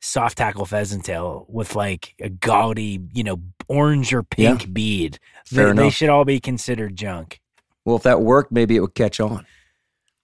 soft 0.00 0.38
tackle 0.38 0.66
pheasant 0.66 1.04
tail 1.04 1.46
with 1.48 1.74
like 1.74 2.14
a 2.20 2.28
gaudy, 2.28 3.00
you 3.14 3.24
know, 3.24 3.40
orange 3.68 4.12
or 4.12 4.22
pink 4.22 4.72
bead. 4.72 5.18
Fair 5.46 5.72
they, 5.72 5.84
they 5.84 5.90
should 5.90 6.10
all 6.10 6.24
be 6.24 6.40
considered 6.40 6.96
junk. 6.96 7.40
well, 7.84 7.96
if 7.96 8.02
that 8.02 8.20
worked, 8.20 8.52
maybe 8.52 8.76
it 8.76 8.80
would 8.80 8.94
catch 8.94 9.20
on 9.20 9.46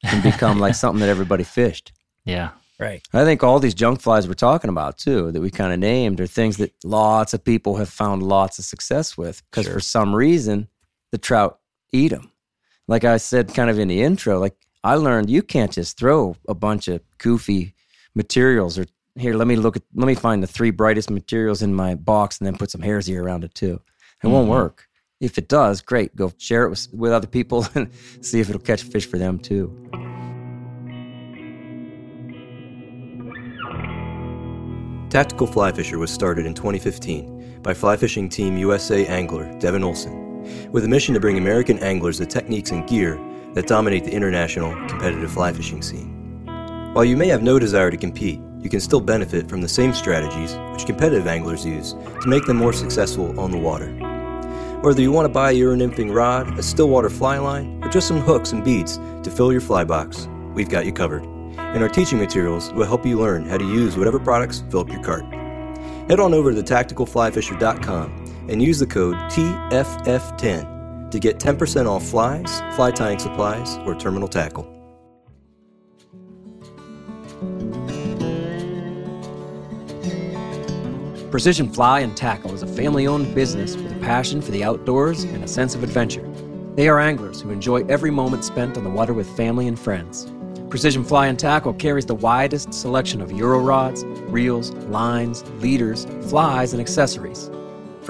and 0.03 0.23
become 0.23 0.59
like 0.59 0.75
something 0.83 1.01
that 1.01 1.09
everybody 1.09 1.45
fished. 1.45 1.93
Yeah. 2.25 2.51
Right. 2.79 3.07
I 3.13 3.25
think 3.25 3.43
all 3.43 3.59
these 3.61 3.75
junk 3.75 4.01
flies 4.01 4.27
we're 4.27 4.33
talking 4.35 4.71
about 4.71 4.97
too, 4.97 5.31
that 5.33 5.41
we 5.41 5.51
kind 5.51 5.73
of 5.73 5.79
named, 5.79 6.19
are 6.21 6.27
things 6.27 6.57
that 6.57 6.73
lots 6.83 7.35
of 7.35 7.45
people 7.45 7.77
have 7.77 7.91
found 7.91 8.23
lots 8.23 8.59
of 8.59 8.65
success 8.65 9.19
with 9.19 9.43
because 9.51 9.69
for 9.69 9.81
some 9.81 10.15
reason 10.15 10.69
the 11.13 11.19
trout 11.19 11.60
eat 11.93 12.09
them. 12.09 12.31
Like 12.89 13.05
I 13.05 13.17
said, 13.19 13.55
kind 13.55 13.71
of 13.71 13.79
in 13.79 13.89
the 13.89 14.03
intro, 14.03 14.39
like 14.39 14.57
I 14.83 14.95
learned 14.97 15.31
you 15.31 15.43
can't 15.43 15.73
just 15.73 15.99
throw 15.99 16.37
a 16.49 16.55
bunch 16.55 16.89
of 16.89 17.01
goofy 17.19 17.75
materials 18.15 18.79
or 18.79 18.87
here. 19.17 19.35
Let 19.35 19.47
me 19.47 19.57
look 19.57 19.77
at. 19.77 19.83
Let 19.95 20.07
me 20.07 20.15
find 20.15 20.43
the 20.43 20.47
three 20.47 20.71
brightest 20.71 21.11
materials 21.11 21.63
in 21.63 21.75
my 21.75 21.95
box 21.95 22.39
and 22.39 22.47
then 22.47 22.57
put 22.57 22.71
some 22.71 22.81
hare's 22.83 23.09
ear 23.09 23.23
around 23.23 23.45
it 23.45 23.55
too. 23.55 23.81
It 24.23 24.27
won't 24.29 24.49
Mhm. 24.49 24.53
work. 24.53 24.89
If 25.21 25.37
it 25.39 25.49
does, 25.49 25.83
great. 25.83 26.17
Go 26.17 26.33
share 26.39 26.65
it 26.65 26.71
with, 26.71 26.89
with 26.93 27.13
other 27.13 27.27
people 27.27 27.67
and 27.75 27.91
see 28.23 28.41
if 28.41 28.49
it'll 28.49 28.61
catch 28.61 28.83
fish 28.83 29.07
for 29.07 29.19
them 29.19 29.39
too. 29.39 29.71
Tactical 35.11 35.47
Fly 35.49 35.73
Fisher 35.73 35.99
was 35.99 36.11
started 36.13 36.47
in 36.47 36.55
2015 36.55 37.61
by 37.63 37.75
fly 37.75 37.97
fishing 37.97 38.29
team 38.29 38.57
USA 38.57 39.05
angler 39.07 39.53
Devin 39.59 39.83
Olson, 39.83 40.30
with 40.71 40.85
a 40.85 40.89
mission 40.89 41.15
to 41.15 41.21
bring 41.21 41.39
American 41.39 41.79
anglers 41.79 42.19
the 42.19 42.27
techniques 42.27 42.71
and 42.71 42.89
gear 42.89 43.21
that 43.55 43.67
dominate 43.67 44.05
the 44.05 44.13
international 44.13 44.73
competitive 44.89 45.31
fly 45.31 45.53
fishing 45.53 45.83
scene. 45.83 46.45
While 46.95 47.05
you 47.05 47.17
may 47.17 47.29
have 47.29 47.43
no 47.43 47.59
desire 47.59 47.91
to 47.91 47.97
compete, 47.97 48.41
you 48.61 48.69
can 48.69 48.81
still 48.81 49.01
benefit 49.01 49.49
from 49.49 49.61
the 49.61 49.69
same 49.69 49.93
strategies 49.93 50.55
which 50.73 50.87
competitive 50.87 51.27
anglers 51.27 51.65
use 51.65 51.95
to 52.21 52.29
make 52.29 52.45
them 52.47 52.57
more 52.57 52.73
successful 52.73 53.39
on 53.41 53.51
the 53.51 53.59
water. 53.59 53.91
Whether 54.83 55.03
you 55.03 55.13
want 55.13 55.27
to 55.27 55.33
buy 55.33 55.51
a 55.51 55.55
Euronymphing 55.55 56.15
rod, 56.15 56.59
a 56.59 56.63
Stillwater 56.63 57.11
fly 57.11 57.39
line, 57.39 57.83
or 57.83 57.89
just 57.91 58.09
some 58.09 58.21
hooks 58.21 58.53
and 58.53 58.65
beads 58.65 58.99
to 59.23 59.31
fill 59.31 59.53
your 59.53 59.61
fly 59.61 59.85
box, 59.85 60.29
we've 60.55 60.69
got 60.69 60.87
you 60.87 60.93
covered 60.93 61.25
and 61.75 61.83
our 61.83 61.89
teaching 61.89 62.19
materials 62.19 62.73
will 62.73 62.87
help 62.87 63.07
you 63.07 63.19
learn 63.19 63.45
how 63.45 63.57
to 63.57 63.65
use 63.65 63.97
whatever 63.97 64.19
products 64.19 64.65
fill 64.71 64.81
up 64.81 64.89
your 64.89 65.03
cart. 65.03 65.25
Head 66.09 66.19
on 66.19 66.35
over 66.35 66.53
to 66.53 66.63
tacticalflyfisher.com 66.63 68.20
and 68.51 68.61
use 68.63 68.79
the 68.79 68.87
code 68.87 69.17
TFF10 69.31 71.11
to 71.11 71.19
get 71.19 71.39
10% 71.39 71.87
off 71.87 72.07
flies, 72.07 72.61
fly 72.75 72.91
tying 72.91 73.19
supplies, 73.19 73.79
or 73.79 73.95
terminal 73.95 74.29
tackle. 74.29 74.65
Precision 81.31 81.73
Fly 81.73 82.01
and 82.01 82.17
Tackle 82.17 82.53
is 82.55 82.63
a 82.63 82.67
family 82.67 83.07
owned 83.07 83.33
business 83.37 83.77
with 83.77 83.93
a 83.93 84.01
passion 84.01 84.43
for 84.43 84.51
the 84.51 84.65
outdoors 84.65 85.23
and 85.23 85.45
a 85.45 85.49
sense 85.49 85.77
of 85.77 85.85
adventure. 85.85 86.29
They 86.75 86.89
are 86.89 86.99
anglers 86.99 87.41
who 87.41 87.51
enjoy 87.51 87.85
every 87.85 88.11
moment 88.11 88.45
spent 88.45 88.77
on 88.77 88.83
the 88.83 88.91
water 88.91 89.15
with 89.15 89.31
family 89.37 89.69
and 89.69 89.79
friends. 89.79 90.27
Precision 90.71 91.05
Fly 91.05 91.29
and 91.29 91.39
Tackle 91.39 91.75
carries 91.75 92.07
the 92.07 92.17
widest 92.17 92.75
selection 92.75 93.21
of 93.21 93.31
Euro 93.31 93.61
rods, 93.61 94.05
reels, 94.29 94.73
lines, 94.87 95.45
leaders, 95.61 96.05
flies, 96.29 96.73
and 96.73 96.81
accessories. 96.81 97.49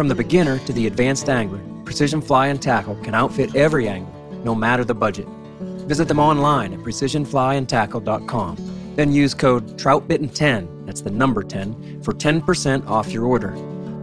From 0.01 0.09
the 0.09 0.15
beginner 0.15 0.59
to 0.61 0.73
the 0.73 0.87
advanced 0.87 1.29
angler, 1.29 1.61
Precision 1.85 2.23
Fly 2.23 2.47
and 2.47 2.63
Tackle 2.63 2.95
can 3.03 3.15
outfit 3.15 3.55
every 3.55 3.87
angler, 3.87 4.11
no 4.45 4.55
matter 4.55 4.83
the 4.83 4.95
budget. 4.95 5.29
Visit 5.61 6.09
them 6.09 6.19
online 6.19 6.73
at 6.73 6.79
precisionflyandtackle.com. 6.79 8.95
Then 8.97 9.13
use 9.13 9.35
code 9.35 9.79
TroutBitten10, 9.79 10.87
that's 10.87 11.03
the 11.03 11.11
number 11.11 11.43
10, 11.43 12.03
for 12.03 12.15
10% 12.15 12.89
off 12.89 13.13
your 13.13 13.27
order. 13.27 13.51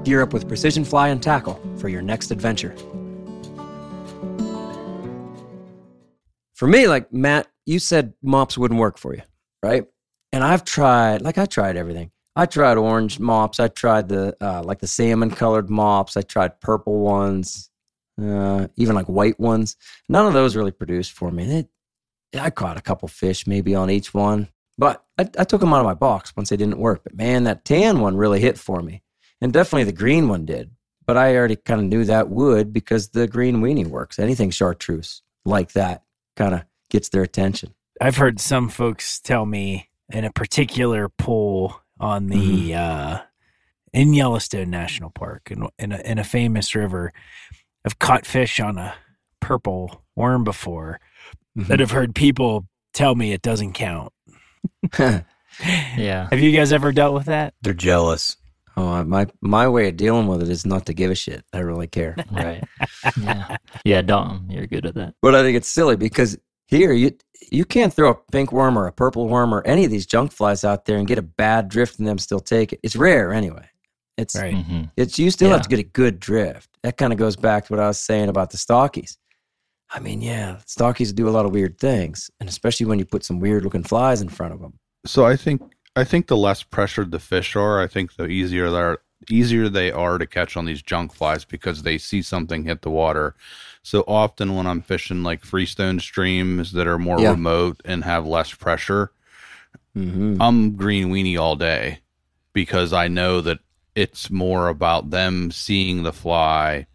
Gear 0.03 0.21
up 0.21 0.33
with 0.33 0.47
Precision 0.47 0.85
Fly 0.85 1.07
and 1.07 1.23
Tackle 1.23 1.59
for 1.77 1.89
your 1.89 2.03
next 2.03 2.29
adventure. 2.29 2.75
For 6.53 6.67
me, 6.67 6.87
like 6.87 7.11
Matt, 7.11 7.47
you 7.65 7.79
said 7.79 8.13
mops 8.21 8.55
wouldn't 8.55 8.79
work 8.79 8.99
for 8.99 9.15
you, 9.15 9.23
right? 9.63 9.87
And 10.31 10.43
I've 10.43 10.63
tried, 10.63 11.23
like 11.23 11.39
I 11.39 11.47
tried 11.47 11.75
everything. 11.75 12.11
I 12.37 12.45
tried 12.45 12.77
orange 12.77 13.19
mops. 13.19 13.59
I 13.59 13.67
tried 13.67 14.09
the 14.09 14.37
uh, 14.39 14.61
like 14.61 14.77
the 14.77 14.85
salmon 14.85 15.31
colored 15.31 15.71
mops. 15.71 16.15
I 16.15 16.21
tried 16.21 16.61
purple 16.61 16.99
ones, 16.99 17.71
uh, 18.21 18.67
even 18.75 18.93
like 18.93 19.07
white 19.07 19.39
ones. 19.39 19.75
None 20.07 20.27
of 20.27 20.33
those 20.33 20.55
really 20.55 20.71
produced 20.71 21.13
for 21.13 21.31
me. 21.31 21.45
It, 21.51 21.69
I 22.39 22.51
caught 22.51 22.77
a 22.77 22.81
couple 22.81 23.07
fish 23.07 23.47
maybe 23.47 23.73
on 23.73 23.89
each 23.89 24.13
one, 24.13 24.49
but 24.77 25.03
I, 25.17 25.27
I 25.39 25.45
took 25.45 25.61
them 25.61 25.73
out 25.73 25.79
of 25.79 25.87
my 25.87 25.95
box 25.95 26.31
once 26.37 26.49
they 26.49 26.57
didn't 26.57 26.77
work. 26.77 27.01
But 27.03 27.15
man, 27.15 27.45
that 27.45 27.65
tan 27.65 28.01
one 28.01 28.15
really 28.15 28.39
hit 28.39 28.59
for 28.59 28.83
me, 28.83 29.01
and 29.41 29.51
definitely 29.51 29.85
the 29.85 29.91
green 29.91 30.29
one 30.29 30.45
did. 30.45 30.69
But 31.07 31.17
I 31.17 31.35
already 31.35 31.55
kind 31.55 31.81
of 31.81 31.87
knew 31.87 32.05
that 32.05 32.29
would 32.29 32.71
because 32.71 33.09
the 33.09 33.27
green 33.27 33.63
weenie 33.63 33.87
works. 33.87 34.19
Anything 34.19 34.51
chartreuse 34.51 35.23
like 35.43 35.71
that 35.71 36.03
kind 36.35 36.53
of 36.53 36.65
gets 36.91 37.09
their 37.09 37.23
attention. 37.23 37.73
I've 37.99 38.17
heard 38.17 38.39
some 38.39 38.69
folks 38.69 39.19
tell 39.19 39.47
me 39.47 39.89
in 40.13 40.23
a 40.23 40.31
particular 40.31 41.09
pool 41.09 41.81
on 41.99 42.27
the 42.27 42.73
uh, 42.73 43.19
in 43.93 44.13
Yellowstone 44.13 44.69
National 44.69 45.09
Park 45.09 45.49
in 45.51 45.67
in 45.79 45.91
a, 45.91 45.97
in 45.99 46.19
a 46.19 46.23
famous 46.23 46.75
river, 46.75 47.13
I've 47.85 47.99
caught 47.99 48.25
fish 48.25 48.59
on 48.59 48.77
a 48.77 48.95
purple 49.39 50.03
worm 50.15 50.43
before 50.43 50.99
that 51.55 51.79
have 51.79 51.91
heard 51.91 52.13
people 52.15 52.67
tell 52.93 53.15
me 53.15 53.31
it 53.33 53.41
doesn't 53.41 53.73
count. 53.73 54.13
Yeah. 55.97 56.27
Have 56.29 56.39
you 56.39 56.51
guys 56.51 56.71
ever 56.71 56.91
dealt 56.91 57.13
with 57.13 57.25
that? 57.25 57.53
They're 57.61 57.73
jealous. 57.73 58.37
Oh, 58.75 59.03
my 59.03 59.25
my 59.41 59.67
way 59.67 59.87
of 59.87 59.97
dealing 59.97 60.27
with 60.27 60.43
it 60.43 60.49
is 60.49 60.65
not 60.65 60.85
to 60.85 60.93
give 60.93 61.09
a 61.09 61.15
shit. 61.15 61.43
I 61.51 61.59
really 61.59 61.87
care. 61.87 62.15
Right. 62.31 62.63
Yeah. 63.19 63.57
Yeah. 63.83 64.01
Dom, 64.03 64.47
you're 64.51 64.67
good 64.67 64.85
at 64.85 64.93
that. 64.95 65.15
But 65.21 65.33
I 65.33 65.41
think 65.41 65.57
it's 65.57 65.67
silly 65.67 65.95
because 65.95 66.37
here 66.67 66.91
you 66.93 67.11
you 67.51 67.65
can't 67.65 67.93
throw 67.93 68.09
a 68.09 68.15
pink 68.31 68.51
worm 68.51 68.77
or 68.77 68.87
a 68.87 68.91
purple 68.91 69.27
worm 69.27 69.53
or 69.53 69.65
any 69.65 69.85
of 69.85 69.91
these 69.91 70.05
junk 70.05 70.31
flies 70.31 70.63
out 70.63 70.85
there 70.85 70.97
and 70.97 71.07
get 71.07 71.17
a 71.17 71.21
bad 71.21 71.69
drift 71.69 71.97
and 71.99 72.07
them 72.07 72.17
still 72.17 72.39
take 72.39 72.73
it. 72.73 72.79
It's 72.83 72.95
rare 72.95 73.31
anyway. 73.31 73.69
It's 74.17 74.35
Right. 74.35 74.55
Mhm. 74.55 74.91
it's 74.97 75.17
you 75.19 75.29
still 75.31 75.49
Yeah. 75.49 75.53
have 75.55 75.61
to 75.63 75.69
get 75.69 75.79
a 75.79 75.83
good 75.83 76.19
drift. 76.19 76.69
That 76.83 76.97
kind 76.97 77.13
of 77.13 77.19
goes 77.19 77.35
back 77.35 77.65
to 77.67 77.73
what 77.73 77.79
I 77.79 77.87
was 77.87 77.99
saying 77.99 78.29
about 78.29 78.49
the 78.49 78.57
stockies. 78.57 79.17
I 79.91 79.99
mean, 79.99 80.21
yeah, 80.21 80.57
stockies 80.65 81.13
do 81.15 81.29
a 81.29 81.31
lot 81.31 81.45
of 81.45 81.51
weird 81.51 81.77
things, 81.79 82.29
and 82.39 82.49
especially 82.49 82.87
when 82.87 82.99
you 82.99 83.05
put 83.05 83.23
some 83.23 83.39
weird 83.39 83.63
looking 83.63 83.83
flies 83.83 84.21
in 84.21 84.27
front 84.29 84.53
of 84.53 84.59
them. 84.59 84.73
So 85.05 85.25
I 85.25 85.35
think 85.35 85.61
I 85.95 86.03
think 86.03 86.27
the 86.27 86.37
less 86.37 86.61
pressured 86.63 87.09
the 87.11 87.19
fish 87.19 87.55
are, 87.55 87.79
I 87.81 87.87
think 87.87 88.15
the 88.17 88.25
easier 88.27 88.69
they're 88.69 88.97
easier 89.31 89.67
they 89.67 89.91
are 89.91 90.17
to 90.19 90.27
catch 90.27 90.55
on 90.57 90.65
these 90.65 90.81
junk 90.83 91.11
flies 91.13 91.43
because 91.43 91.81
they 91.83 91.97
see 91.97 92.21
something 92.21 92.65
hit 92.65 92.81
the 92.83 92.91
water. 92.91 93.35
So 93.87 94.03
often 94.05 94.53
when 94.57 94.67
I'm 94.67 94.81
fishing 94.81 95.23
like 95.23 95.45
freestone 95.45 96.01
streams 96.01 96.73
that 96.73 96.87
are 96.87 96.99
more 96.99 97.21
Yeah. 97.21 97.31
remote 97.31 97.79
and 97.85 98.03
have 98.03 98.25
less 98.25 98.53
pressure, 98.53 99.13
Mm-hmm. 99.95 100.41
I'm 100.41 100.75
green 100.75 101.07
weenie 101.09 101.39
all 101.39 101.55
day 101.55 101.99
because 102.51 102.91
I 102.91 103.07
know 103.07 103.39
that 103.41 103.59
it's 103.95 104.29
more 104.29 104.67
about 104.67 105.09
them 105.09 105.51
seeing 105.51 106.03
the 106.03 106.11
fly 106.11 106.85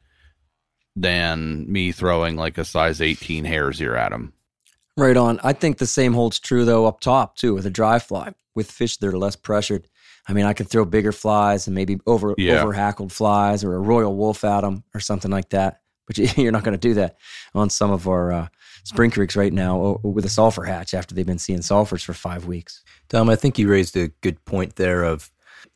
than 0.94 1.64
me 1.72 1.92
throwing 1.92 2.36
like 2.36 2.58
a 2.58 2.64
size 2.64 3.00
18 3.00 3.46
hare's 3.46 3.80
ear 3.80 3.96
at 3.96 4.10
them. 4.10 4.34
Right 4.96 5.16
on. 5.16 5.40
I 5.42 5.54
think 5.54 5.78
the 5.78 5.86
same 5.86 6.12
holds 6.12 6.38
true 6.38 6.66
though 6.66 6.84
up 6.86 7.00
top 7.00 7.36
too 7.36 7.54
with 7.54 7.64
a 7.64 7.70
dry 7.70 7.98
fly. 8.00 8.34
With 8.54 8.70
fish 8.70 8.98
that 8.98 9.06
are 9.08 9.18
less 9.18 9.34
pressured, 9.34 9.88
I 10.28 10.34
mean, 10.34 10.44
I 10.44 10.52
can 10.52 10.66
throw 10.66 10.84
bigger 10.84 11.10
flies 11.12 11.66
and 11.66 11.74
maybe 11.74 11.98
over 12.06 12.34
Yeah. 12.36 12.60
over 12.62 12.74
hackled 12.74 13.12
flies 13.12 13.64
or 13.64 13.74
a 13.76 13.80
Royal 13.80 14.14
Wulff 14.14 14.44
at 14.44 14.60
them 14.60 14.84
or 14.94 15.00
something 15.00 15.30
like 15.30 15.48
that. 15.48 15.80
But 16.06 16.18
you, 16.18 16.28
you're 16.36 16.52
not 16.52 16.64
going 16.64 16.78
to 16.78 16.88
do 16.88 16.94
that 16.94 17.16
on 17.54 17.70
some 17.70 17.90
of 17.90 18.08
our 18.08 18.32
uh, 18.32 18.48
spring 18.84 19.10
creeks 19.10 19.36
right 19.36 19.52
now 19.52 20.00
with 20.02 20.24
a 20.24 20.30
sulfur 20.30 20.64
hatch 20.64 20.94
after 20.94 21.14
they've 21.14 21.26
been 21.26 21.38
seeing 21.38 21.60
sulfurs 21.60 22.04
for 22.04 22.14
five 22.14 22.46
weeks. 22.46 22.82
Tom, 23.08 23.28
I 23.28 23.36
think 23.36 23.58
you 23.58 23.68
raised 23.68 23.96
a 23.96 24.08
good 24.08 24.44
point 24.44 24.76
there 24.76 25.04
of 25.04 25.30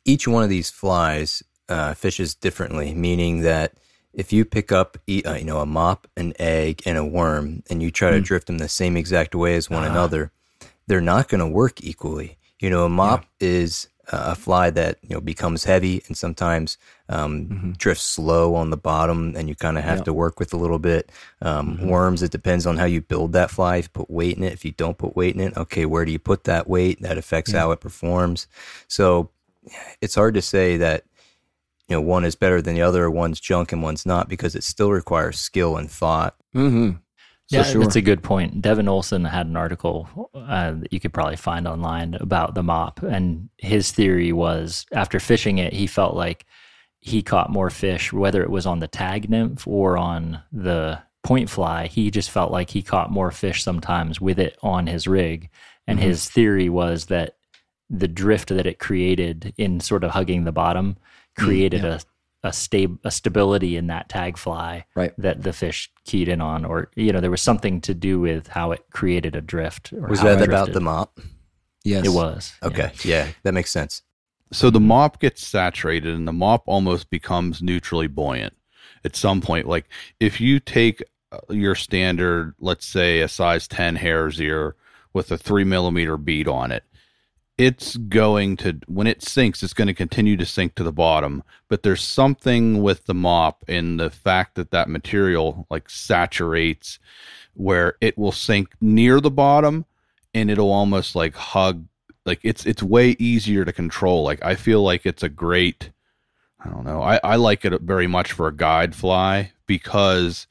each 0.04 0.26
one 0.26 0.42
of 0.42 0.48
these 0.48 0.70
flies 0.70 1.42
uh, 1.68 1.94
fishes 1.94 2.34
differently, 2.34 2.94
meaning 2.94 3.40
that 3.40 3.74
if 4.12 4.32
you 4.32 4.44
pick 4.44 4.72
up, 4.72 4.96
uh, 4.96 5.34
you 5.34 5.44
know, 5.44 5.60
a 5.60 5.66
mop, 5.66 6.06
an 6.16 6.32
egg, 6.38 6.82
and 6.86 6.96
a 6.96 7.04
worm, 7.04 7.62
and 7.68 7.82
you 7.82 7.90
try 7.90 8.10
to 8.10 8.20
drift 8.20 8.46
them 8.46 8.58
the 8.58 8.68
same 8.68 8.96
exact 8.96 9.34
way 9.34 9.56
as 9.56 9.68
one 9.68 9.84
another, 9.84 10.32
they're 10.86 11.00
not 11.00 11.28
going 11.28 11.40
to 11.40 11.46
work 11.46 11.84
equally. 11.84 12.38
You 12.58 12.70
know, 12.70 12.86
a 12.86 12.88
mop 12.88 13.26
is 13.40 13.88
uh, 13.88 13.95
a 14.12 14.34
fly 14.34 14.70
that 14.70 14.98
you 15.02 15.14
know 15.14 15.20
becomes 15.20 15.64
heavy 15.64 16.02
and 16.06 16.16
sometimes 16.16 16.78
um, 17.08 17.74
drifts 17.76 18.04
slow 18.04 18.54
on 18.54 18.70
the 18.70 18.76
bottom, 18.76 19.34
and 19.36 19.48
you 19.48 19.54
kind 19.54 19.76
of 19.78 19.84
have 19.84 19.98
Yep. 19.98 20.04
to 20.06 20.12
work 20.14 20.38
with 20.40 20.52
a 20.52 20.56
little 20.56 20.78
bit. 20.78 21.10
Um, 21.42 21.86
Worms, 21.88 22.22
it 22.22 22.30
depends 22.30 22.66
on 22.66 22.76
how 22.76 22.84
you 22.84 23.00
build 23.00 23.32
that 23.32 23.50
fly. 23.50 23.76
If 23.76 23.86
you 23.86 23.90
put 23.94 24.10
weight 24.10 24.36
in 24.36 24.44
it, 24.44 24.52
if 24.52 24.64
you 24.64 24.72
don't 24.72 24.98
put 24.98 25.16
weight 25.16 25.34
in 25.34 25.40
it, 25.40 25.56
okay, 25.56 25.86
where 25.86 26.04
do 26.04 26.12
you 26.12 26.18
put 26.18 26.44
that 26.44 26.68
weight? 26.68 27.00
That 27.02 27.18
affects 27.18 27.52
how 27.52 27.70
it 27.72 27.80
performs. 27.80 28.46
So 28.88 29.30
it's 30.00 30.14
hard 30.14 30.34
to 30.34 30.42
say 30.42 30.76
that 30.76 31.04
you 31.88 31.96
know 31.96 32.00
one 32.00 32.24
is 32.24 32.34
better 32.36 32.60
than 32.62 32.74
the 32.74 32.82
other, 32.82 33.10
one's 33.10 33.40
junk 33.40 33.72
and 33.72 33.82
one's 33.82 34.06
not, 34.06 34.28
because 34.28 34.54
it 34.54 34.62
still 34.64 34.90
requires 34.92 35.38
skill 35.38 35.76
and 35.76 35.90
thought. 35.90 36.36
Mm-hmm. 36.54 36.98
Yeah, 37.50 37.62
sure. 37.62 37.80
that's 37.82 37.96
a 37.96 38.00
good 38.02 38.22
point. 38.22 38.60
Devin 38.60 38.88
Olson 38.88 39.24
had 39.24 39.46
an 39.46 39.56
article 39.56 40.30
uh, 40.34 40.72
that 40.72 40.92
you 40.92 41.00
could 41.00 41.12
probably 41.12 41.36
find 41.36 41.66
online 41.68 42.14
about 42.14 42.54
the 42.54 42.62
mop, 42.62 43.02
and 43.02 43.48
his 43.58 43.92
theory 43.92 44.32
was 44.32 44.86
after 44.92 45.20
fishing 45.20 45.58
it, 45.58 45.72
he 45.72 45.86
felt 45.86 46.14
like 46.14 46.44
he 47.00 47.22
caught 47.22 47.50
more 47.50 47.70
fish, 47.70 48.12
whether 48.12 48.42
it 48.42 48.50
was 48.50 48.66
on 48.66 48.80
the 48.80 48.88
tag 48.88 49.30
nymph 49.30 49.66
or 49.66 49.96
on 49.96 50.40
the 50.52 50.98
point 51.22 51.48
fly. 51.48 51.86
He 51.86 52.10
just 52.10 52.30
felt 52.30 52.50
like 52.50 52.70
he 52.70 52.82
caught 52.82 53.10
more 53.12 53.30
fish 53.30 53.62
sometimes 53.62 54.20
with 54.20 54.38
it 54.40 54.58
on 54.62 54.86
his 54.86 55.06
rig, 55.06 55.48
and 55.86 55.98
Mm-hmm. 55.98 56.08
his 56.08 56.28
theory 56.28 56.68
was 56.68 57.06
that 57.06 57.36
the 57.88 58.08
drift 58.08 58.48
that 58.48 58.66
it 58.66 58.80
created 58.80 59.54
in 59.56 59.78
sort 59.78 60.02
of 60.02 60.10
hugging 60.10 60.44
the 60.44 60.52
bottom 60.52 60.96
Mm, 61.38 61.44
created 61.44 61.84
a 61.84 62.00
a 62.44 62.52
sta- 62.52 62.98
a 63.04 63.10
stability 63.10 63.76
in 63.76 63.86
that 63.88 64.08
tag 64.08 64.36
fly 64.36 64.84
Right. 64.94 65.12
that 65.18 65.42
the 65.42 65.52
fish 65.52 65.90
keyed 66.04 66.28
in 66.28 66.40
on, 66.40 66.64
or 66.64 66.90
you 66.94 67.12
know, 67.12 67.20
there 67.20 67.30
was 67.30 67.42
something 67.42 67.80
to 67.82 67.94
do 67.94 68.20
with 68.20 68.48
how 68.48 68.72
it 68.72 68.84
created 68.90 69.34
a 69.34 69.40
drift. 69.40 69.92
Or 69.92 70.08
Was 70.08 70.20
that 70.22 70.42
about 70.42 70.72
the 70.72 70.80
mop? 70.80 71.18
Yes, 71.84 72.04
It 72.04 72.10
was. 72.10 72.52
Okay, 72.62 72.90
yeah, 73.04 73.28
that 73.44 73.54
makes 73.54 73.70
sense. 73.70 74.02
So 74.52 74.70
the 74.70 74.80
mop 74.80 75.20
gets 75.20 75.44
saturated 75.44 76.14
and 76.14 76.26
the 76.26 76.32
mop 76.32 76.62
almost 76.66 77.10
becomes 77.10 77.62
neutrally 77.62 78.06
buoyant 78.06 78.54
at 79.04 79.16
some 79.16 79.40
point. 79.40 79.66
Like 79.66 79.86
if 80.20 80.40
you 80.40 80.60
take 80.60 81.02
uh, 81.32 81.38
your 81.50 81.74
standard, 81.74 82.54
let's 82.60 82.86
say 82.86 83.20
a 83.20 83.28
size 83.28 83.66
10 83.66 83.96
hare's 83.96 84.40
ear 84.40 84.76
with 85.12 85.32
a 85.32 85.38
three 85.38 85.64
millimeter 85.64 86.16
bead 86.16 86.46
on 86.46 86.70
it, 86.70 86.84
it's 87.58 87.96
going 87.96 88.56
to, 88.58 88.80
when 88.86 89.06
it 89.06 89.22
sinks, 89.22 89.62
it's 89.62 89.72
going 89.72 89.88
to 89.88 89.94
continue 89.94 90.36
to 90.36 90.44
sink 90.46 90.74
to 90.74 90.84
the 90.84 90.92
bottom. 90.92 91.42
But 91.68 91.82
there's 91.82 92.02
something 92.02 92.82
with 92.82 93.06
the 93.06 93.14
mop 93.14 93.64
in 93.68 93.96
the 93.96 94.10
fact 94.10 94.56
that 94.56 94.70
that 94.72 94.88
material 94.88 95.66
like 95.70 95.88
saturates 95.88 96.98
where 97.54 97.96
it 98.00 98.18
will 98.18 98.32
sink 98.32 98.74
near 98.80 99.20
the 99.20 99.30
bottom 99.30 99.86
and 100.34 100.50
it'll 100.50 100.72
almost 100.72 101.16
like 101.16 101.34
hug 101.34 101.86
like 102.26 102.40
it's 102.42 102.66
it's 102.66 102.82
way 102.82 103.16
easier 103.18 103.64
to 103.64 103.72
control 103.72 104.22
like 104.22 104.44
i 104.44 104.54
feel 104.54 104.82
like 104.82 105.06
it's 105.06 105.22
a 105.22 105.28
great 105.28 105.90
i 106.60 106.68
don't 106.68 106.84
know 106.84 107.00
i, 107.02 107.18
I 107.24 107.36
like 107.36 107.64
it 107.64 107.80
very 107.80 108.06
much 108.06 108.32
for 108.32 108.46
a 108.46 108.54
guide 108.54 108.94
fly 108.94 109.52
because 109.66 110.46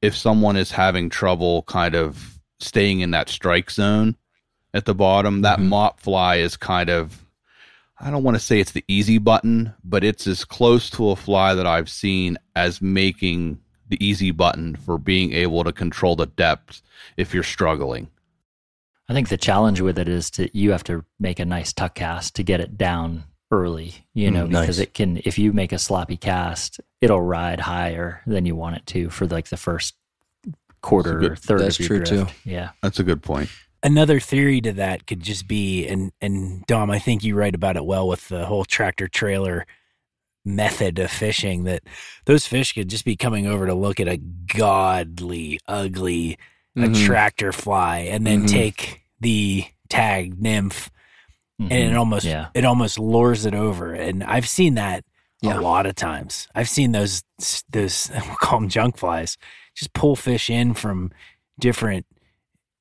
if 0.00 0.16
someone 0.16 0.56
is 0.56 0.70
having 0.70 1.10
trouble 1.10 1.62
kind 1.62 1.96
of 1.96 2.38
staying 2.60 3.00
in 3.00 3.10
that 3.10 3.28
strike 3.28 3.70
zone 3.70 4.16
at 4.74 4.84
the 4.84 4.94
bottom 4.94 5.42
that 5.42 5.60
mop 5.60 6.00
fly 6.00 6.36
is 6.36 6.56
kind 6.56 6.88
of 6.90 7.24
i 8.00 8.10
don't 8.10 8.22
want 8.22 8.34
to 8.34 8.42
say 8.42 8.60
it's 8.60 8.72
the 8.72 8.84
easy 8.88 9.18
button 9.18 9.72
but 9.84 10.04
it's 10.04 10.26
as 10.26 10.44
close 10.44 10.90
to 10.90 11.10
a 11.10 11.16
fly 11.16 11.54
that 11.54 11.66
i've 11.66 11.88
seen 11.90 12.36
as 12.54 12.80
making 12.82 13.58
the 13.88 14.02
easy 14.06 14.30
button 14.30 14.76
for 14.76 14.98
being 14.98 15.32
able 15.32 15.64
to 15.64 15.72
control 15.72 16.14
the 16.16 16.26
depth 16.26 16.82
if 17.16 17.32
you're 17.34 17.42
struggling 17.42 18.08
I 19.10 19.14
think 19.14 19.30
the 19.30 19.38
challenge 19.38 19.80
with 19.80 19.98
it 19.98 20.06
is 20.06 20.28
that 20.32 20.54
you 20.54 20.70
have 20.72 20.84
to 20.84 21.02
make 21.18 21.38
a 21.40 21.46
nice 21.46 21.72
tuck 21.72 21.94
cast 21.94 22.36
to 22.36 22.42
get 22.42 22.60
it 22.60 22.76
down 22.76 23.24
early, 23.50 23.94
you 24.12 24.30
know, 24.30 24.44
Mm, 24.44 24.50
because 24.50 24.76
nice. 24.76 24.86
it 24.86 24.92
can 24.92 25.22
if 25.24 25.38
you 25.38 25.54
make 25.54 25.72
a 25.72 25.78
sloppy 25.78 26.18
cast, 26.18 26.78
it'll 27.00 27.22
ride 27.22 27.58
higher 27.60 28.20
than 28.26 28.44
you 28.44 28.54
want 28.54 28.76
it 28.76 28.84
to 28.88 29.08
for 29.08 29.26
like 29.26 29.48
the 29.48 29.56
first 29.56 29.94
quarter 30.82 31.32
or 31.32 31.36
third 31.36 31.60
that's 31.62 31.80
of 31.80 31.88
your 31.88 31.98
true, 32.00 32.04
too. 32.04 32.16
drift. 32.24 32.36
Yeah. 32.44 32.70
that's 32.82 32.98
a 33.00 33.02
good 33.02 33.22
point 33.22 33.48
Another 33.82 34.18
theory 34.18 34.60
to 34.62 34.72
that 34.72 35.06
could 35.06 35.20
just 35.20 35.46
be, 35.46 35.86
and 35.86 36.10
and 36.20 36.66
Dom, 36.66 36.90
I 36.90 36.98
think 36.98 37.22
you 37.22 37.36
write 37.36 37.54
about 37.54 37.76
it 37.76 37.84
well 37.84 38.08
with 38.08 38.28
the 38.28 38.44
whole 38.46 38.64
tractor 38.64 39.06
trailer 39.06 39.66
method 40.44 40.98
of 40.98 41.10
fishing. 41.10 41.64
That 41.64 41.82
those 42.24 42.44
fish 42.46 42.72
could 42.72 42.88
just 42.88 43.04
be 43.04 43.16
coming 43.16 43.46
over 43.46 43.66
to 43.66 43.74
look 43.74 44.00
at 44.00 44.08
a 44.08 44.16
godly, 44.16 45.60
ugly 45.68 46.38
Mhm. 46.76 46.90
a 47.02 47.06
tractor 47.06 47.52
fly, 47.52 47.98
and 48.00 48.26
then 48.26 48.44
Mhm. 48.44 48.48
take 48.48 49.02
the 49.20 49.64
tag 49.88 50.40
nymph, 50.42 50.90
and 51.60 51.72
it 51.72 51.92
Mhm. 51.92 51.98
almost 51.98 52.24
yeah. 52.26 52.48
it 52.54 52.64
almost 52.64 52.98
lures 52.98 53.46
it 53.46 53.54
over. 53.54 53.94
And 53.94 54.24
I've 54.24 54.48
seen 54.48 54.74
that 54.74 55.04
Yeah. 55.40 55.58
a 55.58 55.60
lot 55.60 55.86
of 55.86 55.94
times. 55.94 56.48
I've 56.52 56.68
seen 56.68 56.90
those 56.90 57.22
those 57.70 58.10
we'll 58.26 58.36
call 58.40 58.58
them 58.58 58.68
junk 58.68 58.96
flies, 58.96 59.36
just 59.76 59.92
pull 59.92 60.16
fish 60.16 60.50
in 60.50 60.74
from 60.74 61.12
different 61.60 62.06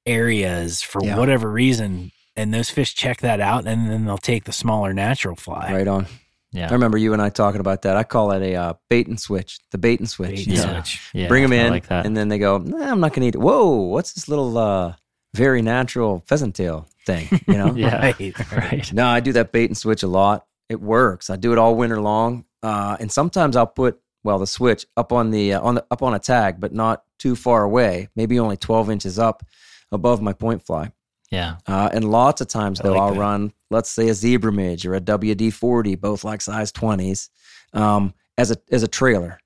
areas 0.08 0.82
for 0.82 1.03
Yeah. 1.03 1.18
whatever 1.18 1.51
reason, 1.51 2.12
and 2.36 2.53
those 2.53 2.70
fish 2.70 2.95
check 2.95 3.20
that 3.22 3.39
out, 3.39 3.68
and 3.68 3.89
then 3.89 4.05
they'll 4.05 4.18
take 4.18 4.45
the 4.45 4.51
smaller 4.53 4.93
natural 4.93 5.36
fly. 5.36 5.72
Right 5.74 5.88
on. 5.88 6.08
Yeah. 6.53 6.70
I 6.70 6.74
remember 6.74 6.97
you 6.97 7.14
and 7.14 7.22
I 7.22 7.30
talking 7.30 7.60
about 7.60 7.82
that. 7.84 7.97
I 7.97 8.03
call 8.03 8.32
it 8.32 8.41
a 8.41 8.55
uh, 8.55 8.74
bait 8.89 9.08
and 9.08 9.20
switch. 9.20 9.60
The 9.72 9.78
bait 9.78 9.99
and 9.99 10.10
switch. 10.10 10.45
Bait 10.45 10.47
you 10.47 10.62
and 10.62 10.72
know. 10.72 10.74
switch. 10.82 11.10
Yeah. 11.14 11.28
Bring 11.28 11.43
them 11.43 11.53
in, 11.53 11.72
like 11.72 11.88
that. 11.88 12.05
and 12.05 12.16
then 12.16 12.30
they 12.30 12.39
go, 12.39 12.58
nah, 12.58 12.89
"I'm 12.91 12.99
not 13.01 13.12
going 13.14 13.22
to 13.22 13.28
eat 13.28 13.36
it." 13.36 13.41
Whoa, 13.41 13.68
what's 13.82 14.14
this 14.14 14.28
little 14.30 14.58
uh, 14.58 14.93
very 15.36 15.62
natural 15.62 16.24
pheasant 16.26 16.55
tail 16.55 16.88
thing? 17.05 17.28
You 17.47 17.53
know? 17.58 17.74
yeah. 17.76 18.14
Right. 18.20 18.51
Right. 18.51 18.93
No, 18.93 19.05
I 19.08 19.20
do 19.20 19.34
that 19.34 19.51
bait 19.51 19.66
and 19.70 19.78
switch 19.78 20.03
a 20.03 20.08
lot. 20.08 20.45
It 20.70 20.82
works. 20.82 21.30
I 21.30 21.36
do 21.36 21.51
it 21.51 21.58
all 21.58 21.76
winter 21.76 21.99
long, 22.01 22.45
uh, 22.64 22.95
and 22.99 23.12
sometimes 23.12 23.55
I'll 23.55 23.68
put 23.68 23.99
well 24.24 24.39
the 24.39 24.47
switch 24.47 24.86
up 24.95 25.12
on 25.12 25.32
the 25.32 25.53
uh, 25.53 25.62
on 25.62 25.76
the 25.76 25.86
up 25.91 26.01
on 26.01 26.14
a 26.14 26.20
tag, 26.20 26.60
but 26.60 26.74
not 26.74 27.03
too 27.20 27.36
far 27.36 27.64
away. 27.64 28.08
Maybe 28.16 28.39
only 28.39 28.58
12 28.58 28.89
inches 28.89 29.20
up 29.20 29.43
above 29.92 30.22
my 30.22 30.34
point 30.34 30.64
fly. 30.66 30.92
Yeah. 31.32 31.58
Uh, 31.68 31.90
and 31.92 32.10
lots 32.10 32.40
of 32.42 32.48
times 32.48 32.80
I 32.80 32.84
though, 32.84 32.94
like 32.94 33.02
I'll 33.02 33.14
that. 33.14 33.20
run, 33.20 33.54
let's 33.70 33.90
say 33.90 34.08
a 34.10 34.14
zebra 34.14 34.52
midge 34.52 34.86
or 34.86 34.96
a 34.96 35.02
WD 35.02 35.52
forty, 35.54 35.96
both 35.96 36.24
like 36.24 36.42
size 36.42 36.72
twenties, 36.72 37.30
um, 37.74 38.14
as 38.38 38.52
a 38.52 38.58
as 38.72 38.84
a 38.84 38.88
trailer. 38.88 39.40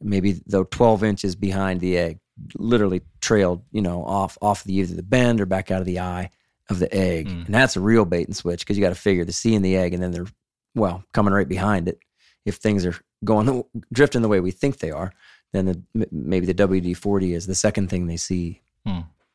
Maybe 0.00 0.40
though 0.46 0.64
twelve 0.64 1.02
inches 1.04 1.36
behind 1.36 1.80
the 1.80 1.96
egg, 1.96 2.18
literally 2.56 3.02
trailed, 3.20 3.62
you 3.72 3.82
know, 3.82 4.04
off 4.04 4.36
off 4.42 4.64
the 4.64 4.74
either 4.74 4.94
the 4.94 5.02
bend 5.02 5.40
or 5.40 5.46
back 5.46 5.70
out 5.70 5.80
of 5.80 5.86
the 5.86 6.00
eye 6.00 6.30
of 6.70 6.78
the 6.80 6.92
egg, 6.94 7.28
Mm. 7.28 7.46
and 7.46 7.54
that's 7.54 7.76
a 7.76 7.80
real 7.80 8.04
bait 8.04 8.26
and 8.26 8.36
switch 8.36 8.60
because 8.60 8.76
you 8.76 8.82
got 8.82 8.90
to 8.90 8.94
figure 8.94 9.24
the 9.24 9.32
C 9.32 9.54
in 9.54 9.62
the 9.62 9.76
egg, 9.76 9.94
and 9.94 10.02
then 10.02 10.10
they're 10.12 10.26
well 10.74 11.02
coming 11.12 11.32
right 11.32 11.48
behind 11.48 11.88
it. 11.88 11.98
If 12.44 12.56
things 12.56 12.84
are 12.84 12.94
going 13.24 13.46
the, 13.46 13.64
drifting 13.92 14.22
the 14.22 14.28
way 14.28 14.40
we 14.40 14.50
think 14.50 14.78
they 14.78 14.90
are, 14.90 15.12
then 15.52 15.82
the, 15.94 16.08
maybe 16.12 16.46
the 16.46 16.54
WD 16.54 16.96
forty 16.96 17.32
is 17.34 17.46
the 17.46 17.54
second 17.54 17.90
thing 17.90 18.06
they 18.06 18.16
see. 18.16 18.60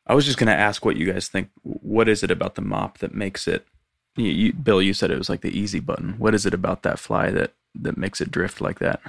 I 0.06 0.14
was 0.14 0.24
just 0.26 0.38
going 0.38 0.48
to 0.48 0.54
ask 0.56 0.84
what 0.84 0.96
you 0.96 1.10
guys 1.10 1.28
think. 1.28 1.48
What 1.62 2.08
is 2.08 2.22
it 2.22 2.30
about 2.30 2.54
the 2.56 2.62
mop 2.62 2.98
that 2.98 3.14
makes 3.14 3.48
it 3.48 3.66
You, 4.16 4.26
you, 4.26 4.52
Bill, 4.52 4.80
you 4.82 4.92
said 4.94 5.10
it 5.10 5.18
was 5.18 5.28
like 5.28 5.40
the 5.40 5.56
easy 5.58 5.80
button. 5.80 6.14
What 6.18 6.34
is 6.34 6.46
it 6.46 6.54
about 6.54 6.82
that 6.82 6.98
fly 6.98 7.30
that 7.30 7.52
that 7.74 7.96
makes 7.96 8.20
it 8.20 8.30
drift 8.30 8.60
like 8.60 8.78
that? 8.80 9.00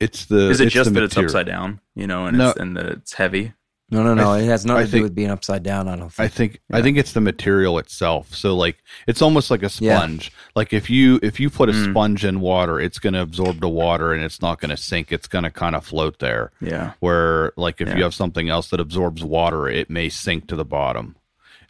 It's 0.00 0.26
the. 0.26 0.50
Is 0.50 0.60
it 0.60 0.68
just 0.70 0.92
that 0.94 1.02
it's 1.02 1.16
upside 1.16 1.46
down? 1.46 1.80
You 1.94 2.06
know, 2.06 2.26
and 2.26 2.36
No. 2.38 2.50
it's, 2.50 2.58
and 2.60 2.76
that 2.76 2.86
it's 2.86 3.14
heavy. 3.14 3.54
No, 3.94 4.02
no, 4.02 4.14
no. 4.14 4.34
Th- 4.34 4.46
it 4.46 4.50
has 4.50 4.66
nothing 4.66 4.82
I 4.82 4.86
to 4.86 4.90
do 4.90 5.02
with 5.04 5.14
being 5.14 5.30
upside 5.30 5.62
down. 5.62 5.88
I 5.88 5.96
don't 5.96 6.10
Think. 6.12 6.20
I 6.24 6.28
think. 6.28 6.52
think 6.52 6.62
I 6.72 6.82
think 6.82 6.98
it's 6.98 7.12
the 7.12 7.20
material 7.20 7.78
itself. 7.78 8.34
So 8.34 8.54
like 8.56 8.76
it's 9.06 9.22
almost 9.22 9.50
like 9.50 9.62
a 9.62 9.70
Yeah. 9.80 9.98
sponge. 9.98 10.32
Like 10.56 10.72
if 10.72 10.90
you 10.90 11.20
if 11.22 11.38
you 11.40 11.48
put 11.50 11.68
a 11.68 11.72
Mm. 11.72 11.90
sponge 11.90 12.24
in 12.24 12.40
water, 12.40 12.80
it's 12.80 12.98
going 12.98 13.12
to 13.14 13.20
absorb 13.22 13.60
the 13.60 13.68
water 13.68 14.12
and 14.12 14.22
it's 14.22 14.42
not 14.42 14.60
going 14.60 14.70
to 14.70 14.76
sink. 14.76 15.12
It's 15.12 15.28
going 15.28 15.44
to 15.44 15.50
kind 15.50 15.76
of 15.76 15.86
float 15.86 16.18
there. 16.18 16.50
Yeah. 16.60 16.92
Where 17.00 17.52
like 17.56 17.80
if 17.80 17.88
Yeah. 17.88 17.96
you 17.96 18.02
have 18.02 18.14
something 18.14 18.48
else 18.48 18.68
that 18.70 18.80
absorbs 18.80 19.22
water, 19.24 19.68
it 19.68 19.88
may 19.88 20.08
sink 20.08 20.48
to 20.48 20.56
the 20.56 20.64
bottom. 20.64 21.16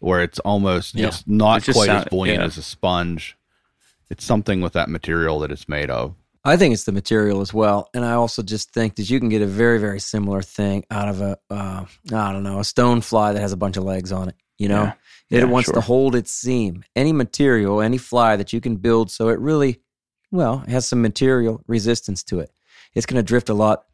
Where 0.00 0.22
it's 0.22 0.38
almost 0.40 0.94
Yeah. 0.94 1.08
it's 1.08 1.24
not 1.26 1.58
It 1.62 1.64
just 1.66 1.76
quite 1.76 1.88
as 1.90 2.04
buoyant 2.06 2.40
yeah. 2.40 2.44
as 2.46 2.58
a 2.58 2.62
sponge. 2.62 3.36
It's 4.10 4.24
something 4.24 4.60
with 4.60 4.72
that 4.74 4.88
material 4.88 5.38
that 5.40 5.50
it's 5.50 5.68
made 5.68 5.90
of. 5.90 6.14
I 6.46 6.56
think 6.58 6.74
it's 6.74 6.84
the 6.84 6.92
material 6.92 7.40
as 7.40 7.54
well, 7.54 7.88
and 7.94 8.04
I 8.04 8.12
also 8.12 8.42
just 8.42 8.72
think 8.72 8.96
that 8.96 9.08
you 9.08 9.18
can 9.18 9.30
get 9.30 9.40
a 9.40 9.46
very, 9.46 9.78
very 9.78 9.98
similar 9.98 10.42
thing 10.42 10.84
out 10.90 11.08
of 11.08 11.22
a, 11.22 11.38
uh, 11.48 11.86
I 12.12 12.32
don't 12.32 12.42
know, 12.42 12.60
a 12.60 12.64
stone 12.64 13.00
fly 13.00 13.32
that 13.32 13.40
has 13.40 13.52
a 13.52 13.56
bunch 13.56 13.78
of 13.78 13.84
legs 13.84 14.12
on 14.12 14.28
it. 14.28 14.34
You 14.58 14.68
know, 14.68 14.82
Yeah. 14.84 14.92
it 15.30 15.38
Yeah, 15.38 15.44
wants 15.44 15.70
to 15.72 15.80
hold 15.80 16.14
its 16.14 16.30
seam. 16.30 16.84
Any 16.94 17.12
material, 17.14 17.80
any 17.80 17.96
fly 17.96 18.36
that 18.36 18.52
you 18.52 18.60
can 18.60 18.76
build, 18.76 19.10
so 19.10 19.28
it 19.30 19.40
really, 19.40 19.80
well, 20.30 20.62
it 20.66 20.70
has 20.70 20.86
some 20.86 21.00
material 21.00 21.62
resistance 21.66 22.22
to 22.24 22.40
it. 22.40 22.50
It's 22.94 23.06
going 23.06 23.16
to 23.16 23.22
drift 23.26 23.48
a 23.48 23.54
lot 23.54 23.84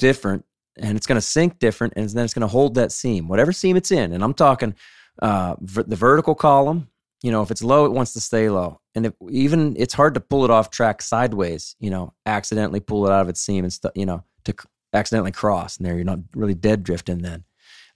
different, 0.00 0.44
and 0.76 0.96
it's 0.96 1.06
going 1.06 1.16
to 1.16 1.22
sink 1.26 1.60
different, 1.60 1.92
and 1.96 2.08
then 2.10 2.24
it's 2.24 2.34
going 2.34 2.40
to 2.40 2.48
hold 2.48 2.74
that 2.74 2.90
seam, 2.90 3.28
whatever 3.28 3.52
seam 3.52 3.76
it's 3.76 3.92
in. 3.92 4.12
And 4.12 4.24
I'm 4.24 4.34
talking 4.34 4.74
uh, 5.22 5.54
ver- 5.60 5.84
the 5.84 5.96
vertical 5.96 6.34
column. 6.34 6.88
You 7.22 7.30
know, 7.30 7.42
if 7.42 7.50
it's 7.52 7.62
low, 7.62 7.84
it 7.86 7.92
wants 7.92 8.12
to 8.14 8.20
stay 8.20 8.50
low. 8.50 8.80
And 8.94 9.06
if 9.06 9.14
even 9.30 9.74
it's 9.78 9.94
hard 9.94 10.14
to 10.14 10.20
pull 10.20 10.44
it 10.44 10.50
off 10.50 10.70
track 10.70 11.00
sideways, 11.02 11.76
you 11.80 11.90
know, 11.90 12.12
accidentally 12.26 12.80
pull 12.80 13.06
it 13.06 13.12
out 13.12 13.22
of 13.22 13.28
its 13.28 13.40
seam 13.40 13.64
and 13.64 13.72
stuff, 13.72 13.92
you 13.94 14.06
know, 14.06 14.24
to 14.44 14.54
accidentally 14.92 15.32
cross. 15.32 15.76
And 15.76 15.86
there 15.86 15.94
you're 15.94 16.04
not 16.04 16.18
really 16.34 16.54
dead 16.54 16.82
drifting 16.82 17.18
then. 17.18 17.44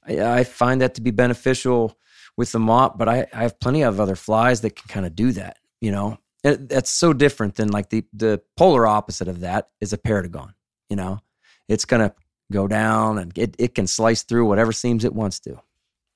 I, 0.06 0.38
I 0.38 0.44
find 0.44 0.80
that 0.80 0.94
to 0.94 1.00
be 1.00 1.10
beneficial 1.10 1.98
with 2.36 2.52
the 2.52 2.58
mop, 2.58 2.98
but 2.98 3.08
I, 3.08 3.26
I 3.32 3.42
have 3.42 3.60
plenty 3.60 3.82
of 3.82 4.00
other 4.00 4.16
flies 4.16 4.60
that 4.62 4.76
can 4.76 4.88
kind 4.88 5.06
of 5.06 5.14
do 5.14 5.32
that, 5.32 5.58
you 5.80 5.90
know. 5.90 6.18
It, 6.44 6.68
that's 6.68 6.90
so 6.90 7.12
different 7.12 7.56
than 7.56 7.68
like 7.68 7.90
the, 7.90 8.04
the 8.12 8.40
polar 8.56 8.86
opposite 8.86 9.28
of 9.28 9.40
that 9.40 9.68
is 9.80 9.92
a 9.92 9.98
perdigon, 9.98 10.54
you 10.88 10.96
know. 10.96 11.20
It's 11.68 11.84
going 11.84 12.08
to 12.08 12.14
go 12.52 12.68
down 12.68 13.18
and 13.18 13.36
it, 13.36 13.56
it 13.58 13.74
can 13.74 13.86
slice 13.86 14.22
through 14.22 14.46
whatever 14.46 14.72
seams 14.72 15.04
it 15.04 15.14
wants 15.14 15.40
to. 15.40 15.60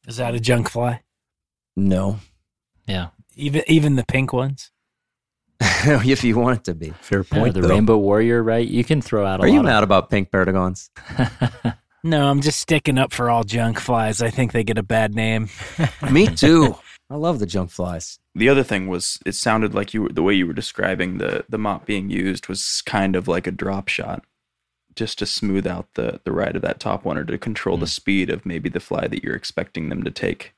Is 0.07 0.19
that 0.19 0.35
a 0.35 0.41
junk 0.41 0.71
fly? 0.71 1.03
No. 1.77 2.19
Yeah. 2.87 3.09
Even 3.41 3.63
even 3.67 3.97
the 3.97 4.05
pink 4.07 4.33
ones. 4.33 4.71
if 5.61 6.25
you 6.25 6.39
want 6.39 6.59
it 6.59 6.65
to 6.65 6.75
be. 6.75 6.91
Fair 7.01 7.25
Yeah, 7.31 7.39
point. 7.39 7.55
the 7.55 7.61
though. 7.63 7.69
Rainbow 7.69 7.99
Warrior, 7.99 8.43
right? 8.43 8.67
You 8.67 8.85
can 8.85 9.03
throw 9.03 9.27
out 9.27 9.41
a 9.41 9.43
Are 9.43 9.49
you 9.49 9.57
lot 9.57 9.65
mad 9.67 9.83
about 9.83 10.11
pink 10.11 10.31
perdigons? 10.31 10.89
No, 12.03 12.31
I'm 12.31 12.41
just 12.41 12.61
sticking 12.61 12.99
up 12.99 13.13
for 13.13 13.29
all 13.29 13.45
junk 13.45 13.79
flies. 13.79 14.23
I 14.23 14.31
think 14.31 14.53
they 14.53 14.65
get 14.65 14.79
a 14.79 14.83
bad 14.83 15.15
name. 15.15 15.51
Me 16.11 16.27
too. 16.27 16.77
I 17.11 17.17
love 17.17 17.41
the 17.41 17.47
junk 17.47 17.71
flies. 17.71 18.19
The 18.35 18.49
other 18.49 18.63
thing 18.63 18.87
was, 18.87 19.19
it 19.27 19.35
sounded 19.35 19.75
like 19.75 19.93
you 19.93 20.03
were 20.05 20.09
the 20.09 20.23
way 20.23 20.33
you 20.33 20.47
were 20.47 20.53
describing 20.53 21.19
the 21.19 21.45
the 21.49 21.59
mop 21.59 21.85
being 21.85 22.09
used 22.09 22.49
was 22.49 22.83
kind 22.87 23.17
of 23.17 23.29
like 23.29 23.47
a 23.47 23.51
drop 23.53 23.89
shot, 23.89 24.25
just 24.95 25.19
to 25.19 25.27
smooth 25.27 25.67
out 25.67 25.89
the 25.95 26.21
the 26.25 26.33
ride 26.33 26.57
of 26.57 26.63
that 26.63 26.81
top 26.81 27.05
one 27.05 27.19
or 27.19 27.25
to 27.25 27.37
control 27.37 27.77
the 27.77 27.85
hmm. 27.85 27.91
speed 27.91 28.31
of 28.31 28.47
maybe 28.47 28.69
the 28.69 28.81
fly 28.81 29.07
that 29.07 29.23
you're 29.23 29.37
expecting 29.37 29.89
them 29.89 30.03
to 30.05 30.11
take. 30.11 30.55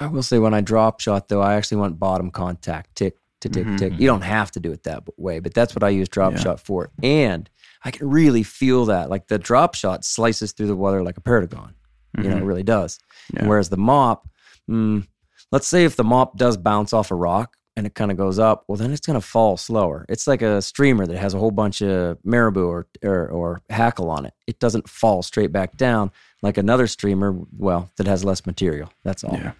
I 0.00 0.06
will 0.06 0.22
say 0.22 0.38
when 0.38 0.54
I 0.54 0.60
drop 0.60 1.00
shot 1.00 1.28
though, 1.28 1.40
I 1.42 1.54
actually 1.54 1.78
want 1.78 1.98
bottom 1.98 2.30
contact, 2.30 2.94
tick 2.96 3.16
to 3.40 3.48
tick 3.48 3.66
Mhm. 3.66 3.78
tick. 3.78 3.92
You 3.98 4.06
don't 4.06 4.22
have 4.22 4.50
to 4.52 4.60
do 4.60 4.72
it 4.72 4.82
that 4.84 5.04
way, 5.16 5.38
but 5.38 5.54
that's 5.54 5.74
what 5.74 5.82
I 5.84 5.90
use 5.90 6.08
drop 6.08 6.32
Yeah. 6.34 6.40
shot 6.40 6.60
for. 6.60 6.90
And 7.02 7.48
I 7.84 7.90
can 7.92 8.08
really 8.08 8.42
feel 8.42 8.84
that, 8.86 9.10
like 9.10 9.28
the 9.28 9.38
drop 9.38 9.74
shot 9.74 10.04
slices 10.04 10.52
through 10.52 10.66
the 10.66 10.76
water 10.76 11.02
like 11.04 11.16
a 11.16 11.20
perdigon. 11.20 11.74
You 12.16 12.30
know, 12.30 12.38
it 12.38 12.42
Mhm. 12.42 12.46
really 12.46 12.62
does. 12.64 12.98
Yeah. 13.34 13.46
Whereas 13.46 13.68
the 13.68 13.76
mop, 13.76 14.28
mm, 14.68 15.06
let's 15.52 15.68
say 15.68 15.84
if 15.84 15.94
the 15.94 16.02
mop 16.04 16.36
does 16.36 16.56
bounce 16.56 16.92
off 16.92 17.10
a 17.12 17.14
rock 17.14 17.56
and 17.76 17.86
it 17.86 17.94
kind 17.94 18.10
of 18.10 18.16
goes 18.16 18.40
up, 18.40 18.64
well, 18.66 18.76
then 18.76 18.90
it's 18.90 19.06
going 19.06 19.20
to 19.20 19.24
fall 19.24 19.56
slower. 19.56 20.04
It's 20.08 20.26
like 20.26 20.42
a 20.42 20.60
streamer 20.60 21.06
that 21.06 21.16
has 21.18 21.32
a 21.34 21.38
whole 21.38 21.52
bunch 21.52 21.80
of 21.80 22.18
marabou 22.24 22.66
or, 22.66 22.86
or 23.04 23.28
or 23.28 23.60
hackle 23.70 24.10
on 24.10 24.26
it. 24.26 24.34
It 24.48 24.58
doesn't 24.58 24.88
fall 24.88 25.22
straight 25.22 25.52
back 25.52 25.76
down 25.76 26.10
like 26.42 26.56
another 26.56 26.86
streamer, 26.86 27.34
well, 27.56 27.90
that 27.96 28.06
has 28.06 28.24
less 28.24 28.46
material. 28.46 28.92
That's 29.04 29.24
all. 29.24 29.34
Yeah. 29.36 29.52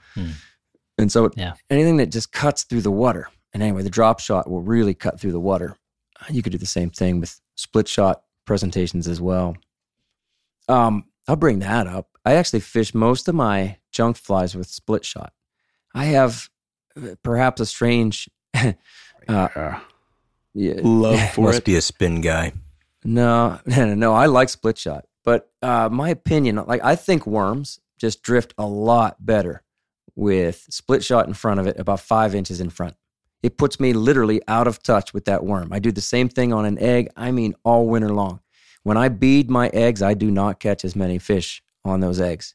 And 0.98 1.10
so 1.12 1.30
Yeah. 1.36 1.54
anything 1.70 1.96
that 1.98 2.10
just 2.10 2.32
cuts 2.32 2.64
through 2.64 2.82
the 2.82 2.90
water. 2.90 3.28
And 3.52 3.62
anyway, 3.62 3.82
the 3.82 3.90
drop 3.90 4.20
shot 4.20 4.50
will 4.50 4.62
really 4.62 4.94
cut 4.94 5.18
through 5.20 5.32
the 5.32 5.40
water. 5.40 5.76
You 6.28 6.42
could 6.42 6.52
do 6.52 6.58
the 6.58 6.66
same 6.66 6.90
thing 6.90 7.20
with 7.20 7.40
split 7.54 7.88
shot 7.88 8.22
presentations 8.44 9.06
as 9.08 9.20
well. 9.20 9.56
Um, 10.68 11.04
I'll 11.26 11.36
bring 11.36 11.60
that 11.60 11.86
up. 11.86 12.08
I 12.24 12.34
actually 12.34 12.60
fish 12.60 12.94
most 12.94 13.28
of 13.28 13.34
my 13.34 13.76
junk 13.92 14.16
flies 14.16 14.54
with 14.54 14.66
split 14.68 15.04
shot. 15.04 15.32
I 15.94 16.06
have 16.06 16.48
uh, 16.96 17.14
perhaps 17.22 17.60
a 17.60 17.66
strange 17.66 18.28
uh, 18.54 18.72
Yeah. 19.28 19.80
yeah, 20.54 20.74
Love 20.82 21.30
for 21.34 21.42
Must 21.42 21.58
it. 21.58 21.64
be 21.64 21.76
a 21.76 21.80
spin 21.82 22.20
guy. 22.20 22.52
no, 23.04 23.60
no, 23.66 23.94
no. 23.94 24.12
I 24.14 24.26
like 24.26 24.48
split 24.48 24.76
shot, 24.78 25.06
but 25.28 25.50
uh, 25.60 25.90
my 25.90 26.08
opinion, 26.08 26.56
like 26.56 26.82
I 26.82 26.96
think 26.96 27.26
worms 27.26 27.80
just 27.98 28.22
drift 28.22 28.54
a 28.56 28.64
lot 28.64 29.26
better 29.26 29.62
with 30.16 30.64
split 30.70 31.04
shot 31.04 31.26
in 31.26 31.34
front 31.34 31.60
of 31.60 31.66
it, 31.66 31.78
about 31.78 32.00
five 32.00 32.34
inches 32.34 32.62
in 32.62 32.70
front. 32.70 32.94
It 33.42 33.58
puts 33.58 33.78
me 33.78 33.92
literally 33.92 34.40
out 34.48 34.66
of 34.66 34.82
touch 34.82 35.12
with 35.12 35.26
that 35.26 35.44
worm. 35.44 35.70
I 35.70 35.80
do 35.80 35.92
the 35.92 36.00
same 36.00 36.30
thing 36.30 36.54
on 36.54 36.64
an 36.64 36.78
egg. 36.78 37.10
I 37.14 37.30
mean, 37.30 37.54
all 37.62 37.86
winter 37.86 38.08
long. 38.08 38.40
When 38.84 38.96
I 38.96 39.10
bead 39.10 39.50
my 39.50 39.68
eggs, 39.74 40.00
I 40.00 40.14
do 40.14 40.30
not 40.30 40.60
catch 40.60 40.82
as 40.82 40.96
many 40.96 41.18
fish 41.18 41.62
on 41.84 42.00
those 42.00 42.22
eggs. 42.22 42.54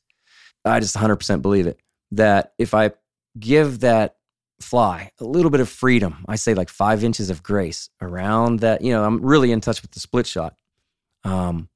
I 0.66 0.80
just 0.80 0.98
100% 0.98 1.44
believe 1.44 1.68
it. 1.68 1.80
That 2.10 2.54
if 2.58 2.74
I 2.74 2.94
give 3.40 3.82
that 3.82 4.16
fly 4.62 5.12
a 5.20 5.26
little 5.26 5.52
bit 5.52 5.62
of 5.62 5.70
freedom, 5.70 6.26
I 6.28 6.38
say 6.38 6.56
like 6.56 6.70
five 6.70 7.04
inches 7.04 7.30
of 7.30 7.44
grace 7.44 7.92
around 8.02 8.62
that, 8.62 8.82
you 8.82 8.94
know, 8.94 9.04
I'm 9.04 9.24
really 9.24 9.52
in 9.52 9.62
touch 9.62 9.84
with 9.84 9.92
the 9.92 10.00
split 10.00 10.26
shot. 10.26 10.56
Um, 11.24 11.70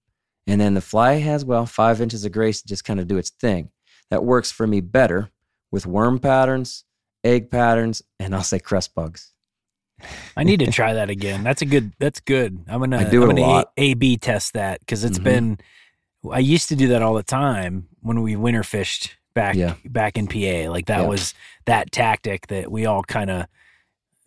and 0.48 0.60
then 0.62 0.74
the 0.74 0.82
fly 0.82 1.16
has, 1.16 1.44
well, 1.46 1.66
five 1.66 2.02
inches 2.02 2.24
of 2.26 2.32
grace 2.32 2.62
to 2.62 2.68
just 2.68 2.86
kind 2.86 3.00
of 3.00 3.08
do 3.08 3.18
its 3.18 3.30
thing. 3.30 3.70
That 4.10 4.24
works 4.24 4.52
for 4.52 4.66
me 4.66 4.80
better 4.82 5.30
with 5.72 5.86
worm 5.86 6.20
patterns, 6.20 6.86
egg 7.24 7.52
patterns, 7.52 8.02
and 8.20 8.34
I'll 8.34 8.42
say 8.44 8.58
cress 8.60 8.88
bugs. 8.88 9.34
I 10.38 10.44
need 10.44 10.62
to 10.62 10.72
try 10.72 10.94
that 10.94 11.10
again. 11.10 11.44
That's 11.44 11.62
a 11.62 11.66
good. 11.66 11.92
That's 12.00 12.20
good. 12.22 12.64
I'm 12.68 12.80
gonna. 12.80 13.00
I 13.00 13.10
do 13.10 13.24
I'm 13.24 13.32
it 13.32 13.40
a 13.40 13.42
lot. 13.42 13.72
A 13.78 13.94
B 13.96 14.16
test 14.18 14.54
that 14.54 14.80
because 14.80 15.04
it's 15.04 15.20
Mhm. 15.20 15.24
been. 15.24 15.60
I 16.32 16.40
used 16.40 16.70
to 16.70 16.76
do 16.76 16.88
that 16.90 17.02
all 17.02 17.14
the 17.16 17.24
time 17.24 17.88
when 18.02 18.22
we 18.22 18.36
winter 18.36 18.64
fished 18.64 19.16
back 19.34 19.56
Yeah. 19.56 19.76
back 19.86 20.18
in 20.18 20.28
PA. 20.28 20.70
Like 20.70 20.86
that 20.88 21.02
Yeah. 21.02 21.08
was 21.08 21.34
that 21.66 21.92
tactic 21.92 22.48
that 22.48 22.72
we 22.72 22.86
all 22.86 23.04
kind 23.04 23.30
of, 23.30 23.46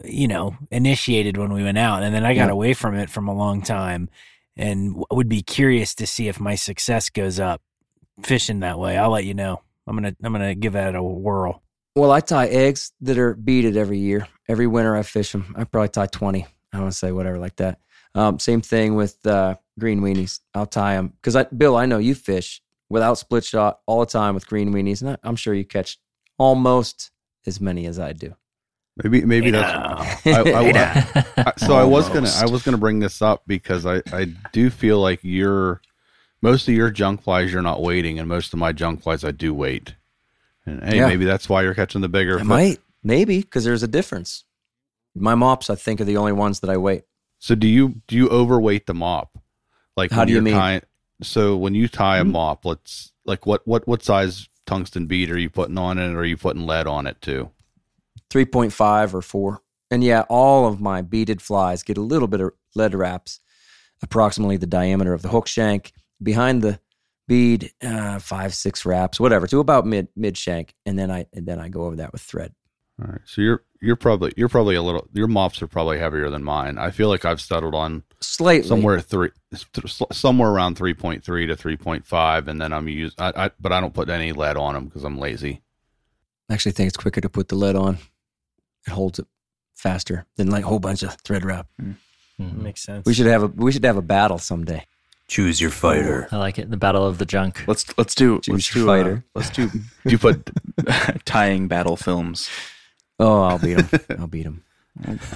you 0.04 0.28
know, 0.28 0.56
initiated 0.70 1.36
when 1.36 1.52
we 1.52 1.62
went 1.62 1.78
out, 1.78 2.02
and 2.02 2.14
then 2.14 2.24
I 2.24 2.34
got 2.34 2.46
Yeah. 2.46 2.52
away 2.52 2.74
from 2.74 2.94
it 2.96 3.08
from 3.10 3.28
a 3.28 3.34
long 3.34 3.62
time, 3.62 4.08
and 4.56 5.02
would 5.10 5.28
be 5.28 5.42
curious 5.42 5.94
to 5.96 6.06
see 6.06 6.28
if 6.28 6.40
my 6.40 6.54
success 6.54 7.10
goes 7.10 7.40
up 7.40 7.60
fishing 8.22 8.60
that 8.60 8.78
way. 8.78 8.96
I'll 8.96 9.10
let 9.10 9.24
you 9.24 9.34
know. 9.34 9.62
I'm 9.86 9.96
gonna 9.96 10.14
I'm 10.22 10.32
gonna 10.32 10.54
give 10.54 10.74
that 10.74 10.94
a 10.94 11.02
whirl. 11.02 11.62
Well, 11.96 12.12
I 12.12 12.20
tie 12.20 12.46
eggs 12.46 12.92
that 13.00 13.18
are 13.18 13.34
beaded 13.34 13.76
every 13.76 13.98
year. 13.98 14.28
Every 14.48 14.66
winter 14.66 14.96
I 14.96 15.02
fish 15.02 15.32
them. 15.32 15.54
I 15.56 15.64
probably 15.64 15.88
tie 15.88 16.06
20. 16.06 16.46
I 16.72 16.78
want 16.78 16.92
to 16.92 16.96
say 16.96 17.10
whatever 17.10 17.38
like 17.38 17.56
that. 17.56 17.80
Um, 18.14 18.38
same 18.38 18.60
thing 18.60 18.94
with 18.94 19.24
uh, 19.26 19.56
green 19.78 20.00
weenies. 20.00 20.40
I'll 20.54 20.66
tie 20.66 20.94
them 20.94 21.08
because 21.08 21.36
I, 21.36 21.44
Bill, 21.44 21.76
I 21.76 21.86
know 21.86 21.98
you 21.98 22.14
fish 22.14 22.62
without 22.88 23.14
split 23.18 23.44
shot 23.44 23.80
all 23.86 24.00
the 24.00 24.06
time 24.06 24.34
with 24.34 24.46
green 24.46 24.72
weenies, 24.72 25.00
and 25.00 25.10
I, 25.10 25.16
I'm 25.24 25.36
sure 25.36 25.54
you 25.54 25.64
catch 25.64 25.98
almost 26.38 27.10
as 27.46 27.60
many 27.60 27.86
as 27.86 27.98
I 27.98 28.12
do. 28.12 28.34
Maybe 29.02 29.24
maybe 29.24 29.50
that's 29.50 29.70
I, 30.26 30.40
I, 30.40 31.04
I- 31.46 31.52
so 31.58 31.74
I 31.74 31.84
was 31.84 32.08
gonna 32.08 32.32
I 32.36 32.46
was 32.46 32.62
gonna 32.62 32.78
bring 32.78 32.98
this 33.00 33.22
up 33.22 33.42
because 33.46 33.86
I 33.86 34.02
I 34.12 34.26
do 34.52 34.70
feel 34.70 35.00
like 35.00 35.20
you're 35.22 35.80
most 36.42 36.68
of 36.68 36.74
your 36.74 36.90
junk 36.90 37.22
flies 37.22 37.52
you're 37.52 37.62
not 37.62 37.82
waiting, 37.82 38.18
and 38.18 38.28
most 38.28 38.52
of 38.52 38.58
my 38.58 38.72
junk 38.72 39.02
flies 39.02 39.24
I 39.24 39.30
do 39.30 39.52
wait. 39.54 39.94
And 40.66 40.82
hey, 40.84 40.96
Yeah. 40.96 41.08
maybe 41.08 41.24
that's 41.24 41.48
why 41.48 41.62
you're 41.62 41.74
catching 41.74 42.00
the 42.00 42.08
bigger. 42.08 42.38
I 42.38 42.42
might, 42.42 42.78
maybe, 43.02 43.40
because 43.40 43.64
there's 43.64 43.82
a 43.82 43.88
difference. 43.88 44.44
My 45.14 45.34
mops, 45.34 45.70
I 45.70 45.74
think, 45.74 46.00
are 46.00 46.04
the 46.04 46.16
only 46.18 46.32
ones 46.32 46.60
that 46.60 46.70
I 46.70 46.76
wait. 46.76 47.04
So 47.38 47.54
do 47.54 47.66
you 47.66 48.00
do 48.06 48.16
you 48.16 48.28
overweight 48.28 48.86
the 48.86 48.94
mop? 48.94 49.38
Like 49.96 50.10
How 50.12 50.24
do 50.24 50.32
you 50.32 50.42
mean? 50.42 50.54
Tying, 50.54 50.82
so 51.22 51.56
when 51.56 51.74
you 51.74 51.88
tie 51.88 52.18
a 52.18 52.24
Hmm? 52.24 52.32
mop, 52.32 52.64
let's 52.64 53.12
like 53.24 53.46
what 53.46 53.66
what 53.66 53.86
what 53.88 54.02
size 54.02 54.48
tungsten 54.66 55.06
bead 55.06 55.30
are 55.30 55.38
you 55.38 55.50
putting 55.50 55.78
on 55.78 55.98
it, 55.98 56.12
or 56.12 56.18
are 56.20 56.24
you 56.24 56.36
putting 56.36 56.66
lead 56.66 56.86
on 56.86 57.06
it 57.06 57.20
too? 57.20 57.50
3.5 58.30 59.14
or 59.14 59.22
4. 59.22 59.62
And 59.90 60.04
yeah, 60.04 60.24
all 60.28 60.66
of 60.66 60.80
my 60.80 61.02
beaded 61.02 61.42
flies 61.42 61.82
get 61.82 61.98
a 61.98 62.02
little 62.02 62.28
bit 62.28 62.40
of 62.40 62.52
lead 62.74 62.94
wraps, 62.94 63.40
approximately 64.02 64.56
the 64.56 64.66
diameter 64.66 65.12
of 65.12 65.22
the 65.22 65.28
hook 65.28 65.48
shank. 65.48 65.92
Behind 66.22 66.62
the 66.62 66.78
bead, 67.26 67.72
uh, 67.82 68.18
five, 68.18 68.54
six 68.54 68.84
wraps, 68.84 69.18
whatever, 69.18 69.46
to 69.46 69.58
about 69.58 69.86
mid 69.86 70.08
mid 70.14 70.36
shank, 70.36 70.74
and 70.84 70.98
then 70.98 71.10
I 71.10 71.26
and 71.32 71.46
then 71.46 71.58
I 71.58 71.68
go 71.68 71.84
over 71.84 71.96
that 71.96 72.12
with 72.12 72.20
thread. 72.20 72.54
All 73.00 73.10
right. 73.10 73.20
So 73.24 73.40
you're 73.40 73.64
you're 73.80 73.96
probably 73.96 74.32
you're 74.36 74.48
probably 74.48 74.74
a 74.74 74.82
little 74.82 75.08
your 75.12 75.26
mops 75.26 75.62
are 75.62 75.66
probably 75.66 75.98
heavier 75.98 76.28
than 76.28 76.44
mine. 76.44 76.78
I 76.78 76.90
feel 76.90 77.08
like 77.08 77.24
I've 77.24 77.40
settled 77.40 77.74
on 77.74 78.02
Slightly. 78.20 78.68
somewhere 78.68 79.00
three 79.00 79.30
somewhere 80.12 80.50
around 80.50 80.76
3.3 80.76 81.22
to 81.22 81.56
3.5 81.56 82.48
and 82.48 82.60
then 82.60 82.72
I'm 82.72 82.88
use 82.88 83.14
I, 83.18 83.32
I 83.46 83.50
but 83.58 83.72
I 83.72 83.80
don't 83.80 83.94
put 83.94 84.10
any 84.10 84.32
lead 84.32 84.56
on 84.56 84.74
them 84.74 84.84
because 84.86 85.04
I'm 85.04 85.18
lazy. 85.18 85.62
I 86.50 86.54
actually 86.54 86.72
think 86.72 86.88
it's 86.88 86.96
quicker 86.96 87.20
to 87.20 87.28
put 87.28 87.48
the 87.48 87.54
lead 87.54 87.76
on. 87.76 87.98
It 88.86 88.90
holds 88.90 89.18
it 89.18 89.26
faster 89.76 90.26
than 90.36 90.50
like 90.50 90.64
a 90.64 90.66
whole 90.66 90.80
bunch 90.80 91.02
of 91.02 91.14
thread 91.24 91.44
wrap. 91.44 91.68
Mhm. 91.80 91.96
Makes 92.38 92.82
sense. 92.82 93.06
We 93.06 93.14
should 93.14 93.26
have 93.26 93.42
a 93.42 93.46
we 93.46 93.70
should 93.72 93.84
have 93.84 93.96
a 93.96 94.02
battle 94.02 94.38
someday. 94.38 94.86
Choose 95.28 95.60
your 95.60 95.70
fighter. 95.70 96.26
I 96.32 96.38
like 96.38 96.58
it. 96.58 96.70
The 96.70 96.76
battle 96.76 97.06
of 97.06 97.18
the 97.18 97.24
junk. 97.26 97.62
Let's 97.68 97.84
let's 97.96 98.14
do 98.16 98.40
Choose 98.40 98.52
let's 98.52 98.74
your 98.74 98.84
do 98.84 98.90
uh, 98.90 98.96
fighter. 98.96 99.24
let's 99.34 99.50
do 99.50 99.70
you 100.04 100.18
put 100.18 100.50
tying 101.24 101.68
battle 101.68 101.96
films. 101.96 102.48
Oh, 103.20 103.42
I'll 103.42 103.58
beat 103.58 103.78
him. 103.78 103.88
I'll 104.18 104.26
beat 104.26 104.44
him. 104.46 104.64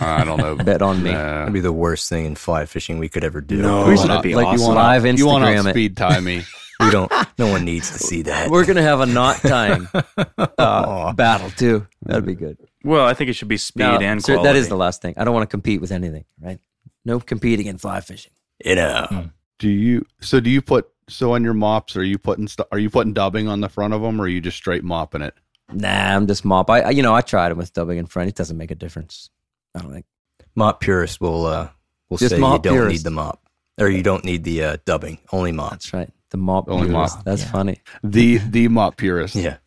I 0.00 0.24
don't 0.24 0.38
know. 0.38 0.56
Bet 0.56 0.82
on 0.82 1.00
me. 1.02 1.12
Nah. 1.12 1.40
That'd 1.40 1.54
be 1.54 1.60
the 1.60 1.72
worst 1.72 2.08
thing 2.08 2.24
in 2.24 2.34
fly 2.34 2.66
fishing 2.66 2.98
we 2.98 3.08
could 3.08 3.22
ever 3.22 3.40
do. 3.40 3.58
No, 3.58 3.86
We 3.86 3.96
should- 3.96 4.08
that'd 4.10 4.22
be 4.22 4.34
like 4.34 4.56
you 4.58 4.62
want 4.64 4.74
live 4.76 5.02
Instagram 5.04 5.18
you 5.18 5.26
want 5.26 5.44
to 5.64 5.70
speed 5.70 5.96
tie 5.96 6.18
me. 6.20 6.42
We 6.80 6.90
don't. 6.90 7.10
No 7.38 7.48
one 7.50 7.64
needs 7.64 7.90
to 7.92 7.98
see 7.98 8.22
that. 8.22 8.50
We're 8.50 8.64
gonna 8.66 8.82
have 8.82 9.00
a 9.00 9.06
knot 9.06 9.36
tying 9.38 9.86
uh, 10.58 11.12
battle 11.12 11.50
too. 11.50 11.86
That'd 12.02 12.26
be 12.26 12.34
good. 12.34 12.58
Well, 12.82 13.06
I 13.06 13.14
think 13.14 13.30
it 13.30 13.34
should 13.34 13.48
be 13.48 13.56
speed 13.56 13.82
No, 13.84 13.98
and 14.00 14.22
sir, 14.22 14.34
quality. 14.34 14.52
that 14.52 14.56
is 14.58 14.68
the 14.68 14.76
last 14.76 15.00
thing. 15.02 15.14
I 15.16 15.24
don't 15.24 15.34
want 15.34 15.42
to 15.48 15.50
compete 15.50 15.80
with 15.80 15.90
anything. 15.92 16.24
Right? 16.40 16.58
No 17.04 17.20
competing 17.20 17.66
in 17.66 17.78
fly 17.78 18.00
fishing. 18.00 18.32
you 18.64 18.74
know. 18.76 19.30
Do 19.58 19.68
you 19.68 20.04
so 20.20 20.40
do 20.40 20.50
you 20.50 20.60
put 20.62 20.88
so 21.08 21.32
on 21.34 21.44
your 21.44 21.54
mops 21.54 21.96
are 21.96 22.02
you 22.04 22.18
putting 22.18 22.48
are 22.72 22.78
you 22.78 22.90
putting 22.90 23.12
dubbing 23.12 23.46
on 23.48 23.60
the 23.60 23.68
front 23.68 23.94
of 23.94 24.02
them 24.02 24.20
or 24.20 24.24
are 24.24 24.28
you 24.28 24.40
just 24.40 24.56
straight 24.56 24.82
mopping 24.84 25.22
it? 25.22 25.34
Nah, 25.72 25.88
I'm 26.16 26.26
just 26.26 26.44
mop. 26.44 26.68
I, 26.70 26.80
I 26.80 26.90
you 26.90 27.02
know 27.02 27.14
I 27.14 27.20
tried 27.20 27.50
it 27.52 27.56
with 27.56 27.72
dubbing 27.72 27.98
in 27.98 28.06
front. 28.06 28.28
It 28.28 28.34
doesn't 28.34 28.56
make 28.58 28.70
a 28.70 28.74
difference. 28.74 29.30
I 29.74 29.80
don't 29.80 29.92
think. 29.92 30.06
Mop 30.54 30.80
purist 30.80 31.20
will 31.20 31.46
uh 31.46 31.68
will 32.10 32.18
Just 32.18 32.30
say 32.30 32.36
you 32.36 32.42
don't 32.42 32.62
purist. 32.62 32.90
need 32.92 33.02
the 33.04 33.10
mop 33.10 33.40
or 33.78 33.88
you 33.88 34.02
don't 34.02 34.24
need 34.24 34.44
the 34.44 34.62
uh, 34.64 34.76
dubbing. 34.84 35.18
Only 35.32 35.52
mop. 35.52 35.70
That's 35.70 35.92
right. 35.92 36.10
The 36.34 36.38
mop. 36.38 36.68
Only 36.68 36.88
purist. 36.88 37.16
mop. 37.18 37.24
That's 37.24 37.42
Yeah. 37.44 37.50
funny. 37.52 37.80
The 38.02 38.38
the 38.38 38.66
mop 38.66 38.96
purist. 38.96 39.36
Yeah, 39.36 39.58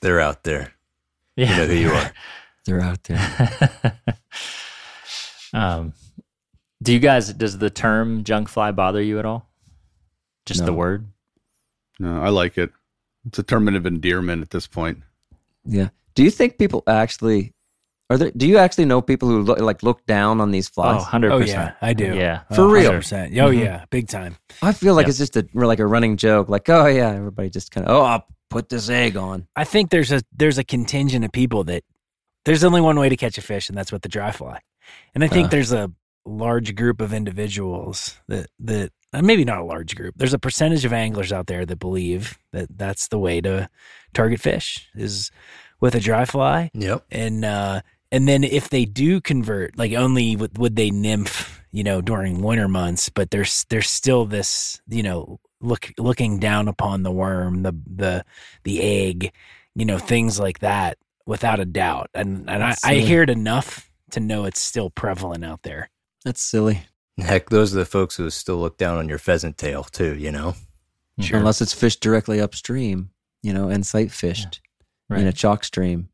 they're 0.00 0.18
out 0.20 0.42
there. 0.42 0.72
Yeah. 1.36 1.50
You 1.52 1.56
know 1.56 1.66
who 1.68 1.74
you 1.74 1.90
are. 1.92 2.12
They're 2.66 2.80
out 2.80 3.02
there. 3.04 3.94
um, 5.52 5.92
do 6.82 6.92
you 6.92 6.98
guys? 6.98 7.32
Does 7.32 7.58
the 7.58 7.70
term 7.70 8.24
junk 8.24 8.48
fly 8.48 8.72
bother 8.72 9.00
you 9.00 9.18
at 9.20 9.24
all? 9.24 9.48
Just 10.46 10.60
the 10.66 10.72
No. 10.72 10.76
word. 10.76 11.06
No, 12.00 12.20
I 12.22 12.28
like 12.30 12.58
it. 12.58 12.70
It's 13.26 13.38
a 13.38 13.42
term 13.44 13.68
of 13.68 13.86
endearment 13.86 14.42
at 14.42 14.50
this 14.50 14.66
point. 14.66 14.98
Yeah. 15.64 15.88
Do 16.16 16.22
you 16.24 16.30
think 16.30 16.58
people 16.58 16.82
actually 16.88 17.52
are 18.10 18.18
there? 18.18 18.30
Do 18.36 18.46
you 18.46 18.58
actually 18.58 18.84
know 18.84 19.00
people 19.00 19.28
who 19.28 19.40
look, 19.42 19.58
like 19.60 19.82
look 19.82 20.04
down 20.06 20.40
on 20.40 20.50
these 20.50 20.68
Oh, 20.68 20.74
flies? 20.74 20.96
100 21.00 21.32
Oh 21.32 21.38
percent. 21.40 21.74
yeah, 21.80 21.88
I 21.88 21.92
do. 21.94 22.14
Yeah. 22.14 22.40
Uh, 22.50 22.54
For 22.56 22.68
real? 22.68 22.90
100%. 22.92 23.38
Oh 23.40 23.50
Mhm. 23.50 23.60
yeah, 23.64 23.84
big 23.90 24.08
time. 24.08 24.36
I 24.62 24.72
feel 24.72 24.94
like 24.94 25.04
Yep. 25.04 25.08
it's 25.10 25.18
just 25.18 25.36
a 25.36 25.46
like 25.54 25.78
a 25.78 25.86
running 25.86 26.16
joke. 26.18 26.48
Like, 26.48 26.68
oh 26.68 26.86
yeah, 26.86 27.10
everybody 27.12 27.48
just 27.48 27.70
kind 27.70 27.86
of 27.86 27.96
oh, 27.96 28.02
I'll 28.02 28.26
put 28.50 28.68
this 28.68 28.90
egg 28.90 29.16
on. 29.16 29.46
I 29.56 29.64
think 29.64 29.90
there's 29.90 30.12
a 30.12 30.20
there's 30.36 30.58
a 30.58 30.64
contingent 30.64 31.24
of 31.24 31.32
people 31.32 31.64
that 31.64 31.84
there's 32.44 32.64
only 32.64 32.80
one 32.80 32.98
way 32.98 33.08
to 33.08 33.16
catch 33.16 33.38
a 33.38 33.42
fish, 33.42 33.68
and 33.68 33.78
that's 33.78 33.92
with 33.92 34.02
the 34.02 34.08
dry 34.08 34.32
fly. 34.32 34.58
And 35.14 35.22
I 35.24 35.28
think 35.28 35.46
Uh. 35.46 35.50
there's 35.50 35.72
a 35.72 35.90
large 36.26 36.74
group 36.74 37.00
of 37.00 37.12
individuals 37.14 38.18
that 38.28 38.46
that 38.58 38.92
uh, 39.12 39.22
maybe 39.22 39.44
not 39.44 39.58
a 39.58 39.64
large 39.64 39.96
group. 39.96 40.14
There's 40.16 40.34
a 40.34 40.38
percentage 40.38 40.84
of 40.84 40.92
anglers 40.92 41.32
out 41.32 41.46
there 41.46 41.64
that 41.66 41.78
believe 41.78 42.38
that 42.52 42.68
that's 42.76 43.08
the 43.08 43.18
way 43.18 43.40
to 43.40 43.68
target 44.14 44.40
fish 44.40 44.88
is 44.94 45.30
with 45.80 45.94
a 45.94 46.00
dry 46.00 46.24
fly. 46.26 46.70
Yep. 46.74 47.04
and 47.10 47.44
uh 47.44 47.80
and 48.12 48.28
then 48.28 48.44
if 48.44 48.68
they 48.70 48.84
do 48.84 49.20
convert 49.20 49.76
like 49.78 49.92
only 49.92 50.36
would, 50.36 50.56
would 50.58 50.76
they 50.76 50.90
nymph 50.90 51.62
you 51.70 51.84
know 51.84 52.00
during 52.00 52.42
winter 52.42 52.68
months 52.68 53.08
but 53.08 53.30
there's 53.30 53.64
there's 53.70 53.88
still 53.88 54.24
this 54.24 54.80
you 54.88 55.02
know 55.02 55.38
look 55.60 55.92
looking 55.98 56.38
down 56.38 56.68
upon 56.68 57.02
the 57.02 57.12
worm 57.12 57.62
the 57.62 57.72
the 57.86 58.24
the 58.64 58.80
egg 58.82 59.32
you 59.74 59.84
know 59.84 59.98
things 59.98 60.40
like 60.40 60.58
that 60.60 60.98
without 61.26 61.60
a 61.60 61.64
doubt 61.64 62.08
and 62.14 62.48
and 62.50 62.62
I, 62.62 62.70
I 62.70 62.74
silly. 62.74 63.00
hear 63.02 63.22
it 63.22 63.30
enough 63.30 63.90
to 64.10 64.20
know 64.20 64.44
it's 64.44 64.60
still 64.60 64.90
prevalent 64.90 65.44
out 65.44 65.62
there 65.62 65.90
That's 66.24 66.42
silly. 66.42 66.82
Heck, 67.18 67.50
those 67.50 67.74
are 67.74 67.78
the 67.78 67.84
folks 67.84 68.16
who 68.16 68.30
still 68.30 68.56
look 68.56 68.78
down 68.78 68.96
on 68.96 69.08
your 69.08 69.18
pheasant 69.18 69.58
tail 69.58 69.84
too. 69.84 70.16
You 70.16 70.32
know. 70.32 70.54
Sure. 71.20 71.38
Unless 71.38 71.60
it's 71.60 71.74
fished 71.74 72.00
directly 72.00 72.40
upstream, 72.40 73.10
you 73.42 73.52
know, 73.52 73.68
and 73.68 73.84
sight 73.84 74.10
fished 74.10 74.60
in 75.10 75.26
a 75.26 75.32
chalk 75.32 75.64
stream 75.64 76.08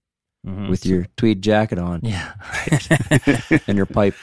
Mhm. 0.47 0.69
with 0.71 0.87
your 0.87 1.07
tweed 1.17 1.43
jacket 1.43 1.79
on 1.79 2.01
Yeah. 2.05 2.33
and 3.67 3.77
your 3.77 3.87
pipe. 3.87 4.15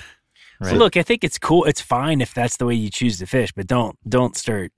So 0.63 0.75
look, 0.75 0.95
I 0.95 1.03
think 1.03 1.25
it's 1.25 1.37
cool. 1.37 1.65
It's 1.65 1.81
fine 1.81 2.21
if 2.21 2.33
that's 2.33 2.55
the 2.55 2.65
way 2.65 2.75
you 2.75 2.89
choose 2.89 3.17
to 3.19 3.25
fish, 3.25 3.51
but 3.51 3.67
don't 3.67 3.97
don't 4.07 4.37
start, 4.37 4.71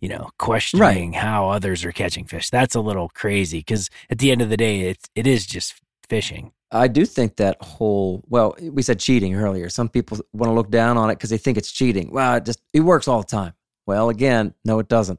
you 0.00 0.08
know, 0.08 0.30
questioning 0.38 1.14
how 1.14 1.48
others 1.50 1.84
are 1.84 1.90
catching 1.90 2.26
fish. 2.26 2.48
That's 2.50 2.76
a 2.76 2.80
little 2.80 3.08
crazy 3.08 3.58
because 3.58 3.90
at 4.08 4.18
the 4.18 4.30
end 4.30 4.40
of 4.40 4.50
the 4.50 4.56
day, 4.56 4.82
it 4.82 4.98
it 5.16 5.26
is 5.26 5.44
just 5.44 5.74
fishing. 6.08 6.52
I 6.70 6.86
do 6.86 7.04
think 7.04 7.36
that 7.36 7.56
whole 7.60 8.22
well, 8.28 8.54
we 8.62 8.82
said 8.82 9.00
cheating 9.00 9.34
earlier. 9.34 9.68
Some 9.68 9.88
people 9.88 10.18
want 10.32 10.48
to 10.48 10.54
look 10.54 10.70
down 10.70 10.96
on 10.96 11.10
it 11.10 11.14
because 11.16 11.30
they 11.30 11.38
think 11.38 11.58
it's 11.58 11.72
cheating. 11.72 12.10
Well, 12.12 12.36
it 12.36 12.44
just 12.44 12.60
it 12.72 12.80
works 12.80 13.08
all 13.08 13.22
the 13.22 13.26
time. 13.26 13.54
Well, 13.84 14.10
again, 14.10 14.54
no, 14.64 14.78
it 14.78 14.86
doesn't. 14.88 15.18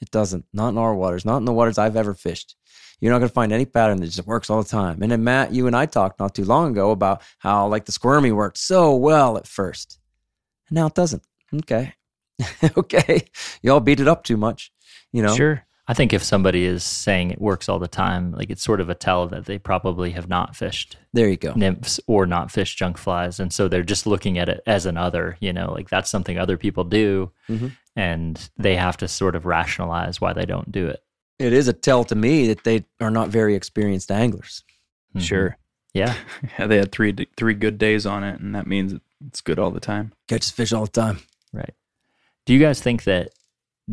It 0.00 0.12
doesn't. 0.12 0.44
Not 0.52 0.68
in 0.68 0.78
our 0.78 0.94
waters. 0.94 1.24
Not 1.24 1.38
in 1.38 1.44
the 1.44 1.52
waters 1.52 1.76
I've 1.76 1.96
ever 1.96 2.14
fished. 2.14 2.54
You're 3.00 3.12
not 3.12 3.18
going 3.18 3.28
to 3.28 3.34
find 3.34 3.52
any 3.52 3.66
pattern 3.66 3.98
that 4.00 4.06
just 4.06 4.26
works 4.26 4.48
all 4.48 4.62
the 4.62 4.68
time. 4.68 5.02
And 5.02 5.12
then 5.12 5.22
Matt, 5.22 5.52
you 5.52 5.66
and 5.66 5.76
I 5.76 5.86
talked 5.86 6.18
not 6.18 6.34
too 6.34 6.44
long 6.44 6.70
ago 6.72 6.90
about 6.90 7.22
how 7.38 7.66
like 7.68 7.84
the 7.84 7.92
squirmy 7.92 8.32
worked 8.32 8.58
so 8.58 8.94
well 8.96 9.36
at 9.36 9.46
first, 9.46 9.98
and 10.68 10.76
now 10.76 10.86
it 10.86 10.94
doesn't. 10.94 11.22
Okay, 11.54 11.94
okay, 12.76 13.22
y'all 13.62 13.80
beat 13.80 14.00
it 14.00 14.08
up 14.08 14.24
too 14.24 14.36
much. 14.36 14.72
You 15.12 15.22
know, 15.22 15.34
Sure. 15.34 15.62
I 15.88 15.94
think 15.94 16.12
if 16.12 16.24
somebody 16.24 16.64
is 16.64 16.82
saying 16.82 17.30
it 17.30 17.40
works 17.40 17.68
all 17.68 17.78
the 17.78 17.86
time, 17.86 18.32
like 18.32 18.50
it's 18.50 18.62
sort 18.64 18.80
of 18.80 18.90
a 18.90 18.94
tell 18.94 19.28
that 19.28 19.44
they 19.44 19.56
probably 19.56 20.10
have 20.10 20.28
not 20.28 20.56
fished 20.56 20.96
there 21.12 21.28
you 21.28 21.36
go. 21.36 21.52
nymphs 21.54 22.00
or 22.08 22.26
not 22.26 22.50
fished 22.50 22.76
junk 22.76 22.98
flies. 22.98 23.38
And 23.38 23.52
so 23.52 23.68
they're 23.68 23.84
just 23.84 24.04
looking 24.04 24.36
at 24.36 24.48
it 24.48 24.62
as 24.66 24.84
an 24.84 24.96
other, 24.96 25.36
you 25.38 25.52
know, 25.52 25.70
like 25.72 25.88
that's 25.88 26.10
something 26.10 26.38
other 26.38 26.56
people 26.56 26.82
do. 26.82 27.30
Mhm. 27.48 27.70
And 27.94 28.50
they 28.58 28.74
have 28.74 28.96
to 28.96 29.06
sort 29.06 29.36
of 29.36 29.46
rationalize 29.46 30.20
why 30.20 30.32
they 30.32 30.44
don't 30.44 30.72
do 30.72 30.88
it. 30.88 31.04
It 31.38 31.52
is 31.52 31.68
a 31.68 31.72
tell 31.72 32.04
to 32.04 32.14
me 32.14 32.46
that 32.48 32.64
they 32.64 32.84
are 33.00 33.10
not 33.10 33.28
very 33.28 33.54
experienced 33.54 34.10
anglers. 34.10 34.64
Mhm. 35.14 35.20
Sure. 35.22 35.56
Yeah. 35.94 36.14
Yeah, 36.58 36.66
they 36.66 36.76
had 36.78 36.92
three 36.92 37.14
three 37.36 37.54
good 37.54 37.78
days 37.78 38.06
on 38.06 38.22
it, 38.24 38.40
and 38.40 38.54
that 38.54 38.66
means 38.66 38.94
it's 39.26 39.40
good 39.40 39.58
all 39.58 39.70
the 39.70 39.80
time. 39.80 40.12
Catches 40.28 40.50
fish 40.50 40.72
all 40.72 40.84
the 40.86 40.90
time. 40.90 41.18
Right. 41.52 41.74
Do 42.44 42.52
you 42.54 42.60
guys 42.60 42.80
think 42.80 43.04
that 43.04 43.30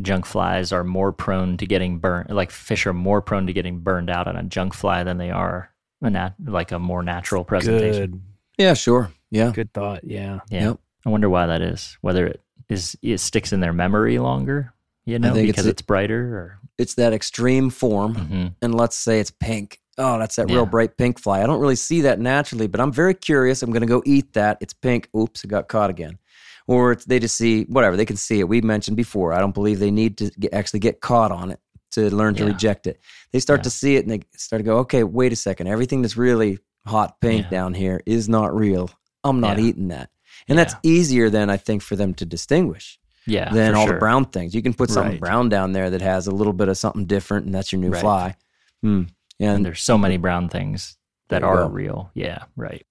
junk 0.02 0.26
flies 0.26 0.72
are 0.72 0.84
more 0.84 1.12
prone 1.12 1.58
to 1.58 1.66
getting 1.66 2.00
burned, 2.00 2.30
like 2.30 2.52
fish 2.52 2.86
are 2.86 2.94
more 2.94 3.22
prone 3.22 3.48
to 3.48 3.54
getting 3.54 3.80
burned 3.80 4.10
out 4.10 4.28
on 4.28 4.36
a 4.36 4.44
junk 4.44 4.74
fly 4.74 5.04
than 5.04 5.18
they 5.18 5.32
are 5.32 5.70
a 6.02 6.10
nat- 6.10 6.36
like 6.46 6.72
a 6.72 6.80
more 6.80 7.04
natural 7.04 7.44
presentation? 7.46 8.12
Good. 8.12 8.22
Yeah, 8.58 8.74
sure. 8.74 9.12
Yeah. 9.32 9.52
Good 9.54 9.74
thought. 9.74 10.04
Yeah. 10.04 10.40
Yeah. 10.50 10.68
Yep. 10.70 10.80
I 11.06 11.10
wonder 11.10 11.30
why 11.30 11.48
that 11.48 11.62
is. 11.62 11.98
Whether 12.02 12.28
it 12.28 12.42
is 12.70 12.96
it 13.02 13.18
sticks 13.20 13.52
in 13.54 13.60
their 13.60 13.74
memory 13.74 14.20
longer, 14.20 14.74
you 15.06 15.20
know, 15.20 15.34
think 15.34 15.50
it's 15.50 15.56
because 15.56 15.66
a- 15.68 15.70
it's, 15.70 15.82
brighter 15.82 16.36
or 16.38 16.60
It's 16.78 16.96
that 16.96 17.14
extreme 17.14 17.70
form. 17.70 18.16
Mhm. 18.16 18.56
And 18.62 18.74
let's 18.76 18.96
say 18.96 19.20
it's 19.20 19.32
pink. 19.32 19.80
Oh, 19.98 20.18
that's 20.18 20.36
that 20.38 20.50
Yeah. 20.50 20.56
real 20.56 20.66
bright 20.66 20.98
pink 20.98 21.20
fly. 21.20 21.44
I 21.44 21.46
don't 21.46 21.60
really 21.60 21.76
see 21.76 22.02
that 22.02 22.20
naturally, 22.20 22.66
but 22.68 22.82
I'm 22.82 22.92
very 22.92 23.14
curious. 23.14 23.62
I'm 23.62 23.72
going 23.72 23.82
to 23.82 23.88
go 23.88 24.02
eat 24.06 24.34
that. 24.34 24.58
It's 24.60 24.74
pink. 24.74 25.08
Oops, 25.16 25.44
it 25.44 25.48
got 25.48 25.68
caught 25.68 25.90
again. 25.92 26.18
Or 26.66 26.94
it's, 26.94 27.06
they 27.06 27.20
just 27.20 27.38
see 27.38 27.64
whatever. 27.66 27.96
They 27.96 28.06
can 28.06 28.16
see 28.16 28.40
it. 28.40 28.48
We 28.50 28.62
mentioned 28.62 28.98
before. 28.98 29.34
I 29.34 29.40
don't 29.40 29.54
believe 29.54 29.80
they 29.80 29.92
need 29.92 30.18
to 30.18 30.32
get, 30.40 30.54
actually 30.54 30.80
get 30.80 31.00
caught 31.02 31.32
on 31.32 31.52
it 31.52 31.60
to 31.92 32.10
learn 32.16 32.34
to 32.36 32.44
Yeah. 32.44 32.50
reject 32.50 32.88
it. 32.88 33.00
They 33.32 33.40
start 33.40 33.60
Yeah. 33.60 33.64
to 33.64 33.70
see 33.70 33.96
it 33.98 34.06
and 34.06 34.12
they 34.12 34.22
start 34.36 34.62
to 34.62 34.64
go, 34.64 34.78
okay, 34.80 35.04
wait 35.04 35.32
a 35.32 35.36
second. 35.36 35.68
Everything 35.68 36.02
that's 36.02 36.18
really 36.18 36.58
hot 36.88 37.22
pink 37.22 37.50
down 37.50 37.76
here 37.76 38.02
is 38.08 38.28
not 38.28 38.56
real. 38.56 38.90
I'm 39.24 39.40
not 39.40 39.60
eating 39.60 39.90
that. 39.90 40.10
And 40.48 40.58
that's 40.58 40.74
easier 40.82 41.30
than 41.30 41.50
I 41.52 41.58
think 41.58 41.82
for 41.84 41.96
them 41.96 42.14
to 42.16 42.26
distinguish. 42.26 43.00
Yeah, 43.26 43.52
than 43.54 43.76
all 43.76 43.86
sure. 43.86 43.96
the 43.96 44.00
brown 44.00 44.26
things. 44.26 44.54
You 44.56 44.62
can 44.62 44.74
put 44.74 44.90
something 44.90 45.14
Right. 45.14 45.20
brown 45.20 45.50
down 45.50 45.72
there 45.74 45.90
that 45.90 46.02
has 46.02 46.28
a 46.28 46.32
little 46.32 46.54
bit 46.54 46.68
of 46.70 46.78
something 46.78 47.06
different, 47.06 47.46
and 47.46 47.54
that's 47.56 47.72
your 47.72 47.80
new 47.82 47.90
Right. 47.92 48.02
fly. 48.02 48.36
Hmm. 48.82 49.04
And 49.40 49.50
And 49.58 49.66
there's 49.66 49.82
so 49.82 49.98
many 49.98 50.18
brown 50.18 50.50
things 50.50 50.98
that 51.30 51.44
are 51.44 51.64
go. 51.64 51.70
real. 51.70 52.12
Yeah, 52.14 52.44
right. 52.56 52.86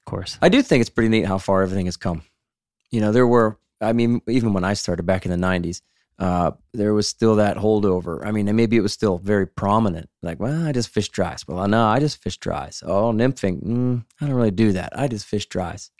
Of 0.00 0.10
course. 0.10 0.38
I 0.42 0.48
do 0.48 0.62
think 0.62 0.80
it's 0.80 0.90
pretty 0.90 1.08
neat 1.08 1.26
how 1.26 1.38
far 1.38 1.62
everything 1.62 1.86
has 1.86 1.96
come. 1.96 2.22
You 2.90 3.00
know, 3.00 3.12
there 3.12 3.26
were, 3.26 3.58
I 3.80 3.92
mean, 3.92 4.20
even 4.28 4.52
when 4.52 4.64
I 4.64 4.74
started 4.74 5.04
back 5.04 5.24
in 5.24 5.30
the 5.30 5.36
90s, 5.36 5.80
uh, 6.18 6.52
there 6.72 6.92
was 6.94 7.08
still 7.08 7.36
that 7.36 7.56
holdover. 7.56 8.24
I 8.24 8.30
mean, 8.32 8.46
and 8.48 8.56
maybe 8.56 8.76
it 8.76 8.80
was 8.82 8.92
still 8.92 9.18
very 9.18 9.46
prominent. 9.46 10.08
Like, 10.22 10.38
well, 10.40 10.66
I 10.66 10.72
just 10.72 10.88
fish 10.90 11.08
dries. 11.08 11.46
Well, 11.48 11.66
no, 11.68 11.84
I 11.86 11.98
just 12.00 12.22
fish 12.22 12.36
dries. 12.36 12.82
Oh, 12.84 13.12
nymphing. 13.12 13.62
Mm, 13.62 14.04
I 14.20 14.26
don't 14.26 14.34
really 14.34 14.50
do 14.50 14.72
that. 14.72 14.92
I 14.98 15.08
just 15.08 15.26
fish 15.26 15.46
dries. 15.46 15.90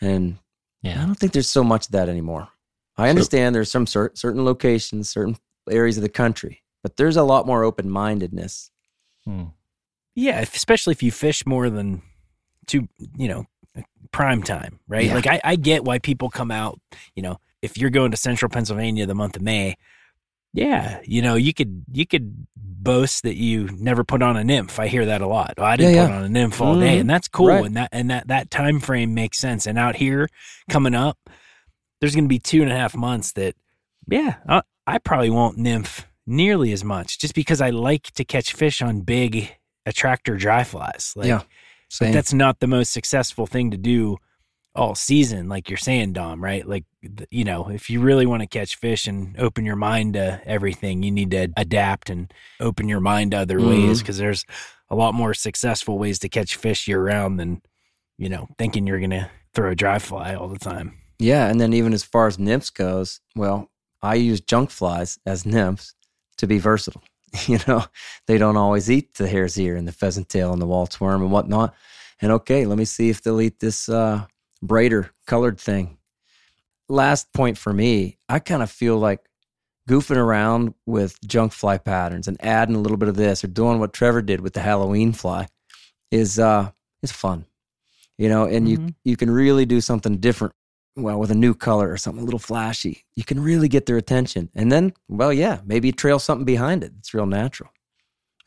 And 0.00 0.38
I 0.84 0.94
don't 0.94 1.14
think 1.14 1.32
there's 1.32 1.50
so 1.50 1.64
much 1.64 1.86
of 1.86 1.92
that 1.92 2.08
anymore. 2.08 2.48
I 2.96 3.10
understand 3.10 3.54
there's 3.54 3.70
some 3.70 3.86
cer- 3.86 4.12
certain 4.14 4.44
locations, 4.44 5.08
certain 5.10 5.36
areas 5.70 5.96
of 5.96 6.02
the 6.02 6.08
country, 6.08 6.62
but 6.82 6.96
there's 6.96 7.16
a 7.16 7.22
lot 7.22 7.46
more 7.46 7.64
open 7.64 7.90
mindedness. 7.90 8.70
Hmm. 9.24 9.44
Yeah, 10.14 10.40
if, 10.40 10.54
especially 10.56 10.92
if 10.92 11.02
you 11.02 11.12
fish 11.12 11.46
more 11.46 11.70
than 11.70 12.02
two, 12.66 12.88
you 13.16 13.28
know, 13.28 13.46
prime 14.10 14.42
time, 14.42 14.80
right? 14.88 15.06
Yeah. 15.06 15.14
Like 15.14 15.26
I, 15.26 15.40
I 15.44 15.56
get 15.56 15.84
why 15.84 16.00
people 16.00 16.28
come 16.28 16.50
out, 16.50 16.80
you 17.14 17.22
know, 17.22 17.38
if 17.62 17.78
you're 17.78 17.90
going 17.90 18.10
to 18.10 18.16
central 18.16 18.48
Pennsylvania 18.48 19.06
the 19.06 19.14
month 19.14 19.36
of 19.36 19.42
May, 19.42 19.76
yeah, 20.52 21.00
you 21.04 21.22
know, 21.22 21.34
you 21.34 21.52
could 21.54 21.84
you 21.92 22.06
could 22.06 22.46
boast 22.56 23.22
that 23.24 23.36
you 23.36 23.68
never 23.78 24.04
put 24.04 24.22
on 24.22 24.36
a 24.36 24.44
nymph. 24.44 24.78
I 24.78 24.86
hear 24.88 25.06
that 25.06 25.20
a 25.20 25.26
lot. 25.26 25.54
Oh, 25.58 25.64
I 25.64 25.76
didn't 25.76 25.94
Yeah, 25.94 26.06
put 26.06 26.14
on 26.14 26.24
a 26.24 26.28
nymph 26.28 26.60
all 26.60 26.78
day, 26.78 26.96
Mhm. 26.96 27.00
and 27.00 27.10
that's 27.10 27.28
cool. 27.28 27.48
Right. 27.48 27.64
And 27.64 27.76
that 27.76 27.88
and 27.92 28.10
that 28.10 28.28
that 28.28 28.50
time 28.50 28.80
frame 28.80 29.14
makes 29.14 29.38
sense. 29.38 29.66
And 29.66 29.78
out 29.78 29.96
here 29.96 30.28
coming 30.70 30.94
up, 30.94 31.18
there's 32.00 32.14
going 32.14 32.24
to 32.24 32.28
be 32.28 32.38
two 32.38 32.62
and 32.62 32.70
a 32.70 32.76
half 32.76 32.94
months 32.96 33.32
that, 33.32 33.54
yeah, 34.08 34.36
I, 34.48 34.62
I 34.86 34.98
probably 34.98 35.30
won't 35.30 35.58
nymph 35.58 36.06
nearly 36.26 36.72
as 36.72 36.84
much, 36.84 37.18
just 37.18 37.34
because 37.34 37.60
I 37.60 37.70
like 37.70 38.04
to 38.12 38.24
catch 38.24 38.52
fish 38.52 38.80
on 38.80 39.00
big 39.00 39.50
attractor 39.86 40.36
dry 40.36 40.62
flies. 40.62 41.12
Like, 41.16 41.26
Yeah, 41.26 41.42
Same. 41.88 42.12
that's 42.12 42.32
not 42.32 42.60
the 42.60 42.66
most 42.68 42.92
successful 42.92 43.46
thing 43.46 43.70
to 43.72 43.76
do 43.76 44.18
all 44.78 44.94
season, 44.94 45.48
like 45.48 45.68
you're 45.68 45.76
saying, 45.76 46.12
Dom, 46.12 46.42
right? 46.42 46.66
Like, 46.66 46.84
you 47.30 47.44
know, 47.44 47.68
if 47.68 47.90
you 47.90 48.00
really 48.00 48.26
want 48.26 48.42
to 48.42 48.46
catch 48.46 48.76
fish 48.76 49.06
and 49.06 49.38
open 49.38 49.66
your 49.66 49.76
mind 49.76 50.14
to 50.14 50.40
everything, 50.46 51.02
you 51.02 51.10
need 51.10 51.32
to 51.32 51.48
adapt 51.56 52.08
and 52.08 52.32
open 52.60 52.88
your 52.88 53.00
mind 53.00 53.32
to 53.32 53.38
other 53.38 53.60
ways 53.60 54.00
because 54.00 54.18
there's 54.18 54.44
a 54.88 54.94
lot 54.94 55.14
more 55.14 55.34
successful 55.34 55.98
ways 55.98 56.18
to 56.20 56.28
catch 56.28 56.56
fish 56.56 56.86
year 56.88 57.02
round 57.02 57.38
than, 57.38 57.60
you 58.16 58.28
know, 58.28 58.48
thinking 58.56 58.86
you're 58.86 59.00
going 59.00 59.10
to 59.10 59.28
throw 59.52 59.70
a 59.70 59.74
dry 59.74 59.98
fly 59.98 60.34
all 60.34 60.48
the 60.48 60.58
time. 60.58 60.94
Yeah, 61.18 61.48
and 61.48 61.60
then 61.60 61.72
even 61.72 61.92
as 61.92 62.04
far 62.04 62.28
as 62.28 62.38
nymphs 62.38 62.70
goes, 62.70 63.20
well, 63.34 63.70
I 64.00 64.14
use 64.14 64.40
junk 64.40 64.70
flies 64.70 65.18
as 65.26 65.44
nymphs 65.44 65.94
to 66.38 66.46
be 66.46 66.58
versatile. 66.58 67.02
You 67.46 67.58
know, 67.68 67.84
they 68.26 68.38
don't 68.38 68.56
always 68.56 68.90
eat 68.90 69.14
the 69.14 69.28
hare's 69.28 69.58
ear 69.58 69.76
and 69.76 69.86
the 69.86 69.92
pheasant 69.92 70.30
tail 70.30 70.50
and 70.50 70.62
the 70.62 70.66
Walt's 70.66 70.98
worm 70.98 71.20
and 71.20 71.30
whatnot. 71.30 71.74
And 72.22 72.32
okay, 72.32 72.64
let 72.64 72.78
me 72.78 72.86
see 72.86 73.10
if 73.10 73.20
they'll 73.20 73.42
eat 73.42 73.60
this 73.60 73.90
uh, 73.90 74.24
braider 74.64 75.10
colored 75.26 75.58
thing. 75.58 75.98
Last 76.88 77.32
point 77.32 77.58
for 77.58 77.72
me, 77.72 78.18
I 78.28 78.38
kind 78.38 78.62
of 78.62 78.70
feel 78.70 78.98
like 78.98 79.20
goofing 79.88 80.16
around 80.16 80.74
with 80.86 81.18
junk 81.26 81.52
fly 81.52 81.78
patterns 81.78 82.28
and 82.28 82.42
adding 82.44 82.74
a 82.74 82.80
little 82.80 82.96
bit 82.96 83.08
of 83.08 83.16
this 83.16 83.42
or 83.42 83.48
doing 83.48 83.78
what 83.78 83.92
Trevor 83.92 84.22
did 84.22 84.40
with 84.40 84.52
the 84.54 84.60
Halloween 84.60 85.12
fly 85.12 85.48
is 86.10 86.38
uh 86.38 86.70
is 87.02 87.12
fun. 87.12 87.44
You 88.16 88.28
know, 88.28 88.44
and 88.46 88.68
you 88.68 88.78
Mhm. 88.78 88.94
you 89.04 89.16
can 89.16 89.30
really 89.30 89.66
do 89.66 89.80
something 89.80 90.16
different 90.18 90.54
well, 90.96 91.18
with 91.18 91.30
a 91.30 91.34
new 91.34 91.54
color 91.54 91.90
or 91.90 91.96
something 91.96 92.22
a 92.22 92.24
little 92.24 92.40
flashy, 92.40 93.04
you 93.14 93.22
can 93.24 93.40
really 93.40 93.68
get 93.68 93.86
their 93.86 93.96
attention. 93.96 94.50
And 94.54 94.72
then, 94.72 94.92
well, 95.08 95.32
yeah, 95.32 95.60
maybe 95.64 95.92
trail 95.92 96.18
something 96.18 96.44
behind 96.44 96.82
it. 96.82 96.92
It's 96.98 97.14
real 97.14 97.26
natural. 97.26 97.70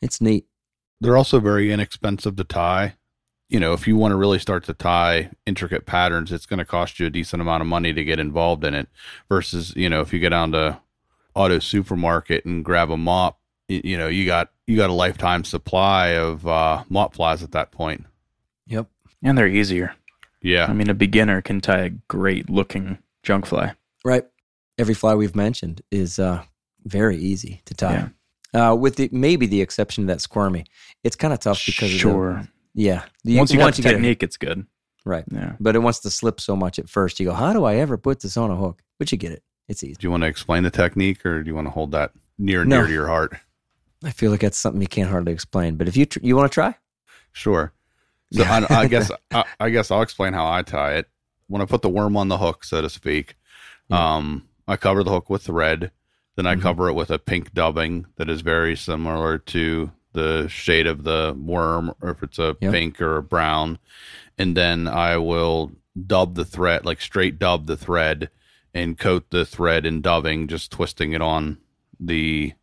It's 0.02 0.20
neat. 0.20 0.46
They're 1.00 1.16
also 1.16 1.40
very 1.40 1.72
inexpensive 1.72 2.36
to 2.36 2.44
tie. 2.44 2.96
You 3.52 3.60
know, 3.60 3.74
if 3.74 3.86
you 3.86 3.96
want 3.96 4.12
to 4.12 4.16
really 4.16 4.38
start 4.38 4.64
to 4.64 4.72
tie 4.72 5.30
intricate 5.44 5.84
patterns, 5.84 6.32
it's 6.32 6.46
going 6.46 6.58
to 6.58 6.64
cost 6.64 6.98
you 6.98 7.06
a 7.06 7.10
decent 7.10 7.42
amount 7.42 7.60
of 7.60 7.66
money 7.66 7.92
to 7.92 8.02
get 8.02 8.18
involved 8.18 8.64
in 8.64 8.74
it. 8.74 8.88
Versus, 9.28 9.74
you 9.76 9.90
know, 9.90 10.00
if 10.00 10.12
you 10.12 10.20
get 10.20 10.30
down 10.30 10.52
to 10.52 10.80
auto 11.34 11.58
supermarket 11.58 12.46
and 12.46 12.64
grab 12.64 12.90
a 12.90 12.96
mop, 12.96 13.38
you, 13.68 13.82
you 13.84 13.98
know, 13.98 14.08
you 14.08 14.24
got 14.24 14.50
you 14.66 14.76
got 14.76 14.88
a 14.88 14.94
lifetime 14.94 15.44
supply 15.44 16.08
of 16.08 16.46
uh, 16.46 16.84
mop 16.88 17.14
flies 17.14 17.42
at 17.42 17.52
that 17.52 17.72
point. 17.72 18.06
Yep. 18.68 18.86
And 19.22 19.36
they're 19.36 19.46
easier. 19.46 19.94
Yeah, 20.40 20.66
I 20.66 20.72
mean, 20.72 20.90
a 20.90 20.94
beginner 20.94 21.40
can 21.40 21.60
tie 21.60 21.82
a 21.82 21.90
great 21.90 22.50
looking 22.50 22.98
junk 23.22 23.46
fly. 23.46 23.74
Right. 24.04 24.24
Every 24.78 24.94
fly 24.94 25.14
we've 25.14 25.36
mentioned 25.36 25.82
is 25.90 26.18
uh, 26.18 26.42
very 26.84 27.16
easy 27.16 27.62
to 27.66 27.74
tie. 27.74 28.10
Uh, 28.54 28.74
with 28.78 28.96
the 28.96 29.08
maybe 29.12 29.46
the 29.46 29.60
exception 29.60 30.04
of 30.04 30.08
that 30.08 30.20
squirmy. 30.20 30.64
It's 31.04 31.16
kind 31.16 31.32
of 31.32 31.40
tough 31.40 31.64
because 31.64 31.90
sure. 31.90 32.30
of 32.30 32.42
the, 32.42 32.48
yeah. 32.74 33.04
You- 33.24 33.38
once 33.38 33.52
you 33.52 33.58
got 33.58 33.74
the 33.74 33.82
get 33.82 33.90
it- 33.92 33.94
technique, 33.94 34.22
it's 34.22 34.36
good. 34.36 34.66
right. 35.04 35.24
Yeah. 35.30 35.54
But 35.60 35.74
it 35.76 35.80
wants 35.80 36.00
to 36.00 36.10
slip 36.10 36.40
so 36.40 36.54
much 36.56 36.78
at 36.78 36.88
first. 36.88 37.18
You 37.20 37.26
go, 37.26 37.32
how 37.32 37.52
do 37.52 37.64
I 37.64 37.76
ever 37.76 37.96
put 37.98 38.20
this 38.20 38.36
on 38.36 38.50
a 38.50 38.56
hook? 38.56 38.82
But 38.98 39.10
you 39.12 39.18
get 39.18 39.32
it. 39.32 39.42
It's 39.68 39.82
easy. 39.84 39.94
do 39.94 40.06
you 40.06 40.10
want 40.10 40.22
to 40.22 40.26
explain 40.26 40.64
the 40.64 40.70
technique, 40.70 41.24
or 41.24 41.42
do 41.42 41.48
you 41.48 41.54
want 41.54 41.66
to 41.66 41.70
hold 41.70 41.92
that 41.92 42.12
near 42.38 42.64
No. 42.64 42.78
near 42.78 42.86
to 42.88 42.92
your 42.92 43.06
heart? 43.08 43.34
I 44.04 44.10
feel 44.10 44.30
like 44.32 44.40
that's 44.40 44.58
something 44.58 44.80
you 44.82 44.88
can't 44.88 45.08
hardly 45.08 45.32
explain. 45.32 45.76
But 45.76 45.86
if 45.88 45.96
you 45.96 46.04
tr- 46.06 46.18
you 46.22 46.36
want 46.36 46.50
to 46.50 46.54
try, 46.54 46.74
Sure. 47.32 47.72
So 48.32 48.42
I, 48.44 48.66
I 48.70 48.86
guess 48.88 49.10
I, 49.30 49.44
I 49.60 49.70
guess 49.70 49.90
I'll 49.90 50.02
explain 50.02 50.32
how 50.34 50.50
I 50.50 50.62
tie 50.62 50.94
it. 50.96 51.08
When 51.48 51.62
I 51.62 51.64
put 51.64 51.82
the 51.82 51.88
worm 51.88 52.16
on 52.16 52.28
the 52.28 52.38
hook, 52.38 52.64
so 52.64 52.82
to 52.82 52.88
speak, 52.90 53.36
Yeah. 53.88 54.16
um, 54.16 54.48
I 54.68 54.76
cover 54.76 55.02
the 55.04 55.10
hook 55.10 55.30
with 55.30 55.42
thread. 55.44 55.90
Then 56.36 56.46
I 56.46 56.54
Mhm. 56.56 56.62
cover 56.62 56.88
it 56.88 56.94
with 56.94 57.10
a 57.10 57.18
pink 57.18 57.52
dubbing 57.54 58.06
that 58.16 58.28
is 58.30 58.40
very 58.40 58.74
similar 58.76 59.38
to 59.38 59.90
the 60.12 60.48
shade 60.48 60.86
of 60.86 61.04
the 61.04 61.36
worm, 61.38 61.92
or 62.00 62.10
if 62.10 62.22
it's 62.22 62.38
a 62.38 62.56
Yep. 62.60 62.72
pink 62.72 63.00
or 63.00 63.16
a 63.16 63.22
brown. 63.22 63.78
And 64.38 64.56
then 64.56 64.88
I 64.88 65.16
will 65.18 65.72
dub 66.06 66.34
the 66.34 66.44
thread, 66.44 66.84
like 66.84 67.00
straight 67.00 67.38
dub 67.38 67.66
the 67.66 67.76
thread, 67.76 68.30
and 68.74 68.98
coat 68.98 69.30
the 69.30 69.44
thread 69.44 69.84
in 69.84 70.00
dubbing, 70.00 70.48
just 70.48 70.70
twisting 70.70 71.12
it 71.12 71.20
on 71.20 71.58
the 72.00 72.54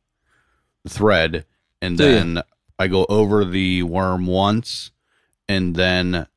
thread. 0.88 1.46
And 1.82 1.98
then 1.98 2.42
I 2.80 2.88
go 2.88 3.06
over 3.10 3.46
the 3.46 3.84
worm 3.84 4.26
once, 4.26 4.92
and 5.48 5.76
then 5.76 6.28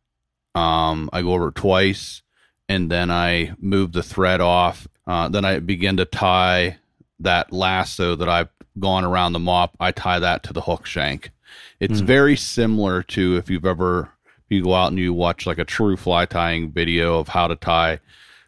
um, 0.54 1.08
I 1.12 1.22
go 1.22 1.32
over 1.32 1.50
twice, 1.50 2.22
and 2.68 2.90
then 2.90 3.10
I 3.10 3.54
move 3.58 3.92
the 3.92 4.02
thread 4.02 4.40
off. 4.40 4.86
Uh, 5.06 5.28
then 5.28 5.44
I 5.44 5.58
begin 5.58 5.96
to 5.96 6.04
tie 6.04 6.78
that 7.22 7.52
lasso 7.52 8.14
that 8.16 8.28
I've 8.28 8.48
gone 8.78 9.04
around 9.04 9.32
the 9.32 9.38
mop. 9.38 9.76
I 9.80 9.92
tie 9.92 10.18
that 10.18 10.42
to 10.44 10.52
the 10.52 10.60
hook 10.62 10.86
shank. 10.86 11.30
It's 11.80 12.00
Hmm. 12.00 12.06
very 12.06 12.36
similar 12.36 13.02
to 13.04 13.36
if 13.36 13.50
you've 13.50 13.66
ever 13.66 14.10
if 14.26 14.44
you 14.56 14.62
go 14.64 14.74
out 14.74 14.88
and 14.88 14.98
you 14.98 15.12
watch 15.14 15.46
like 15.46 15.58
a 15.58 15.64
true 15.64 15.96
fly 15.96 16.26
tying 16.26 16.70
video 16.72 17.18
of 17.18 17.28
how 17.28 17.46
to 17.48 17.56
tie 17.56 18.00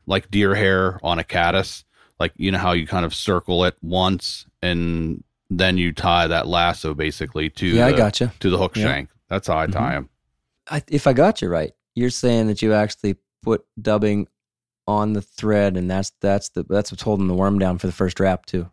like 0.07 0.31
deer 0.31 0.55
hair 0.55 0.99
on 1.03 1.19
a 1.19 1.25
caddis. 1.25 1.85
Like 2.21 2.33
you 2.37 2.51
know 2.51 2.59
how 2.59 2.73
you 2.73 2.87
kind 2.87 3.05
of 3.05 3.15
circle 3.15 3.65
it 3.65 3.77
once 3.83 4.47
and 4.63 5.23
then 5.51 5.77
you 5.79 5.93
tie 5.93 6.27
that 6.27 6.47
lasso 6.47 6.95
basically 6.95 7.51
to 7.51 7.67
yeah, 7.67 7.87
I 7.87 7.91
the, 7.93 7.97
gotcha. 7.99 8.33
to 8.41 8.51
the 8.51 8.59
hook 8.59 8.77
Yeah. 8.77 8.85
shank. 8.85 9.09
That's 9.29 9.49
how 9.49 9.59
I 9.59 9.67
tie 9.67 9.91
Mhm. 9.91 9.93
them. 9.95 10.09
I, 10.71 10.83
if 10.89 11.07
I 11.07 11.13
got 11.13 11.43
you 11.43 11.49
right, 11.49 11.73
you're 11.95 12.11
saying 12.11 12.47
that 12.47 12.63
you 12.63 12.73
actually 12.73 13.17
put 13.43 13.65
dubbing 13.81 14.27
on 14.87 15.13
the 15.15 15.23
thread, 15.23 15.77
and 15.77 15.91
that's 15.91 16.13
that's 16.21 16.51
the 16.51 16.65
that's 16.69 16.91
what's 16.93 17.03
holding 17.03 17.27
the 17.29 17.35
worm 17.35 17.59
down 17.59 17.79
for 17.79 17.87
the 17.87 17.93
first 17.93 18.21
wrap 18.21 18.47
too. 18.47 18.69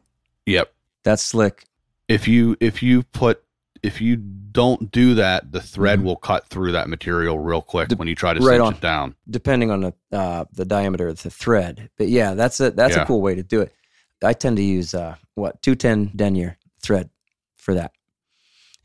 Yep. 0.45 0.73
That's 1.03 1.23
slick. 1.23 1.65
If 2.07 2.27
you 2.27 2.57
if 2.59 2.83
you 2.83 3.03
put 3.03 3.43
if 3.83 4.01
you 4.01 4.15
don't 4.17 4.91
do 4.91 5.15
that, 5.15 5.51
the 5.51 5.61
thread 5.61 5.99
Mhm. 5.99 6.03
will 6.03 6.15
cut 6.17 6.45
through 6.47 6.73
that 6.73 6.89
material 6.89 7.39
real 7.39 7.61
quick 7.61 7.87
De- 7.89 7.95
when 7.95 8.07
you 8.07 8.15
try 8.15 8.33
to 8.33 8.39
right 8.41 8.55
cinch 8.57 8.61
on. 8.61 8.73
it 8.73 8.81
down. 8.81 9.15
depending 9.29 9.71
on 9.71 9.81
the 9.81 9.93
uh, 10.11 10.45
the 10.53 10.65
diameter 10.65 11.07
of 11.07 11.21
the 11.23 11.29
thread. 11.31 11.89
But 11.97 12.09
yeah, 12.09 12.33
that's 12.33 12.59
a 12.59 12.71
that's 12.71 12.95
Yeah. 12.95 13.03
a 13.03 13.05
cool 13.05 13.21
way 13.21 13.35
to 13.35 13.43
do 13.43 13.61
it. 13.61 13.73
I 14.23 14.33
tend 14.33 14.57
to 14.57 14.63
use 14.63 14.93
uh, 14.93 15.15
what 15.35 15.61
two 15.61 15.75
ten 15.75 16.11
denier 16.15 16.57
thread 16.81 17.09
for 17.55 17.73
that, 17.75 17.93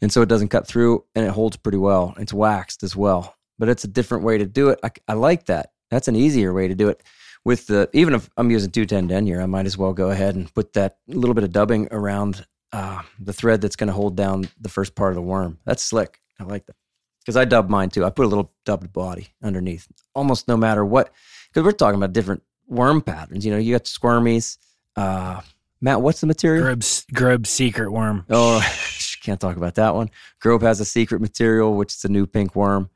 and 0.01 0.13
so 0.13 0.23
it 0.23 0.29
doesn't 0.29 0.49
cut 0.49 0.67
through 0.67 1.05
and 1.15 1.27
it 1.27 1.31
holds 1.33 1.57
pretty 1.57 1.79
well. 1.79 2.15
It's 2.19 2.33
waxed 2.33 2.83
as 2.83 2.95
well, 2.97 3.35
but 3.59 3.69
it's 3.69 3.85
a 3.85 3.89
different 3.89 4.25
way 4.25 4.39
to 4.39 4.47
do 4.47 4.69
it. 4.71 4.79
I, 4.83 4.91
I 5.09 5.13
like 5.15 5.47
that. 5.47 5.73
That's 5.91 6.09
an 6.09 6.17
easier 6.17 6.53
way 6.53 6.69
to 6.69 6.75
do 6.75 6.89
it. 6.89 7.03
With 7.45 7.69
the 7.69 7.89
even 7.93 8.15
if 8.15 8.29
I'm 8.37 8.51
using 8.51 8.71
two 8.71 8.87
ten 8.87 9.07
denier, 9.07 9.41
I 9.41 9.47
might 9.47 9.67
as 9.67 9.79
well 9.79 9.93
go 9.93 10.11
ahead 10.11 10.35
and 10.35 10.53
put 10.53 10.73
that 10.73 10.99
little 11.07 11.35
bit 11.35 11.45
of 11.45 11.53
dubbing 11.53 11.89
around 11.93 12.45
uh, 12.73 13.03
the 13.21 13.33
thread 13.33 13.61
that's 13.61 13.77
going 13.77 13.87
to 13.89 13.93
hold 13.93 14.17
down 14.17 14.49
the 14.61 14.69
first 14.69 14.95
part 14.95 15.13
of 15.13 15.15
the 15.15 15.23
worm. 15.23 15.59
That's 15.65 15.83
slick. 15.83 16.21
I 16.41 16.45
like 16.45 16.67
that 16.67 16.77
because 17.21 17.37
I 17.37 17.45
dub 17.45 17.69
mine 17.69 17.91
too. 17.91 18.05
I 18.05 18.11
put 18.11 18.27
a 18.27 18.29
little 18.29 18.53
dubbed 18.65 18.93
body 18.93 19.29
underneath, 19.43 19.87
almost 20.15 20.49
no 20.49 20.57
matter 20.57 20.85
what. 20.85 21.13
Because 21.49 21.65
we're 21.65 21.73
talking 21.73 21.97
about 21.97 22.13
different 22.13 22.43
worm 22.69 23.01
patterns. 23.01 23.45
You 23.45 23.53
know, 23.53 23.59
you 23.59 23.75
got 23.75 23.85
squirmies. 23.85 24.59
Uh, 24.97 25.41
Matt, 25.81 26.03
what's 26.03 26.21
the 26.21 26.27
material? 26.27 26.65
Grobe's 26.65 27.05
Grobe's 27.13 27.51
secret 27.51 27.91
worm. 27.91 28.25
Oh, 28.31 28.61
can't 29.23 29.41
talk 29.41 29.57
about 29.57 29.75
that 29.75 29.95
one. 29.95 30.11
Grobe 30.43 30.63
has 30.63 30.81
a 30.81 30.85
secret 30.85 31.21
material, 31.21 31.75
which 31.75 31.95
is 31.95 32.05
a 32.05 32.09
new 32.09 32.27
pink 32.27 32.55
worm. 32.55 32.91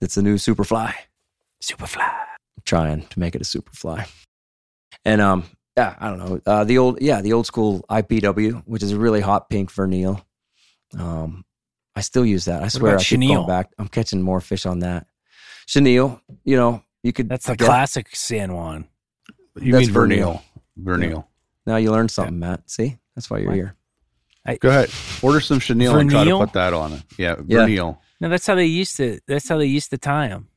That's 0.00 0.16
a 0.16 0.22
new 0.22 0.36
superfly. 0.36 0.94
Superfly. 1.62 2.12
I'm 2.64 2.82
trying 2.82 3.06
to 3.06 3.18
make 3.20 3.34
it 3.34 3.42
a 3.42 3.44
superfly. 3.44 4.08
And 5.04 5.20
um, 5.20 5.44
yeah, 5.76 5.94
I 5.98 6.08
don't 6.08 6.18
know. 6.18 6.40
Uh, 6.46 6.64
the 6.64 6.78
old, 6.78 7.00
yeah, 7.02 7.20
the 7.20 7.32
old 7.32 7.46
school 7.46 7.84
IPW, 7.90 8.62
which 8.66 8.82
is 8.82 8.92
a 8.92 8.98
really 8.98 9.20
hot 9.20 9.50
pink 9.50 9.70
Vernille. 9.72 10.22
Um, 10.98 11.44
I 11.94 12.00
still 12.00 12.24
use 12.24 12.46
that. 12.46 12.62
I 12.62 12.68
swear, 12.68 12.92
about 12.92 13.02
I 13.02 13.04
keep 13.04 13.20
going 13.20 13.46
back. 13.46 13.70
I'm 13.78 13.88
catching 13.88 14.22
more 14.22 14.40
fish 14.40 14.66
on 14.66 14.78
that. 14.80 15.06
Chenille, 15.66 16.20
you 16.44 16.56
know, 16.56 16.82
you 17.02 17.12
could. 17.12 17.28
That's 17.28 17.46
the 17.46 17.56
get- 17.56 17.64
classic 17.66 18.14
San 18.16 18.52
Juan. 18.54 18.86
You 19.60 19.72
That's 19.72 19.86
mean 19.86 19.94
Vernille. 19.94 20.42
Vernille. 20.80 20.98
Vernille. 20.98 21.24
Now 21.66 21.76
you 21.76 21.92
learned 21.92 22.10
something, 22.10 22.38
Matt. 22.38 22.68
See, 22.70 22.96
that's 23.14 23.30
why 23.30 23.38
you're 23.38 23.48
What? 23.48 23.54
here. 23.56 23.76
Go 24.60 24.68
ahead. 24.68 24.90
Order 25.22 25.40
some 25.40 25.58
chenille 25.60 25.96
and 25.96 26.10
try 26.10 26.24
to 26.24 26.38
put 26.38 26.52
that 26.54 26.72
on 26.74 26.92
it. 26.92 27.02
Yeah, 27.18 27.36
Yeah. 27.46 27.94
No, 28.20 28.28
that's 28.28 28.46
how 28.46 28.54
they 28.54 28.66
used 28.66 28.96
to. 28.96 29.20
That's 29.26 29.48
how 29.48 29.58
they 29.58 29.66
used 29.66 29.90
to 29.90 29.98
tie 29.98 30.28
them. 30.28 30.48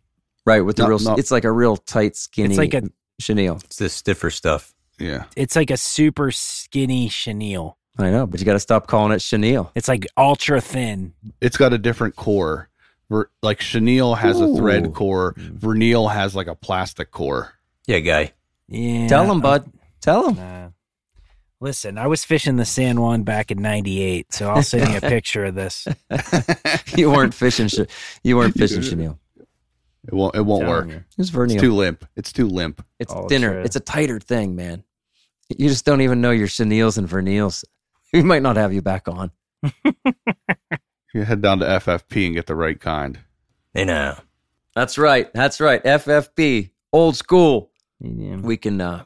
Right 0.47 0.61
with 0.61 0.77
the 0.77 0.83
No, 0.83 0.89
real. 0.89 0.99
no. 0.99 1.15
It's 1.15 1.29
like 1.29 1.43
a 1.43 1.51
real 1.51 1.75
tight, 1.75 2.15
skinny. 2.15 2.49
It's 2.49 2.57
like 2.57 2.73
a 2.73 2.83
chenille. 3.19 3.59
It's 3.65 3.75
this 3.75 3.93
stiffer 3.93 4.29
stuff. 4.29 4.73
Yeah. 4.97 5.25
it's 5.35 5.57
like 5.57 5.69
a 5.69 5.77
super 5.77 6.31
skinny 6.31 7.09
chenille. 7.09 7.77
I 7.99 8.11
know, 8.11 8.25
but 8.25 8.39
you 8.39 8.45
got 8.45 8.53
to 8.53 8.59
stop 8.59 8.87
calling 8.87 9.11
it 9.11 9.19
chenille. 9.19 9.71
It's 9.75 9.89
like 9.89 10.07
ultra 10.15 10.61
thin. 10.61 11.13
It's 11.41 11.57
got 11.57 11.73
a 11.73 11.77
different 11.77 12.15
core. 12.15 12.69
Ver, 13.09 13.29
like 13.43 13.59
chenille 13.59 14.15
has 14.15 14.39
a 14.39 14.55
thread 14.55 14.93
core. 14.93 15.33
Vernille 15.33 16.11
has 16.13 16.33
like 16.33 16.47
a 16.47 16.55
plastic 16.55 17.11
core. 17.11 17.53
Yeah, 17.85 17.99
guy. 17.99 18.31
Yeah. 18.69 19.07
Tell 19.07 19.29
him, 19.29 19.41
bud. 19.41 19.69
Tell 19.99 20.29
him. 20.29 20.39
Uh, 20.39 20.69
listen, 21.59 21.97
I 21.97 22.07
was 22.07 22.23
fishing 22.23 22.55
the 22.55 22.65
San 22.65 23.01
Juan 23.01 23.23
back 23.23 23.51
in 23.51 23.61
'98, 23.61 24.31
so 24.33 24.49
I'll 24.49 24.63
send 24.63 24.89
you 24.91 24.97
a 24.97 25.01
picture 25.09 25.43
of 25.45 25.55
this. 25.55 25.87
you 26.95 27.11
weren't 27.11 27.33
fishing. 27.33 27.69
You 28.23 28.37
weren't 28.37 28.53
fishing 28.57 28.81
chenille. 28.81 29.19
It 30.07 30.13
won't. 30.13 30.35
It 30.35 30.41
won't 30.41 30.67
work. 30.67 30.87
you. 30.87 30.95
It 30.95 31.03
was 31.17 31.31
It's 31.51 31.61
too 31.61 31.73
limp. 31.73 32.05
It's 32.15 32.31
too 32.31 32.47
limp. 32.47 32.83
It's 32.99 33.13
Oh, 33.13 33.27
thinner. 33.27 33.51
sure. 33.53 33.59
It's 33.61 33.75
a 33.75 33.79
tighter 33.81 34.19
thing, 34.19 34.55
man. 34.55 34.83
You 35.49 35.69
just 35.69 35.85
don't 35.85 36.01
even 36.01 36.21
know 36.21 36.31
your 36.31 36.47
chenilles 36.47 36.97
and 36.97 37.07
Vernilles. 37.07 37.63
We 38.13 38.23
might 38.23 38.41
not 38.41 38.55
have 38.55 38.71
you 38.73 38.81
back 38.81 39.07
on. 39.07 39.31
You 41.13 41.23
head 41.23 41.41
down 41.41 41.59
to 41.59 41.65
FFP 41.65 42.27
and 42.27 42.35
get 42.35 42.45
the 42.47 42.55
right 42.55 42.79
kind. 42.79 43.19
Hey 43.73 43.85
now. 43.85 44.19
That's 44.75 44.97
right. 44.97 45.33
That's 45.33 45.59
right. 45.59 45.83
FFP, 45.83 46.69
old 46.93 47.15
school. 47.15 47.71
Yeah. 47.99 48.35
We 48.35 48.55
can 48.57 48.79
uh, 48.79 49.05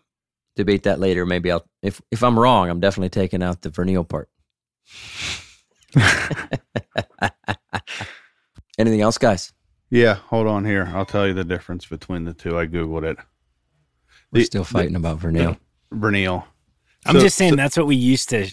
debate 0.57 0.83
that 0.83 0.99
later. 0.99 1.25
Maybe 1.25 1.51
I'll. 1.51 1.63
If 1.81 2.01
if 2.11 2.21
I'm 2.23 2.37
wrong, 2.37 2.69
I'm 2.69 2.81
definitely 2.81 3.09
taking 3.09 3.41
out 3.41 3.61
the 3.61 3.69
Vernille 3.69 4.07
part. 4.09 4.29
Anything 8.77 9.01
else, 9.01 9.17
guys? 9.17 9.53
Yeah, 9.91 10.15
hold 10.15 10.47
on 10.47 10.65
here. 10.65 10.89
I'll 10.93 11.05
tell 11.05 11.27
you 11.27 11.33
the 11.33 11.43
difference 11.43 11.85
between 11.85 12.23
the 12.25 12.33
two. 12.33 12.57
I 12.57 12.65
googled 12.65 13.03
it. 13.03 13.17
We're 14.31 14.39
The- 14.39 14.45
still 14.45 14.63
fighting 14.63 14.95
about 14.95 15.19
vernal. 15.19 15.57
Vernille. 15.93 16.45
I'm 17.05 17.15
So- 17.17 17.21
just 17.21 17.37
saying 17.37 17.51
so- 17.51 17.55
that's 17.57 17.75
what 17.77 17.85
we 17.87 17.95
used 17.97 18.29
to 18.29 18.49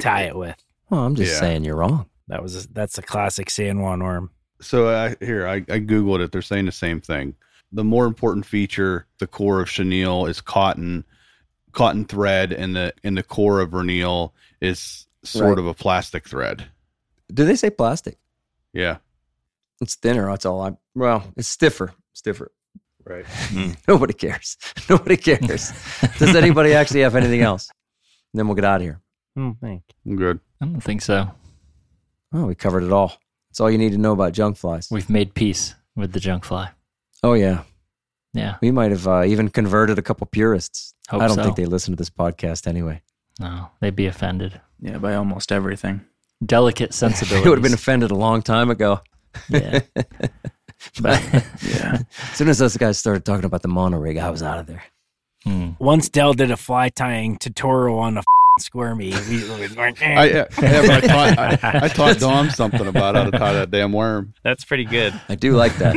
tie 0.00 0.22
it 0.24 0.36
with. 0.36 0.56
Well, 0.90 1.04
I'm 1.04 1.14
just 1.14 1.32
Yeah. 1.34 1.38
saying 1.40 1.64
you're 1.64 1.76
wrong. 1.76 2.06
That 2.28 2.42
was 2.42 2.66
that's 2.66 2.98
a 2.98 3.02
classic 3.02 3.48
San 3.50 3.80
Juan 3.80 4.02
worm. 4.02 4.30
So 4.60 4.88
I, 4.94 5.16
here, 5.24 5.46
I, 5.46 5.56
I 5.56 5.78
googled 5.80 6.20
it. 6.20 6.32
They're 6.32 6.42
saying 6.42 6.66
the 6.66 6.72
same 6.72 7.00
thing. 7.00 7.34
The 7.72 7.84
more 7.84 8.06
important 8.06 8.44
feature, 8.44 9.06
the 9.18 9.26
core 9.28 9.60
of 9.60 9.70
chenille 9.70 10.26
is 10.26 10.40
cotton, 10.40 11.04
cotton 11.72 12.04
thread, 12.04 12.52
and 12.52 12.74
the 12.74 12.92
in 13.04 13.14
the 13.14 13.22
core 13.22 13.60
of 13.60 13.70
vernille 13.70 14.32
is 14.60 15.06
sort 15.22 15.50
Right. 15.50 15.58
of 15.58 15.66
a 15.66 15.74
plastic 15.74 16.26
thread. 16.28 16.66
Do 17.32 17.44
they 17.44 17.54
say 17.54 17.70
plastic? 17.70 18.18
Yeah, 18.72 18.96
It's 19.80 19.94
thinner. 19.96 20.26
That's 20.30 20.44
all. 20.46 20.62
I 20.62 20.72
well, 20.94 21.24
it's 21.36 21.48
stiffer. 21.48 21.92
Stiffer. 22.12 22.50
right. 23.04 23.24
Nobody 23.88 24.12
cares. 24.12 24.56
Nobody 24.90 25.16
cares. 25.16 25.72
Does 26.18 26.34
anybody 26.36 26.74
actually 26.74 27.00
have 27.00 27.16
anything 27.16 27.40
else? 27.40 27.70
And 28.32 28.38
then 28.38 28.46
we'll 28.46 28.56
get 28.56 28.64
out 28.64 28.76
of 28.76 28.82
here. 28.82 29.00
Hmm, 29.36 29.52
thank 29.60 29.82
I'm 30.06 30.16
good. 30.16 30.40
I 30.60 30.66
don't 30.66 30.80
think 30.80 31.02
so. 31.02 31.30
Oh, 32.32 32.46
we 32.46 32.54
covered 32.54 32.82
it 32.84 32.92
all. 32.92 33.14
That's 33.50 33.60
all 33.60 33.70
you 33.70 33.78
need 33.78 33.92
to 33.92 33.98
know 33.98 34.12
about 34.12 34.32
junk 34.32 34.56
flies. 34.56 34.88
We've 34.90 35.08
made 35.10 35.34
peace 35.34 35.74
with 35.96 36.12
the 36.12 36.20
junk 36.20 36.44
fly. 36.44 36.70
Oh 37.22 37.32
yeah, 37.34 37.62
Yeah. 38.34 38.56
we 38.60 38.70
might 38.70 38.90
have 38.92 39.06
uh, 39.08 39.24
even 39.24 39.48
converted 39.48 39.98
a 39.98 40.02
couple 40.02 40.26
purists. 40.26 40.94
Hope 41.08 41.22
I 41.22 41.26
don't 41.26 41.36
so. 41.36 41.42
think 41.44 41.56
they 41.56 41.66
listen 41.66 41.92
to 41.92 41.96
this 41.96 42.10
podcast 42.10 42.66
anyway. 42.66 43.02
No, 43.40 43.70
they'd 43.80 43.96
be 43.96 44.06
offended. 44.06 44.60
Yeah, 44.80 44.98
by 44.98 45.14
almost 45.14 45.50
everything. 45.52 46.02
Delicate 46.44 46.94
sensibility. 46.94 47.42
They 47.44 47.48
would 47.50 47.58
have 47.58 47.62
been 47.64 47.74
offended 47.74 48.10
a 48.10 48.14
long 48.16 48.42
time 48.42 48.70
ago. 48.70 49.00
Yeah. 49.48 49.80
But 51.00 51.22
Yeah. 51.62 51.98
As 52.22 52.36
soon 52.36 52.48
as 52.48 52.58
those 52.58 52.76
guys 52.76 52.98
started 52.98 53.24
talking 53.24 53.44
about 53.44 53.62
the 53.62 53.68
mono 53.68 53.98
rig, 53.98 54.16
I 54.16 54.30
was 54.30 54.42
out 54.42 54.58
of 54.58 54.66
there. 54.66 54.82
Hmm. 55.44 55.70
Once 55.78 56.08
Dell 56.08 56.32
did 56.32 56.50
a 56.50 56.56
fly 56.56 56.88
tying 56.88 57.36
tutorial 57.38 57.98
on 57.98 58.18
a 58.18 58.22
squirmy, 58.58 59.10
we 59.28 59.44
was 59.60 59.76
like, 59.76 60.00
eh, 60.02 60.14
I, 60.14 60.24
yeah, 60.26 60.44
yeah, 60.60 60.82
I 60.96 61.00
taught, 61.00 61.38
I, 61.38 61.80
I 61.84 61.88
taught 61.88 62.18
Dom 62.18 62.50
something 62.50 62.86
about 62.86 63.14
how 63.14 63.24
to 63.24 63.30
tie 63.30 63.54
that 63.54 63.70
damn 63.70 63.92
worm. 63.92 64.34
that's 64.42 64.64
pretty 64.64 64.84
good. 64.84 65.18
I 65.30 65.34
do 65.34 65.52
like 65.52 65.74
that. 65.76 65.96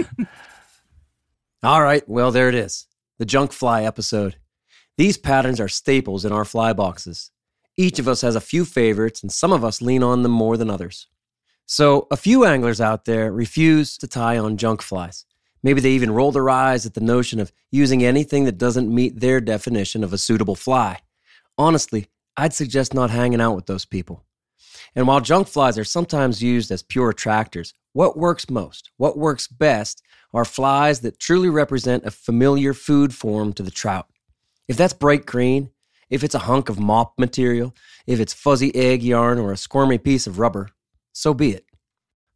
All 1.62 1.82
right, 1.82 2.08
well, 2.08 2.32
there 2.32 2.48
it 2.50 2.56
is 2.56 2.88
the 3.20 3.26
junk 3.26 3.52
fly 3.52 3.84
episode. 3.84 4.38
These 4.98 5.18
patterns 5.18 5.60
are 5.60 5.68
staples 5.68 6.24
in 6.24 6.32
our 6.32 6.46
fly 6.46 6.72
boxes. 6.72 7.32
Each 7.78 8.00
of 8.00 8.08
us 8.08 8.22
has 8.22 8.36
a 8.36 8.42
few 8.42 8.64
favorites, 8.64 9.24
and 9.24 9.32
some 9.32 9.52
of 9.52 9.64
us 9.66 9.82
lean 9.82 10.04
on 10.04 10.24
them 10.24 10.32
more 10.32 10.56
than 10.56 10.70
others. 10.70 11.08
So, 11.66 12.08
a 12.12 12.18
few 12.18 12.46
anglers 12.46 12.82
out 12.82 13.06
there 13.06 13.32
refuse 13.32 13.98
to 14.00 14.08
tie 14.08 14.38
on 14.38 14.58
junk 14.58 14.82
flies. 14.82 15.26
Maybe 15.64 15.80
they 15.80 15.92
even 15.92 16.12
roll 16.12 16.32
their 16.32 16.50
eyes 16.50 16.86
at 16.86 16.94
the 16.94 17.02
notion 17.02 17.40
of 17.40 17.54
using 17.72 18.04
anything 18.04 18.44
that 18.44 18.58
doesn't 18.58 18.94
meet 18.94 19.22
their 19.22 19.40
definition 19.40 20.04
of 20.04 20.12
a 20.12 20.18
suitable 20.18 20.56
fly. 20.56 21.00
Honestly, 21.58 22.08
I'd 22.36 22.54
suggest 22.54 22.94
not 22.94 23.12
hanging 23.12 23.40
out 23.40 23.56
with 23.56 23.68
those 23.68 23.86
people. 23.86 24.26
And 24.96 25.08
while 25.08 25.22
junk 25.22 25.48
flies 25.48 25.78
are 25.78 25.86
sometimes 25.86 26.44
used 26.44 26.70
as 26.70 26.84
pure 26.84 27.10
attractors, 27.10 27.74
what 27.94 28.18
works 28.18 28.50
most, 28.50 28.92
what 28.98 29.18
works 29.18 29.48
best, 29.48 30.04
are 30.34 30.46
flies 30.46 31.02
that 31.02 31.20
truly 31.20 31.50
represent 31.50 32.06
a 32.06 32.12
familiar 32.12 32.74
food 32.74 33.14
form 33.14 33.54
to 33.54 33.64
the 33.64 33.72
trout. 33.72 34.08
If 34.68 34.78
that's 34.78 34.94
bright 34.94 35.26
green, 35.26 35.70
if 36.10 36.24
it's 36.24 36.36
a 36.36 36.40
hunk 36.40 36.70
of 36.70 36.80
mop 36.80 37.14
material, 37.18 37.74
if 38.08 38.20
it's 38.20 38.34
fuzzy 38.34 38.76
egg 38.76 39.04
yarn 39.04 39.38
or 39.40 39.52
a 39.52 39.58
squirmy 39.58 39.98
piece 39.98 40.28
of 40.28 40.40
rubber, 40.40 40.70
so 41.14 41.34
be 41.34 41.52
it. 41.52 41.66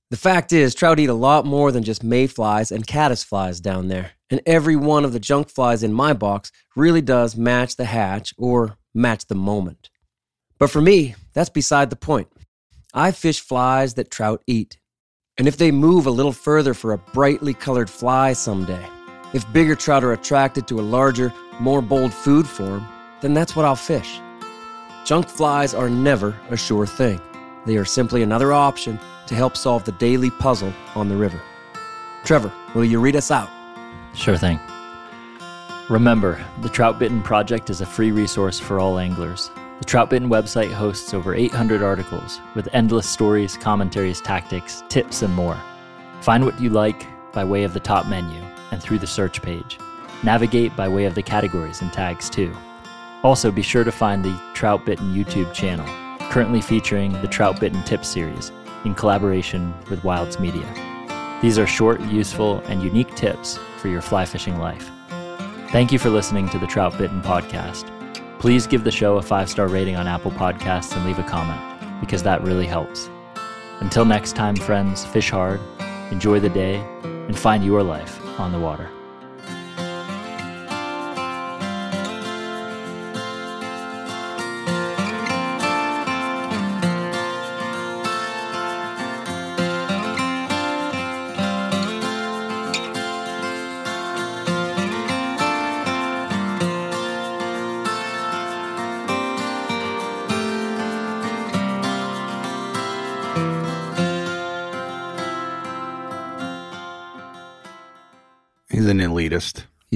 The 0.10 0.18
fact 0.18 0.54
is, 0.54 0.74
trout 0.74 1.00
eat 1.00 1.10
a 1.10 1.14
lot 1.14 1.46
more 1.46 1.72
than 1.72 1.84
just 1.84 2.04
mayflies 2.04 2.72
and 2.72 2.88
caddisflies 2.88 3.62
down 3.62 3.90
there, 3.90 4.12
and 4.30 4.40
every 4.46 4.78
one 4.78 5.04
of 5.04 5.12
the 5.12 5.20
junk 5.20 5.50
flies 5.50 5.84
in 5.84 5.92
my 5.92 6.14
box 6.14 6.52
really 6.78 7.02
does 7.02 7.36
match 7.36 7.76
the 7.76 7.86
hatch 7.86 8.34
or 8.38 8.78
match 8.94 9.28
the 9.28 9.36
moment. 9.36 9.90
But 10.60 10.70
for 10.70 10.82
me, 10.82 11.16
that's 11.34 11.50
beside 11.50 11.90
the 11.90 11.98
point. 11.98 12.30
I 12.94 13.12
fish 13.12 13.42
flies 13.42 13.96
that 13.96 14.10
trout 14.10 14.42
eat. 14.48 14.78
And 15.38 15.48
if 15.48 15.58
they 15.58 15.72
move 15.72 16.08
a 16.08 16.12
little 16.12 16.32
further 16.32 16.74
for 16.74 16.94
a 16.94 16.98
brightly 16.98 17.54
colored 17.54 17.90
fly 17.90 18.34
someday, 18.34 18.84
if 19.34 19.52
bigger 19.54 19.76
trout 19.76 20.04
are 20.04 20.14
attracted 20.14 20.68
to 20.68 20.80
a 20.80 20.82
larger, 20.82 21.34
more 21.60 21.82
bold 21.82 22.14
food 22.14 22.48
form, 22.48 22.88
then 23.22 23.34
that's 23.34 23.56
what 23.56 23.66
I'll 23.66 23.76
fish. 23.76 24.20
Junk 25.06 25.28
flies 25.28 25.74
are 25.74 25.90
never 25.90 26.36
a 26.50 26.58
sure 26.58 26.88
thing. 26.88 27.20
They 27.68 27.76
are 27.76 27.84
simply 27.84 28.24
another 28.24 28.53
option 28.53 28.97
to 29.26 29.36
help 29.36 29.57
solve 29.57 29.84
the 29.84 29.91
daily 29.91 30.30
puzzle 30.30 30.72
on 30.95 31.09
the 31.09 31.18
river. 31.18 31.41
Trevor, 32.24 32.49
will 32.74 32.86
you 32.86 33.01
read 33.01 33.18
us 33.18 33.30
out? 33.30 33.49
Sure 34.13 34.38
thing. 34.38 34.57
Remember, 35.89 36.41
the 36.61 36.70
Troutbitten 36.70 37.22
Project 37.26 37.70
is 37.70 37.82
a 37.82 37.86
free 37.86 38.11
resource 38.11 38.57
for 38.57 38.80
all 38.80 38.99
anglers. 38.99 39.51
The 39.80 39.86
Troutbitten 39.86 40.30
website 40.30 40.72
hosts 40.72 41.13
over 41.13 41.36
800 41.36 41.84
articles 41.84 42.39
with 42.55 42.70
endless 42.72 43.09
stories, 43.09 43.57
commentaries, 43.57 44.22
tactics, 44.22 44.84
tips, 44.88 45.22
and 45.22 45.34
more. 45.34 45.59
Find 46.22 46.45
what 46.45 46.61
you 46.61 46.70
like 46.70 47.05
by 47.34 47.43
way 47.43 47.65
of 47.65 47.74
the 47.74 47.82
top 47.82 48.07
menu 48.07 48.41
and 48.72 48.82
through 48.82 48.99
the 48.99 49.07
search 49.07 49.41
page. 49.41 49.78
Navigate 50.24 50.74
by 50.78 50.88
way 50.88 51.03
of 51.03 51.15
the 51.15 51.22
categories 51.22 51.82
and 51.82 51.91
tags 51.91 52.30
too. 52.30 52.55
Also, 53.24 53.51
be 53.51 53.61
sure 53.61 53.84
to 53.84 53.91
find 53.91 54.24
the 54.24 54.39
Troutbitten 54.53 55.13
YouTube 55.13 55.51
channel, 55.53 55.86
currently 56.30 56.62
featuring 56.62 57.14
the 57.14 57.28
Troutbitten 57.28 57.86
Tips 57.86 58.08
series 58.08 58.52
in 58.86 58.94
collaboration 58.96 59.74
with 59.90 60.04
Wilds 60.04 60.40
Media. 60.40 60.68
These 61.42 61.58
are 61.58 61.68
short, 61.68 62.02
useful, 62.02 62.60
and 62.66 62.82
unique 62.82 63.16
tips 63.16 63.60
for 63.78 63.88
your 63.88 64.02
fly 64.02 64.26
fishing 64.26 64.58
life. 64.58 64.90
Thank 65.72 65.92
you 65.92 66.00
for 66.00 66.10
listening 66.10 66.50
to 66.50 66.60
the 66.60 66.66
Troutbitten 66.66 67.22
podcast. 67.24 67.92
Please 68.40 68.68
give 68.68 68.84
the 68.84 68.92
show 68.92 69.18
a 69.18 69.22
five 69.22 69.50
star 69.50 69.68
rating 69.68 69.96
on 69.96 70.08
Apple 70.08 70.32
Podcasts 70.32 70.96
and 70.96 71.06
leave 71.06 71.20
a 71.20 71.24
comment, 71.24 71.62
because 72.00 72.24
that 72.24 72.44
really 72.44 72.68
helps. 72.68 73.10
Until 73.80 74.06
next 74.06 74.36
time, 74.36 74.56
friends, 74.56 75.06
fish 75.06 75.30
hard, 75.30 75.60
enjoy 76.12 76.40
the 76.40 76.50
day, 76.50 76.78
and 77.04 77.38
find 77.38 77.64
your 77.64 77.84
life 77.84 78.22
on 78.40 78.52
the 78.52 78.60
water. 78.60 78.90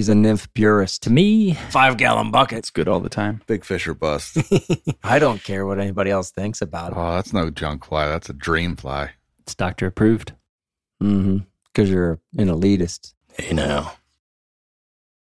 He's 0.02 0.10
a 0.10 0.16
nymph 0.16 0.52
purist. 0.56 1.04
To 1.04 1.12
me, 1.12 1.54
Five 1.70 1.98
gallon 1.98 2.32
bucket. 2.32 2.58
It's 2.58 2.72
good 2.72 2.88
all 2.88 3.00
the 3.00 3.08
time. 3.08 3.44
Big 3.46 3.64
fish 3.64 3.88
or 3.88 3.94
bust. 3.94 4.36
I 5.04 5.20
don't 5.20 5.44
care 5.44 5.64
what 5.64 5.80
anybody 5.80 6.10
else 6.10 6.32
thinks 6.32 6.60
about 6.60 6.94
it. 6.94 6.98
oh, 6.98 7.12
that's 7.12 7.34
no 7.34 7.52
junk 7.52 7.86
fly. 7.86 8.08
That's 8.08 8.28
a 8.28 8.34
dream 8.34 8.76
fly. 8.76 9.12
it's 9.42 9.54
doctor 9.54 9.86
approved. 9.86 10.34
Mm-hmm. 11.04 11.46
Because 11.68 11.92
you're 11.92 12.20
an 12.36 12.48
elitist. 12.48 13.14
Hey 13.38 13.54
now. 13.54 13.94